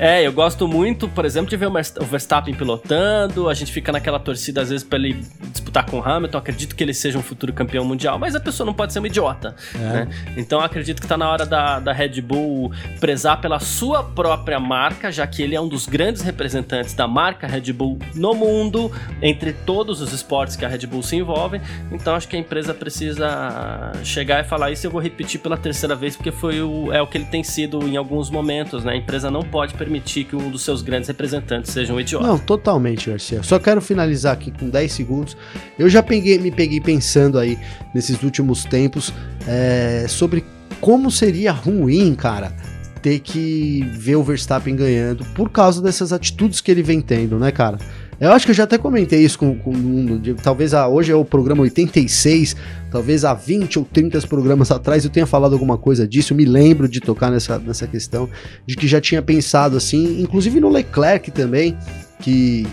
É, 0.00 0.26
eu 0.26 0.32
gosto 0.32 0.68
muito, 0.68 1.08
por 1.08 1.24
exemplo, 1.24 1.48
de 1.48 1.56
ver 1.56 1.66
o 1.66 2.04
Verstappen 2.04 2.54
pilotando. 2.54 3.48
A 3.48 3.54
gente 3.54 3.72
fica 3.72 3.92
naquela 3.92 4.18
torcida, 4.18 4.60
às 4.62 4.70
vezes, 4.70 4.86
pra 4.86 4.98
ele 4.98 5.24
disputar 5.50 5.86
com 5.86 5.98
o 5.98 6.02
Hamilton. 6.02 6.38
Acredito 6.38 6.74
que 6.76 6.82
ele 6.82 6.94
seja 6.94 7.18
um 7.18 7.22
futuro 7.22 7.52
campeão 7.52 7.84
mundial, 7.84 8.18
mas 8.18 8.34
a 8.34 8.40
pessoa 8.40 8.66
não 8.66 8.74
pode 8.74 8.92
ser 8.92 8.98
uma 8.98 9.08
idiota. 9.08 9.54
É. 9.74 9.78
Né? 9.78 10.08
Então, 10.36 10.60
acredito 10.60 11.00
que 11.00 11.08
tá 11.08 11.16
na 11.16 11.30
hora 11.30 11.46
da, 11.46 11.80
da 11.80 11.92
Red 11.92 12.20
Bull 12.20 12.72
prezar 13.00 13.40
pela 13.40 13.58
sua 13.58 14.02
própria 14.02 14.60
marca, 14.60 15.10
já 15.10 15.26
que 15.26 15.42
ele 15.42 15.54
é 15.54 15.60
um 15.60 15.68
dos 15.68 15.86
grandes 15.86 16.22
representantes 16.22 16.94
da 16.94 17.06
marca 17.06 17.46
Red 17.46 17.72
Bull 17.72 17.98
no 18.14 18.34
mundo, 18.34 18.90
entre 19.22 19.52
todos 19.52 20.00
os 20.00 20.12
esportes 20.12 20.56
que 20.56 20.64
a 20.64 20.68
Red 20.68 20.86
Bull 20.86 21.02
se 21.02 21.16
envolve. 21.16 21.60
Então, 21.90 22.14
acho 22.14 22.28
que 22.28 22.36
a 22.36 22.38
empresa 22.38 22.74
precisa 22.74 23.92
chegar 24.04 24.44
e 24.44 24.44
falar 24.44 24.70
isso. 24.70 24.86
Eu 24.86 24.90
vou 24.90 25.00
repetir 25.00 25.40
pela 25.40 25.56
terceira 25.56 25.94
vez, 25.94 26.16
porque 26.16 26.32
foi 26.32 26.60
o, 26.60 26.92
é 26.92 27.00
o 27.00 27.06
que 27.06 27.18
ele 27.18 27.26
tem 27.26 27.42
sido 27.42 27.86
em 27.86 27.96
alguns 27.96 28.30
momentos. 28.30 28.84
Né? 28.84 28.92
A 28.92 28.96
empresa 28.96 29.30
não 29.30 29.42
pode 29.42 29.74
permitir 29.86 30.24
que 30.24 30.34
um 30.34 30.50
dos 30.50 30.62
seus 30.62 30.82
grandes 30.82 31.06
representantes 31.08 31.72
seja 31.72 31.92
um 31.92 32.00
idiota. 32.00 32.26
Não, 32.26 32.38
totalmente, 32.38 33.08
Garcia. 33.08 33.42
Só 33.42 33.58
quero 33.58 33.80
finalizar 33.80 34.32
aqui 34.32 34.50
com 34.50 34.68
10 34.68 34.92
segundos. 34.92 35.36
Eu 35.78 35.88
já 35.88 36.02
peguei, 36.02 36.38
me 36.38 36.50
peguei 36.50 36.80
pensando 36.80 37.38
aí 37.38 37.56
nesses 37.94 38.20
últimos 38.22 38.64
tempos 38.64 39.12
é, 39.46 40.06
sobre 40.08 40.44
como 40.80 41.10
seria 41.10 41.52
ruim, 41.52 42.14
cara, 42.14 42.52
ter 43.00 43.20
que 43.20 43.88
ver 43.92 44.16
o 44.16 44.22
Verstappen 44.24 44.74
ganhando 44.74 45.24
por 45.26 45.50
causa 45.50 45.80
dessas 45.80 46.12
atitudes 46.12 46.60
que 46.60 46.70
ele 46.70 46.82
vem 46.82 47.00
tendo, 47.00 47.38
né, 47.38 47.52
cara? 47.52 47.78
Eu 48.18 48.32
acho 48.32 48.46
que 48.46 48.50
eu 48.50 48.54
já 48.54 48.64
até 48.64 48.78
comentei 48.78 49.20
isso 49.20 49.38
com, 49.38 49.58
com 49.58 49.70
um, 49.70 50.18
de, 50.18 50.34
talvez 50.34 50.72
a, 50.72 50.88
hoje 50.88 51.12
é 51.12 51.14
o 51.14 51.24
programa 51.24 51.62
86, 51.62 52.56
talvez 52.90 53.24
há 53.24 53.34
20 53.34 53.78
ou 53.78 53.84
30 53.84 54.20
programas 54.26 54.70
atrás 54.70 55.04
eu 55.04 55.10
tenha 55.10 55.26
falado 55.26 55.52
alguma 55.52 55.76
coisa 55.76 56.08
disso, 56.08 56.32
eu 56.32 56.36
me 56.36 56.46
lembro 56.46 56.88
de 56.88 57.00
tocar 57.00 57.30
nessa, 57.30 57.58
nessa 57.58 57.86
questão, 57.86 58.28
de 58.66 58.74
que 58.74 58.88
já 58.88 59.00
tinha 59.00 59.20
pensado 59.20 59.76
assim, 59.76 60.22
inclusive 60.22 60.60
no 60.60 60.70
Leclerc 60.70 61.30
também, 61.30 61.76
que. 62.20 62.66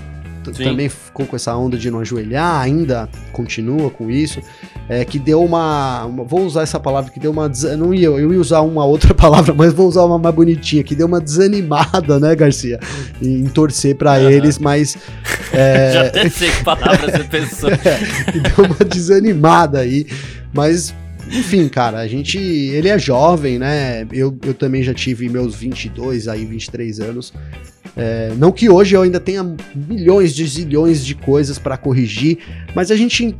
Também 0.51 0.89
ficou 0.89 1.25
com 1.25 1.36
essa 1.36 1.56
onda 1.56 1.77
de 1.77 1.89
não 1.89 1.99
ajoelhar, 1.99 2.62
ainda 2.62 3.10
continua 3.32 3.89
com 3.89 4.10
isso, 4.10 4.41
é, 4.89 5.06
que 5.06 5.17
deu 5.17 5.43
uma, 5.43 6.06
uma, 6.06 6.23
Vou 6.23 6.45
usar 6.45 6.63
essa 6.63 6.79
palavra 6.79 7.12
que 7.12 7.19
deu 7.19 7.32
uma. 7.32 7.49
Não 7.77 7.93
ia, 7.93 8.08
eu 8.08 8.34
ia 8.34 8.39
usar 8.39 8.62
uma 8.62 8.86
outra 8.86 9.13
palavra, 9.15 9.53
mas 9.53 9.73
vou 9.73 9.88
usar 9.88 10.03
uma 10.03 10.19
mais 10.19 10.36
bonitinha, 10.36 10.84
que 10.84 10.95
deu 10.95 11.08
uma 11.08 11.21
desanimada, 11.21 12.19
né, 12.19 12.36
Garcia? 12.36 12.79
Em, 13.21 13.41
em 13.41 13.45
torcer 13.45 13.95
para 13.95 14.19
uhum. 14.19 14.29
eles, 14.29 14.58
mas. 14.60 14.97
É, 15.56 15.93
Já 15.93 16.08
até 16.08 16.29
sei 16.29 16.49
que 16.49 16.63
palavra 16.63 17.12
você 17.12 17.23
pensou. 17.25 17.69
é, 17.86 18.32
que 18.32 18.39
deu 18.39 18.65
uma 18.65 18.84
desanimada 18.84 19.82
aí, 19.82 20.08
mas 20.51 20.91
enfim, 21.32 21.67
cara, 21.67 21.99
a 21.99 22.08
gente. 22.08 22.38
Ele 22.39 22.89
é 22.89 22.97
jovem, 22.97 23.60
né? 23.60 24.08
Eu, 24.12 24.36
eu 24.43 24.53
também 24.53 24.82
já 24.82 24.93
tive 24.93 25.29
meus 25.29 25.56
22, 25.56 26.27
aí 26.27 26.43
23 26.45 26.99
anos. 26.99 27.34
É, 27.95 28.34
não 28.38 28.51
que 28.51 28.69
hoje 28.69 28.95
eu 28.95 29.01
ainda 29.01 29.19
tenha 29.19 29.43
milhões 29.75 30.34
de 30.34 30.45
zilhões 30.45 31.06
de 31.06 31.15
coisas 31.15 31.60
para 31.60 31.77
corrigir, 31.77 32.39
mas 32.73 32.89
a 32.89 32.95
gente 32.95 33.36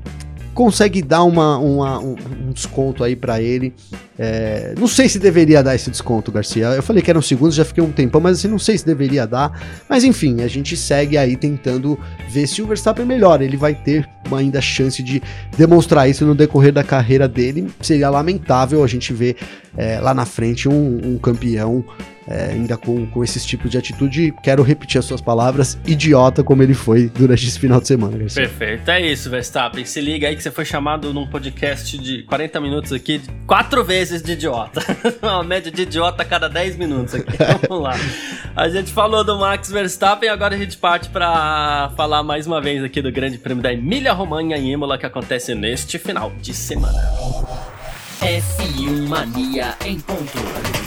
consegue 0.54 1.02
dar 1.02 1.24
uma, 1.24 1.58
uma 1.58 2.00
um, 2.00 2.16
um, 2.48 2.52
desconto 2.52 3.04
aí 3.04 3.16
para 3.16 3.42
ele. 3.42 3.74
É, 4.18 4.76
não 4.78 4.88
sei 4.88 5.10
se 5.10 5.18
deveria 5.18 5.64
dar 5.64 5.74
esse 5.74 5.90
desconto, 5.90 6.32
Garcia. 6.32 6.68
Eu 6.68 6.84
falei 6.84 7.02
que 7.02 7.10
eram 7.10 7.22
segundos, 7.22 7.56
já 7.56 7.66
fiquei 7.66 7.84
um 7.84 7.92
tempão, 7.92 8.22
mas 8.22 8.38
assim, 8.38 8.48
não 8.48 8.60
sei 8.60 8.78
se 8.78 8.86
deveria 8.86 9.26
dar. 9.26 9.60
Mas 9.90 10.04
enfim, 10.04 10.42
a 10.42 10.48
gente 10.48 10.78
segue 10.78 11.18
aí 11.18 11.36
tentando 11.36 12.00
ver 12.30 12.48
se 12.48 12.62
o 12.62 12.68
Verstappen 12.68 13.06
melhora. 13.06 13.44
Ele 13.44 13.58
vai 13.58 13.74
ter 13.74 14.08
ainda 14.32 14.62
chance 14.62 15.02
de 15.02 15.22
demonstrar 15.58 16.10
isso 16.10 16.26
no 16.26 16.36
decorrer 16.36 16.72
da 16.72 16.84
carreira 16.84 17.28
dele. 17.28 17.68
Seria 17.82 18.10
lamentável 18.10 18.84
a 18.84 18.88
gente 18.88 19.12
ver 19.12 19.36
é, 19.76 20.00
lá 20.00 20.14
na 20.14 20.26
frente 20.26 20.70
um, 20.70 21.02
um 21.04 21.18
campeão 21.18 21.84
é, 22.28 22.52
ainda 22.52 22.78
com, 22.78 23.06
com 23.08 23.24
esses 23.24 23.46
tipos 23.46 23.70
de 23.70 23.78
atitude, 23.78 24.34
quero 24.42 24.64
repetir 24.64 25.00
as 25.00 25.06
suas 25.06 25.22
palavras, 25.22 25.78
idiota 25.86 26.44
como 26.44 26.64
ele 26.64 26.74
foi 26.74 27.10
durante 27.10 27.48
esse 27.48 27.60
final 27.60 27.82
de 27.82 27.88
semana. 27.88 28.18
Garcia. 28.18 28.44
Perfeito, 28.44 28.90
é 28.90 29.02
isso, 29.02 29.30
Verstappen. 29.30 29.86
Se 29.86 30.00
liga 30.02 30.28
aí 30.28 30.36
que 30.36 30.44
você 30.44 30.52
foi 30.52 30.66
chamado 30.66 31.14
num 31.14 31.28
podcast 31.28 31.98
de 31.98 32.24
40 32.24 32.60
minutos 32.62 32.92
aqui, 32.92 33.22
quatro 33.46 33.84
vezes 33.84 34.22
de 34.22 34.34
idiota. 34.34 34.82
Uma 35.22 35.44
média 35.44 35.72
de 35.72 35.82
idiota 35.82 36.24
a 36.24 36.26
cada 36.26 36.48
10 36.48 36.78
minutos 36.78 37.16
aqui. 37.16 37.38
Vamos 37.68 37.84
lá. 37.84 37.94
A 38.56 38.70
gente 38.70 38.92
falou 38.92 39.24
do 39.24 39.38
Max 39.38 39.72
Verstappen, 39.72 40.30
agora 40.30 40.56
a 40.56 40.58
gente 40.58 40.78
parte 40.78 41.10
para 41.10 41.92
falar 41.96 42.24
mais 42.24 42.48
uma 42.48 42.62
vez 42.62 42.84
aqui 42.84 43.02
do 43.02 43.12
Grande 43.12 43.38
Prêmio 43.38 43.64
da 43.64 43.74
Emília 43.74 44.14
Romanha 44.14 44.58
em 44.58 44.72
Imola 44.72 44.98
que 44.98 45.06
acontece 45.06 45.56
neste 45.56 45.98
final 45.98 46.32
de 46.40 46.54
semana. 46.54 47.02
F1 48.22 49.08
Mania 49.08 49.76
em 49.86 50.00
ponto. 50.00 50.83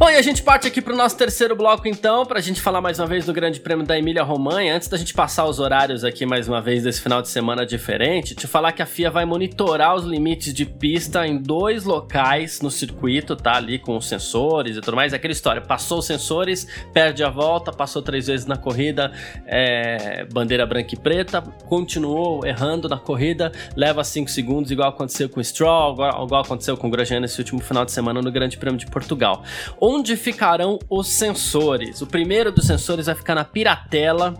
Bom, 0.00 0.08
e 0.08 0.16
a 0.16 0.22
gente 0.22 0.42
parte 0.42 0.66
aqui 0.66 0.80
pro 0.80 0.96
nosso 0.96 1.14
terceiro 1.14 1.54
bloco 1.54 1.86
então, 1.86 2.24
pra 2.24 2.40
gente 2.40 2.58
falar 2.58 2.80
mais 2.80 2.98
uma 2.98 3.06
vez 3.06 3.26
do 3.26 3.34
Grande 3.34 3.60
Prêmio 3.60 3.84
da 3.84 3.98
Emília 3.98 4.22
Romanha. 4.22 4.74
Antes 4.74 4.88
da 4.88 4.96
gente 4.96 5.12
passar 5.12 5.44
os 5.44 5.60
horários 5.60 6.04
aqui 6.04 6.24
mais 6.24 6.48
uma 6.48 6.62
vez 6.62 6.84
desse 6.84 7.02
final 7.02 7.20
de 7.20 7.28
semana 7.28 7.66
diferente, 7.66 8.34
te 8.34 8.46
falar 8.46 8.72
que 8.72 8.80
a 8.80 8.86
FIA 8.86 9.10
vai 9.10 9.26
monitorar 9.26 9.94
os 9.94 10.04
limites 10.06 10.54
de 10.54 10.64
pista 10.64 11.26
em 11.26 11.36
dois 11.36 11.84
locais 11.84 12.62
no 12.62 12.70
circuito, 12.70 13.36
tá? 13.36 13.58
Ali 13.58 13.78
com 13.78 13.94
os 13.94 14.08
sensores 14.08 14.78
e 14.78 14.80
tudo 14.80 14.96
mais. 14.96 15.12
Aquela 15.12 15.32
história, 15.32 15.60
passou 15.60 15.98
os 15.98 16.06
sensores, 16.06 16.66
perde 16.94 17.22
a 17.22 17.28
volta, 17.28 17.70
passou 17.70 18.00
três 18.00 18.26
vezes 18.26 18.46
na 18.46 18.56
corrida, 18.56 19.12
é, 19.44 20.24
bandeira 20.32 20.64
branca 20.64 20.94
e 20.94 20.98
preta, 20.98 21.42
continuou 21.66 22.46
errando 22.46 22.88
na 22.88 22.98
corrida, 22.98 23.52
leva 23.76 24.02
cinco 24.02 24.30
segundos, 24.30 24.70
igual 24.70 24.88
aconteceu 24.88 25.28
com 25.28 25.40
o 25.40 25.44
Stroll, 25.44 25.92
igual, 25.92 26.24
igual 26.24 26.42
aconteceu 26.42 26.74
com 26.74 26.88
o 26.88 26.90
Grosjean 26.90 27.20
nesse 27.20 27.38
último 27.38 27.60
final 27.60 27.84
de 27.84 27.92
semana 27.92 28.22
no 28.22 28.32
Grande 28.32 28.56
Prêmio 28.56 28.78
de 28.78 28.86
Portugal 28.86 29.44
onde 29.90 30.16
ficarão 30.16 30.78
os 30.88 31.08
sensores. 31.08 32.00
O 32.00 32.06
primeiro 32.06 32.52
dos 32.52 32.66
sensores 32.66 33.06
vai 33.06 33.14
ficar 33.14 33.34
na 33.34 33.44
Piratela. 33.44 34.34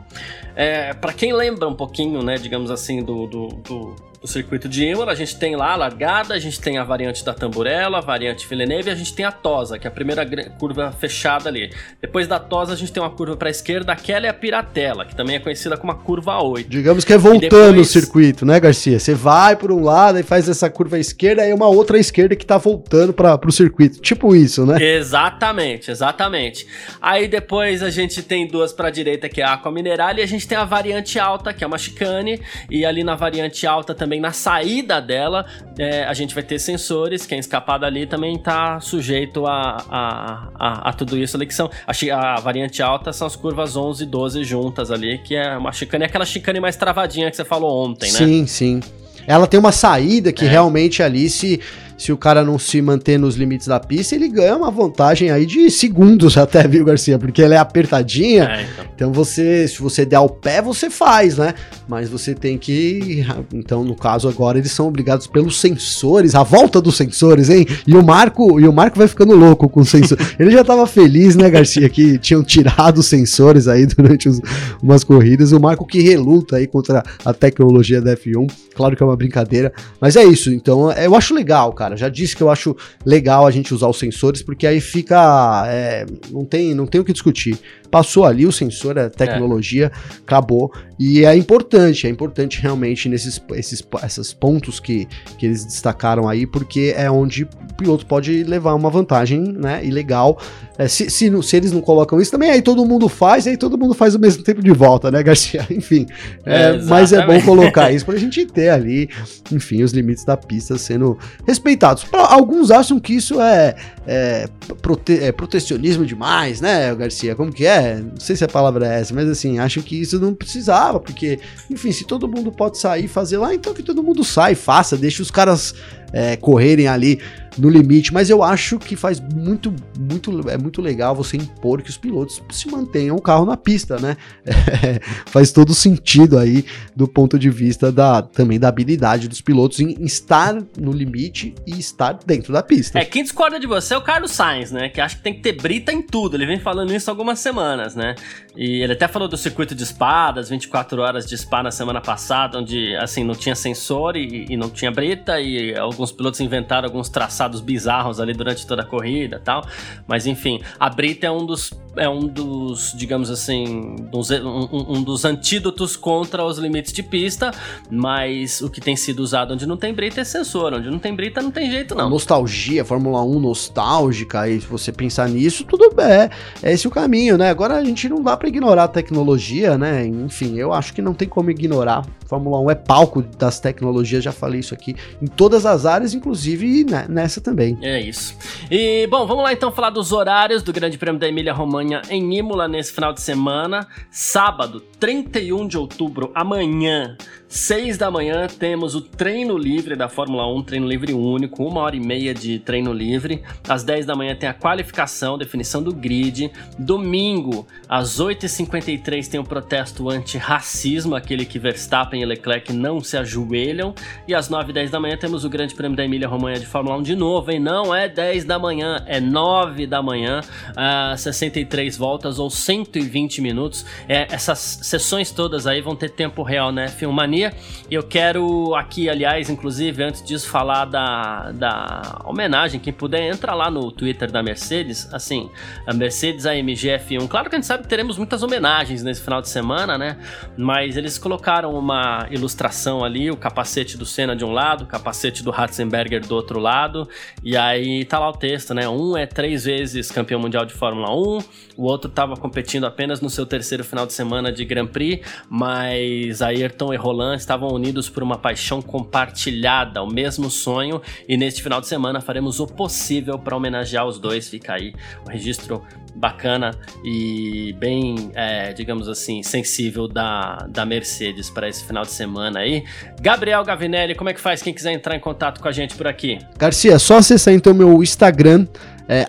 É, 0.54 0.94
para 0.94 1.12
quem 1.12 1.32
lembra 1.32 1.66
um 1.66 1.74
pouquinho, 1.74 2.22
né, 2.22 2.36
digamos 2.36 2.70
assim, 2.70 3.02
do, 3.02 3.26
do, 3.26 3.48
do 3.48 4.09
do 4.20 4.28
circuito 4.28 4.68
de 4.68 4.84
Imola, 4.84 5.12
a 5.12 5.14
gente 5.14 5.36
tem 5.36 5.56
lá 5.56 5.72
a 5.72 5.76
largada, 5.76 6.34
a 6.34 6.38
gente 6.38 6.60
tem 6.60 6.76
a 6.76 6.84
variante 6.84 7.24
da 7.24 7.32
Tamburella, 7.32 7.98
a 7.98 8.00
variante 8.02 8.46
Villeneuve 8.46 8.90
e 8.90 8.92
a 8.92 8.94
gente 8.94 9.14
tem 9.14 9.24
a 9.24 9.32
Tosa, 9.32 9.78
que 9.78 9.86
é 9.86 9.88
a 9.88 9.90
primeira 9.90 10.26
curva 10.58 10.92
fechada 10.92 11.48
ali. 11.48 11.72
Depois 12.02 12.28
da 12.28 12.38
Tosa, 12.38 12.74
a 12.74 12.76
gente 12.76 12.92
tem 12.92 13.02
uma 13.02 13.08
curva 13.08 13.34
para 13.34 13.48
a 13.48 13.50
esquerda, 13.50 13.92
aquela 13.92 14.26
é 14.26 14.28
a 14.28 14.34
Piratella, 14.34 15.06
que 15.06 15.16
também 15.16 15.36
é 15.36 15.38
conhecida 15.38 15.74
como 15.78 15.90
a 15.92 15.94
curva 15.94 16.38
8. 16.42 16.68
Digamos 16.68 17.02
que 17.02 17.14
é 17.14 17.18
voltando 17.18 17.48
depois... 17.48 17.88
o 17.88 17.92
circuito, 17.92 18.44
né, 18.44 18.60
Garcia? 18.60 18.98
Você 18.98 19.14
vai 19.14 19.56
por 19.56 19.72
um 19.72 19.82
lado 19.82 20.18
e 20.18 20.22
faz 20.22 20.46
essa 20.50 20.68
curva 20.68 20.96
à 20.96 21.00
esquerda, 21.00 21.40
aí 21.40 21.54
uma 21.54 21.68
outra 21.68 21.98
esquerda 21.98 22.36
que 22.36 22.44
tá 22.44 22.58
voltando 22.58 23.14
para 23.14 23.40
o 23.42 23.52
circuito. 23.52 24.02
Tipo 24.02 24.36
isso, 24.36 24.66
né? 24.66 24.82
Exatamente, 24.82 25.90
exatamente. 25.90 26.66
Aí 27.00 27.26
depois 27.26 27.82
a 27.82 27.88
gente 27.88 28.22
tem 28.22 28.46
duas 28.46 28.70
para 28.70 28.88
a 28.88 28.90
direita, 28.90 29.30
que 29.30 29.40
é 29.40 29.44
a 29.44 29.54
Aqua 29.54 29.72
Mineral, 29.72 30.18
e 30.18 30.20
a 30.20 30.26
gente 30.26 30.46
tem 30.46 30.58
a 30.58 30.64
variante 30.64 31.18
alta, 31.18 31.54
que 31.54 31.64
é 31.64 31.66
uma 31.66 31.78
chicane, 31.78 32.38
e 32.70 32.84
ali 32.84 33.02
na 33.02 33.14
variante 33.14 33.66
alta 33.66 33.94
também 33.94 34.09
também 34.10 34.20
na 34.20 34.32
saída 34.32 35.00
dela 35.00 35.46
é, 35.78 36.02
a 36.02 36.12
gente 36.12 36.34
vai 36.34 36.42
ter 36.42 36.58
sensores. 36.58 37.26
Quem 37.26 37.38
escapar 37.38 37.78
dali 37.78 38.06
também 38.06 38.34
está 38.34 38.80
sujeito 38.80 39.46
a, 39.46 39.76
a, 39.88 40.48
a, 40.58 40.88
a, 40.88 40.92
tudo 40.92 41.16
isso 41.16 41.36
ali, 41.36 41.46
que 41.46 41.54
são 41.54 41.70
a, 41.86 42.32
a, 42.34 42.40
variante 42.40 42.82
alta 42.82 43.12
são 43.12 43.28
as 43.28 43.36
curvas 43.36 43.76
11 43.76 44.02
e 44.02 44.06
12 44.06 44.42
juntas 44.42 44.90
ali, 44.90 45.18
que 45.18 45.36
é 45.36 45.56
uma 45.56 45.70
chicane, 45.70 46.04
aquela 46.04 46.24
chicane 46.24 46.58
mais 46.58 46.74
travadinha 46.74 47.30
que 47.30 47.36
você 47.36 47.44
falou 47.44 47.86
ontem, 47.86 48.10
né? 48.10 48.18
Sim, 48.18 48.46
sim. 48.48 48.80
Ela 49.28 49.46
tem 49.46 49.60
uma 49.60 49.70
saída 49.70 50.32
que 50.32 50.44
é. 50.44 50.48
realmente 50.48 51.04
ali 51.04 51.30
se 51.30 51.60
se 52.00 52.10
o 52.10 52.16
cara 52.16 52.42
não 52.42 52.58
se 52.58 52.80
manter 52.80 53.18
nos 53.18 53.36
limites 53.36 53.66
da 53.66 53.78
pista, 53.78 54.14
ele 54.14 54.26
ganha 54.26 54.56
uma 54.56 54.70
vantagem 54.70 55.30
aí 55.30 55.44
de 55.44 55.70
segundos 55.70 56.38
até, 56.38 56.66
viu, 56.66 56.82
Garcia? 56.82 57.18
Porque 57.18 57.42
ela 57.42 57.54
é 57.54 57.58
apertadinha. 57.58 58.44
É, 58.44 58.62
então. 58.62 58.84
então. 58.94 59.12
você, 59.12 59.68
se 59.68 59.78
você 59.82 60.06
der 60.06 60.18
o 60.18 60.28
pé, 60.30 60.62
você 60.62 60.88
faz, 60.88 61.36
né? 61.36 61.52
Mas 61.86 62.08
você 62.08 62.34
tem 62.34 62.56
que. 62.56 63.26
Então, 63.52 63.84
no 63.84 63.94
caso, 63.94 64.30
agora 64.30 64.56
eles 64.56 64.72
são 64.72 64.88
obrigados 64.88 65.26
pelos 65.26 65.60
sensores, 65.60 66.34
a 66.34 66.42
volta 66.42 66.80
dos 66.80 66.96
sensores, 66.96 67.50
hein? 67.50 67.66
E 67.86 67.94
o 67.94 68.02
Marco, 68.02 68.58
e 68.58 68.66
o 68.66 68.72
Marco 68.72 68.96
vai 68.96 69.06
ficando 69.06 69.36
louco 69.36 69.68
com 69.68 69.80
o 69.80 69.84
sensor. 69.84 70.16
ele 70.40 70.50
já 70.50 70.64
tava 70.64 70.86
feliz, 70.86 71.36
né, 71.36 71.50
Garcia, 71.50 71.86
que 71.90 72.18
tinham 72.18 72.42
tirado 72.42 72.98
os 72.98 73.06
sensores 73.08 73.68
aí 73.68 73.84
durante 73.84 74.26
os, 74.26 74.40
umas 74.82 75.04
corridas. 75.04 75.52
O 75.52 75.60
Marco 75.60 75.86
que 75.86 76.00
reluta 76.00 76.56
aí 76.56 76.66
contra 76.66 77.02
a 77.22 77.34
tecnologia 77.34 78.00
da 78.00 78.16
F1. 78.16 78.50
Claro 78.74 78.96
que 78.96 79.02
é 79.02 79.06
uma 79.06 79.16
brincadeira, 79.16 79.70
mas 80.00 80.16
é 80.16 80.24
isso. 80.24 80.50
Então, 80.50 80.90
eu 80.92 81.14
acho 81.14 81.34
legal, 81.34 81.70
cara. 81.74 81.89
Já 81.96 82.08
disse 82.08 82.36
que 82.36 82.42
eu 82.42 82.50
acho 82.50 82.76
legal 83.04 83.46
a 83.46 83.50
gente 83.50 83.72
usar 83.74 83.88
os 83.88 83.98
sensores, 83.98 84.42
porque 84.42 84.66
aí 84.66 84.80
fica. 84.80 85.64
É, 85.66 86.06
não, 86.30 86.44
tem, 86.44 86.74
não 86.74 86.86
tem 86.86 87.00
o 87.00 87.04
que 87.04 87.12
discutir. 87.12 87.58
Passou 87.90 88.24
ali 88.24 88.46
o 88.46 88.52
sensor, 88.52 88.98
a 88.98 89.10
tecnologia, 89.10 89.86
é. 89.86 90.14
acabou. 90.22 90.72
E 90.98 91.24
é 91.24 91.34
importante, 91.34 92.06
é 92.06 92.10
importante 92.10 92.60
realmente 92.60 93.08
nesses 93.08 93.40
esses, 93.54 93.82
esses 94.04 94.32
pontos 94.32 94.78
que, 94.78 95.08
que 95.38 95.46
eles 95.46 95.64
destacaram 95.64 96.28
aí, 96.28 96.46
porque 96.46 96.94
é 96.96 97.10
onde 97.10 97.44
o 97.44 97.74
piloto 97.76 98.04
pode 98.04 98.44
levar 98.44 98.74
uma 98.74 98.90
vantagem, 98.90 99.40
né? 99.40 99.80
E 99.82 99.90
legal. 99.90 100.38
É, 100.76 100.88
se, 100.88 101.10
se, 101.10 101.42
se, 101.42 101.56
eles 101.56 101.72
não 101.72 101.80
colocam 101.80 102.20
isso 102.20 102.30
também, 102.30 102.50
aí 102.50 102.62
todo 102.62 102.84
mundo 102.86 103.08
faz, 103.08 103.46
aí 103.46 103.56
todo 103.56 103.76
mundo 103.76 103.94
faz 103.94 104.14
ao 104.14 104.20
mesmo 104.20 104.42
tempo 104.42 104.62
de 104.62 104.70
volta, 104.70 105.10
né, 105.10 105.20
Garcia? 105.24 105.66
Enfim. 105.70 106.06
É, 106.44 106.78
mas 106.82 107.12
é 107.12 107.26
bom 107.26 107.40
colocar 107.42 107.90
isso 107.92 108.04
pra 108.04 108.16
gente 108.16 108.46
ter 108.46 108.70
ali, 108.70 109.08
enfim, 109.52 109.82
os 109.82 109.92
limites 109.92 110.24
da 110.24 110.36
pista 110.36 110.78
sendo 110.78 111.18
respeitados. 111.46 112.04
Pra, 112.04 112.26
alguns 112.26 112.70
acham 112.70 112.98
que 112.98 113.14
isso 113.14 113.40
é, 113.40 113.74
é, 114.06 114.48
prote, 114.80 115.22
é 115.22 115.32
protecionismo 115.32 116.04
demais, 116.04 116.60
né, 116.60 116.94
Garcia? 116.94 117.34
Como 117.34 117.52
que 117.52 117.66
é? 117.66 117.79
Não 118.00 118.18
sei 118.18 118.36
se 118.36 118.44
a 118.44 118.48
palavra 118.48 118.86
é 118.86 119.00
essa, 119.00 119.14
mas 119.14 119.28
assim, 119.28 119.58
acho 119.58 119.82
que 119.82 120.00
isso 120.00 120.18
não 120.18 120.34
precisava, 120.34 121.00
porque, 121.00 121.38
enfim, 121.70 121.92
se 121.92 122.04
todo 122.04 122.28
mundo 122.28 122.50
pode 122.52 122.78
sair 122.78 123.04
e 123.04 123.08
fazer 123.08 123.38
lá, 123.38 123.54
então 123.54 123.74
que 123.74 123.82
todo 123.82 124.02
mundo 124.02 124.24
sai, 124.24 124.54
faça, 124.54 124.96
deixa 124.96 125.22
os 125.22 125.30
caras 125.30 125.74
é, 126.12 126.36
correrem 126.36 126.88
ali 126.88 127.20
no 127.58 127.68
limite, 127.68 128.12
mas 128.12 128.30
eu 128.30 128.42
acho 128.42 128.78
que 128.78 128.96
faz 128.96 129.20
muito, 129.20 129.74
muito, 129.98 130.48
é 130.48 130.56
muito 130.56 130.80
legal 130.80 131.14
você 131.14 131.36
impor 131.36 131.82
que 131.82 131.90
os 131.90 131.96
pilotos 131.96 132.42
se 132.50 132.68
mantenham 132.68 133.16
o 133.16 133.20
carro 133.20 133.44
na 133.44 133.56
pista, 133.56 133.98
né? 133.98 134.16
É, 134.46 135.00
faz 135.26 135.52
todo 135.52 135.74
sentido 135.74 136.38
aí 136.38 136.64
do 136.94 137.08
ponto 137.08 137.38
de 137.38 137.50
vista 137.50 137.90
da 137.90 138.22
também 138.22 138.58
da 138.58 138.68
habilidade 138.68 139.28
dos 139.28 139.40
pilotos 139.40 139.80
em 139.80 139.96
estar 140.04 140.62
no 140.78 140.92
limite 140.92 141.54
e 141.66 141.78
estar 141.78 142.18
dentro 142.24 142.52
da 142.52 142.62
pista. 142.62 142.98
É, 142.98 143.04
quem 143.04 143.22
discorda 143.22 143.58
de 143.58 143.66
você 143.66 143.94
é 143.94 143.96
o 143.96 144.02
Carlos 144.02 144.30
Sainz, 144.30 144.70
né? 144.70 144.88
Que 144.88 145.00
acha 145.00 145.16
que 145.16 145.22
tem 145.22 145.34
que 145.34 145.40
ter 145.40 145.52
brita 145.52 145.92
em 145.92 146.02
tudo. 146.02 146.36
Ele 146.36 146.46
vem 146.46 146.58
falando 146.58 146.94
isso 146.94 147.10
há 147.10 147.12
algumas 147.12 147.38
semanas, 147.38 147.94
né? 147.94 148.14
E 148.56 148.82
ele 148.82 148.92
até 148.92 149.08
falou 149.08 149.28
do 149.28 149.36
circuito 149.36 149.74
de 149.74 149.82
espadas, 149.82 150.48
24 150.48 151.00
horas 151.00 151.26
de 151.26 151.36
spa 151.36 151.62
na 151.62 151.70
semana 151.70 152.00
passada, 152.00 152.58
onde 152.58 152.94
assim 152.96 153.24
não 153.24 153.34
tinha 153.34 153.54
sensor 153.54 154.16
e, 154.16 154.46
e 154.48 154.56
não 154.56 154.68
tinha 154.70 154.90
brita 154.90 155.40
e 155.40 155.74
alguns 156.00 156.12
pilotos 156.12 156.40
inventaram 156.40 156.88
alguns 156.88 157.08
traçados 157.08 157.60
bizarros 157.60 158.18
ali 158.20 158.32
durante 158.32 158.66
toda 158.66 158.82
a 158.82 158.84
corrida 158.84 159.40
tal. 159.44 159.64
Mas 160.06 160.26
enfim, 160.26 160.60
a 160.78 160.88
Brita 160.88 161.26
é 161.26 161.30
um 161.30 161.44
dos, 161.44 161.72
é 161.96 162.08
um 162.08 162.26
dos 162.26 162.94
digamos 162.96 163.30
assim, 163.30 163.96
um, 164.12 164.98
um, 164.98 165.02
dos 165.02 165.24
antídotos 165.24 165.96
contra 165.96 166.44
os 166.44 166.58
limites 166.58 166.92
de 166.92 167.02
pista, 167.02 167.50
mas 167.90 168.60
o 168.62 168.70
que 168.70 168.80
tem 168.80 168.96
sido 168.96 169.20
usado 169.20 169.54
onde 169.54 169.66
não 169.66 169.76
tem 169.76 169.92
Brita 169.92 170.22
é 170.22 170.24
sensor, 170.24 170.72
onde 170.72 170.90
não 170.90 170.98
tem 170.98 171.14
Brita 171.14 171.42
não 171.42 171.50
tem 171.50 171.70
jeito 171.70 171.94
não. 171.94 172.06
A 172.06 172.10
nostalgia, 172.10 172.84
Fórmula 172.84 173.22
1 173.22 173.38
nostálgica, 173.40 174.48
e 174.48 174.60
se 174.60 174.66
você 174.66 174.90
pensar 174.90 175.28
nisso, 175.28 175.64
tudo 175.64 175.94
bem, 175.94 176.06
é, 176.06 176.30
é 176.62 176.72
esse 176.72 176.88
o 176.88 176.90
caminho, 176.90 177.36
né? 177.36 177.50
Agora 177.50 177.76
a 177.76 177.84
gente 177.84 178.08
não 178.08 178.22
dá 178.22 178.36
para 178.36 178.48
ignorar 178.48 178.84
a 178.84 178.88
tecnologia, 178.88 179.76
né? 179.76 180.06
Enfim, 180.06 180.58
eu 180.58 180.72
acho 180.72 180.94
que 180.94 181.02
não 181.02 181.14
tem 181.14 181.28
como 181.28 181.50
ignorar. 181.50 182.04
Fórmula 182.30 182.60
1 182.60 182.70
é 182.70 182.74
palco 182.76 183.22
das 183.22 183.58
tecnologias, 183.58 184.22
já 184.22 184.30
falei 184.30 184.60
isso 184.60 184.72
aqui, 184.72 184.94
em 185.20 185.26
todas 185.26 185.66
as 185.66 185.84
áreas, 185.84 186.14
inclusive 186.14 186.86
nessa 187.08 187.40
também. 187.40 187.76
É 187.82 188.00
isso. 188.00 188.36
E, 188.70 189.04
bom, 189.08 189.26
vamos 189.26 189.42
lá 189.42 189.52
então 189.52 189.72
falar 189.72 189.90
dos 189.90 190.12
horários 190.12 190.62
do 190.62 190.72
Grande 190.72 190.96
Prêmio 190.96 191.20
da 191.20 191.26
Emília-Romanha 191.26 192.02
em 192.08 192.36
Imola 192.36 192.68
nesse 192.68 192.92
final 192.92 193.12
de 193.12 193.20
semana. 193.20 193.88
Sábado, 194.12 194.80
31 195.00 195.66
de 195.66 195.76
outubro, 195.76 196.30
amanhã, 196.32 197.16
6 197.48 197.98
da 197.98 198.12
manhã, 198.12 198.46
temos 198.46 198.94
o 198.94 199.00
treino 199.00 199.58
livre 199.58 199.96
da 199.96 200.08
Fórmula 200.08 200.46
1, 200.46 200.62
treino 200.62 200.86
livre 200.86 201.12
único, 201.12 201.64
uma 201.64 201.80
hora 201.80 201.96
e 201.96 202.00
meia 202.00 202.32
de 202.32 202.60
treino 202.60 202.92
livre. 202.92 203.42
Às 203.68 203.82
10 203.82 204.06
da 204.06 204.14
manhã 204.14 204.36
tem 204.36 204.48
a 204.48 204.54
qualificação, 204.54 205.36
definição 205.36 205.82
do 205.82 205.92
grid. 205.92 206.52
Domingo, 206.78 207.66
às 207.88 208.20
8h53, 208.20 209.26
tem 209.26 209.40
o 209.40 209.44
protesto 209.44 210.08
anti-racismo, 210.08 211.16
aquele 211.16 211.44
que 211.44 211.58
Verstappen 211.58 212.19
e 212.22 212.26
Leclerc 212.26 212.72
não 212.72 213.00
se 213.00 213.16
ajoelham. 213.16 213.94
E 214.26 214.34
às 214.34 214.48
9 214.48 214.70
e 214.70 214.74
10 214.74 214.90
da 214.90 215.00
manhã 215.00 215.16
temos 215.16 215.44
o 215.44 215.48
Grande 215.48 215.74
Prêmio 215.74 215.96
da 215.96 216.04
Emília-Romanha 216.04 216.58
de 216.58 216.66
Fórmula 216.66 216.96
1 216.96 217.02
de 217.02 217.16
novo, 217.16 217.50
hein? 217.50 217.58
Não 217.58 217.94
é 217.94 218.08
10 218.08 218.44
da 218.44 218.58
manhã, 218.58 219.02
é 219.06 219.20
9 219.20 219.86
da 219.86 220.02
manhã, 220.02 220.40
uh, 220.70 221.16
63 221.16 221.96
voltas 221.96 222.38
ou 222.38 222.50
120 222.50 223.40
minutos. 223.40 223.84
É, 224.08 224.26
essas 224.30 224.58
sessões 224.82 225.30
todas 225.30 225.66
aí 225.66 225.80
vão 225.80 225.96
ter 225.96 226.10
tempo 226.10 226.42
real, 226.42 226.72
né? 226.72 226.88
Filmania. 226.88 227.52
E 227.90 227.94
eu 227.94 228.02
quero 228.02 228.74
aqui, 228.74 229.08
aliás, 229.08 229.48
inclusive, 229.50 230.02
antes 230.02 230.22
disso, 230.22 230.48
falar 230.48 230.84
da, 230.84 231.50
da 231.52 232.22
homenagem. 232.24 232.80
Quem 232.80 232.92
puder, 232.92 233.22
entra 233.22 233.54
lá 233.54 233.70
no 233.70 233.90
Twitter 233.90 234.30
da 234.30 234.42
Mercedes. 234.42 235.12
Assim, 235.12 235.50
a 235.86 235.92
Mercedes 235.92 236.46
AMG 236.46 236.88
F1. 236.98 237.28
Claro 237.28 237.48
que 237.48 237.56
a 237.56 237.58
gente 237.58 237.66
sabe 237.66 237.82
que 237.82 237.88
teremos 237.88 238.16
muitas 238.16 238.42
homenagens 238.42 239.02
nesse 239.02 239.22
final 239.22 239.40
de 239.40 239.48
semana, 239.48 239.96
né? 239.96 240.16
Mas 240.56 240.96
eles 240.96 241.18
colocaram 241.18 241.74
uma 241.74 242.09
ilustração 242.30 243.04
ali, 243.04 243.30
o 243.30 243.36
capacete 243.36 243.96
do 243.96 244.06
Senna 244.06 244.34
de 244.34 244.44
um 244.44 244.52
lado, 244.52 244.84
o 244.84 244.86
capacete 244.86 245.42
do 245.42 245.50
Ratzenberger 245.50 246.26
do 246.26 246.34
outro 246.34 246.58
lado. 246.58 247.08
E 247.42 247.56
aí 247.56 248.04
tá 248.04 248.18
lá 248.18 248.28
o 248.28 248.32
texto, 248.32 248.74
né? 248.74 248.88
Um 248.88 249.16
é 249.16 249.26
três 249.26 249.64
vezes 249.64 250.10
campeão 250.10 250.40
mundial 250.40 250.64
de 250.64 250.74
Fórmula 250.74 251.10
1, 251.14 251.38
o 251.76 251.84
outro 251.84 252.10
estava 252.10 252.36
competindo 252.36 252.84
apenas 252.84 253.22
no 253.22 253.30
seu 253.30 253.46
terceiro 253.46 253.82
final 253.82 254.06
de 254.06 254.12
semana 254.12 254.52
de 254.52 254.64
Grand 254.66 254.86
Prix, 254.86 255.26
mas 255.48 256.42
Ayrton 256.42 256.92
e 256.92 256.96
Roland 256.96 257.36
estavam 257.36 257.70
unidos 257.70 258.08
por 258.08 258.22
uma 258.22 258.36
paixão 258.36 258.82
compartilhada, 258.82 260.02
o 260.02 260.06
mesmo 260.06 260.50
sonho, 260.50 261.00
e 261.26 261.36
neste 261.38 261.62
final 261.62 261.80
de 261.80 261.86
semana 261.86 262.20
faremos 262.20 262.60
o 262.60 262.66
possível 262.66 263.38
para 263.38 263.56
homenagear 263.56 264.06
os 264.06 264.18
dois. 264.18 264.48
Fica 264.48 264.74
aí 264.74 264.94
o 265.26 265.30
registro 265.30 265.82
bacana 266.20 266.72
e 267.02 267.74
bem, 267.78 268.30
é, 268.34 268.72
digamos 268.74 269.08
assim, 269.08 269.42
sensível 269.42 270.06
da, 270.06 270.66
da 270.68 270.84
Mercedes 270.84 271.48
para 271.48 271.68
esse 271.68 271.82
final 271.84 272.04
de 272.04 272.12
semana 272.12 272.60
aí. 272.60 272.84
Gabriel 273.20 273.64
Gavinelli, 273.64 274.14
como 274.14 274.28
é 274.28 274.34
que 274.34 274.40
faz 274.40 274.62
quem 274.62 274.74
quiser 274.74 274.92
entrar 274.92 275.16
em 275.16 275.20
contato 275.20 275.60
com 275.60 275.66
a 275.66 275.72
gente 275.72 275.94
por 275.96 276.06
aqui? 276.06 276.38
Garcia, 276.58 276.98
só 276.98 277.16
acessar 277.16 277.54
então 277.54 277.72
meu 277.72 278.02
Instagram, 278.02 278.66
é, 279.08 279.26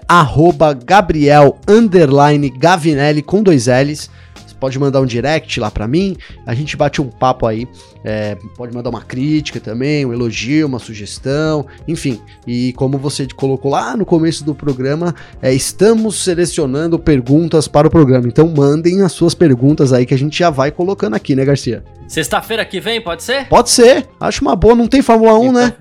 Gabriel 0.85 1.57
Gavinelli 2.49 3.21
com 3.21 3.41
dois 3.41 3.67
L's 3.67 4.09
pode 4.61 4.77
mandar 4.77 5.01
um 5.01 5.05
direct 5.07 5.59
lá 5.59 5.71
para 5.71 5.87
mim, 5.87 6.15
a 6.45 6.53
gente 6.53 6.77
bate 6.77 7.01
um 7.01 7.07
papo 7.07 7.47
aí, 7.47 7.67
é, 8.05 8.37
pode 8.55 8.73
mandar 8.73 8.91
uma 8.91 9.01
crítica 9.01 9.59
também, 9.59 10.05
um 10.05 10.13
elogio, 10.13 10.67
uma 10.67 10.77
sugestão, 10.77 11.65
enfim. 11.87 12.21
E 12.45 12.71
como 12.73 12.99
você 12.99 13.27
colocou 13.35 13.71
lá 13.71 13.97
no 13.97 14.05
começo 14.05 14.45
do 14.45 14.53
programa, 14.53 15.15
é, 15.41 15.51
estamos 15.51 16.23
selecionando 16.23 16.99
perguntas 16.99 17.67
para 17.67 17.87
o 17.87 17.89
programa, 17.89 18.27
então 18.27 18.47
mandem 18.47 19.01
as 19.01 19.11
suas 19.11 19.33
perguntas 19.33 19.91
aí 19.91 20.05
que 20.05 20.13
a 20.13 20.17
gente 20.17 20.37
já 20.37 20.51
vai 20.51 20.69
colocando 20.71 21.15
aqui, 21.15 21.35
né, 21.35 21.43
Garcia? 21.43 21.83
Sexta-feira 22.07 22.63
que 22.63 22.79
vem, 22.79 23.01
pode 23.01 23.23
ser? 23.23 23.47
Pode 23.49 23.71
ser, 23.71 24.07
acho 24.19 24.43
uma 24.43 24.55
boa, 24.55 24.75
não 24.75 24.87
tem 24.87 25.01
Fórmula 25.01 25.39
1, 25.39 25.51
né? 25.51 25.73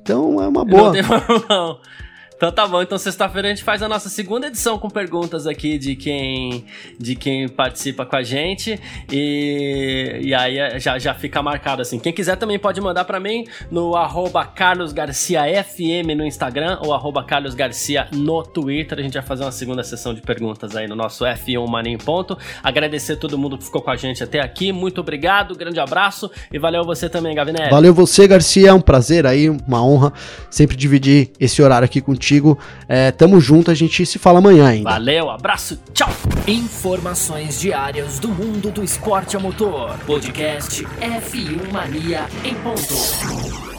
Então 0.00 0.40
é 0.40 0.46
uma 0.46 0.64
boa. 0.64 0.84
Não 0.84 0.92
tem 0.92 1.02
Fórmula 1.02 1.72
1. 1.72 1.98
Então 2.38 2.52
tá 2.52 2.68
bom, 2.68 2.80
então 2.80 2.96
sexta-feira 2.96 3.48
a 3.48 3.50
gente 3.50 3.64
faz 3.64 3.82
a 3.82 3.88
nossa 3.88 4.08
segunda 4.08 4.46
edição 4.46 4.78
com 4.78 4.88
perguntas 4.88 5.44
aqui 5.44 5.76
de 5.76 5.96
quem 5.96 6.64
de 6.96 7.16
quem 7.16 7.48
participa 7.48 8.06
com 8.06 8.14
a 8.14 8.22
gente 8.22 8.78
e, 9.10 10.20
e 10.20 10.32
aí 10.32 10.56
é, 10.56 10.78
já, 10.78 11.00
já 11.00 11.12
fica 11.14 11.42
marcado 11.42 11.82
assim. 11.82 11.98
Quem 11.98 12.12
quiser 12.12 12.36
também 12.36 12.56
pode 12.56 12.80
mandar 12.80 13.04
para 13.06 13.18
mim 13.18 13.44
no 13.72 13.96
arroba 13.96 14.44
carlosgarciafm 14.44 16.14
no 16.16 16.24
Instagram 16.24 16.78
ou 16.80 16.94
arroba 16.94 17.24
carlosgarcia 17.24 18.06
no 18.12 18.44
Twitter. 18.44 19.00
A 19.00 19.02
gente 19.02 19.14
vai 19.14 19.22
fazer 19.24 19.42
uma 19.42 19.50
segunda 19.50 19.82
sessão 19.82 20.14
de 20.14 20.20
perguntas 20.20 20.76
aí 20.76 20.86
no 20.86 20.94
nosso 20.94 21.24
F1 21.24 21.68
Mania 21.68 21.92
em 21.92 21.98
Ponto. 21.98 22.38
Agradecer 22.62 23.16
todo 23.16 23.36
mundo 23.36 23.58
que 23.58 23.64
ficou 23.64 23.82
com 23.82 23.90
a 23.90 23.96
gente 23.96 24.22
até 24.22 24.38
aqui. 24.38 24.70
Muito 24.70 25.00
obrigado, 25.00 25.56
grande 25.56 25.80
abraço 25.80 26.30
e 26.52 26.58
valeu 26.60 26.84
você 26.84 27.08
também, 27.08 27.34
Gavinelli. 27.34 27.70
Valeu 27.70 27.92
você, 27.92 28.28
Garcia. 28.28 28.68
É 28.68 28.72
um 28.72 28.80
prazer 28.80 29.26
aí, 29.26 29.50
uma 29.50 29.84
honra 29.84 30.12
sempre 30.48 30.76
dividir 30.76 31.32
esse 31.40 31.60
horário 31.60 31.84
aqui 31.84 32.00
contigo 32.00 32.27
contigo. 32.28 32.58
É, 32.86 33.10
tamo 33.10 33.40
junto, 33.40 33.70
a 33.70 33.74
gente 33.74 34.04
se 34.04 34.18
fala 34.18 34.38
amanhã 34.38 34.68
ainda. 34.68 34.90
Valeu, 34.90 35.30
abraço, 35.30 35.78
tchau! 35.94 36.10
Informações 36.46 37.60
diárias 37.60 38.18
do 38.18 38.28
mundo 38.28 38.70
do 38.70 38.84
esporte 38.84 39.36
a 39.36 39.40
motor. 39.40 39.96
Podcast 40.06 40.84
F1 40.84 41.72
Mania 41.72 42.26
em 42.44 42.54
ponto. 42.56 43.77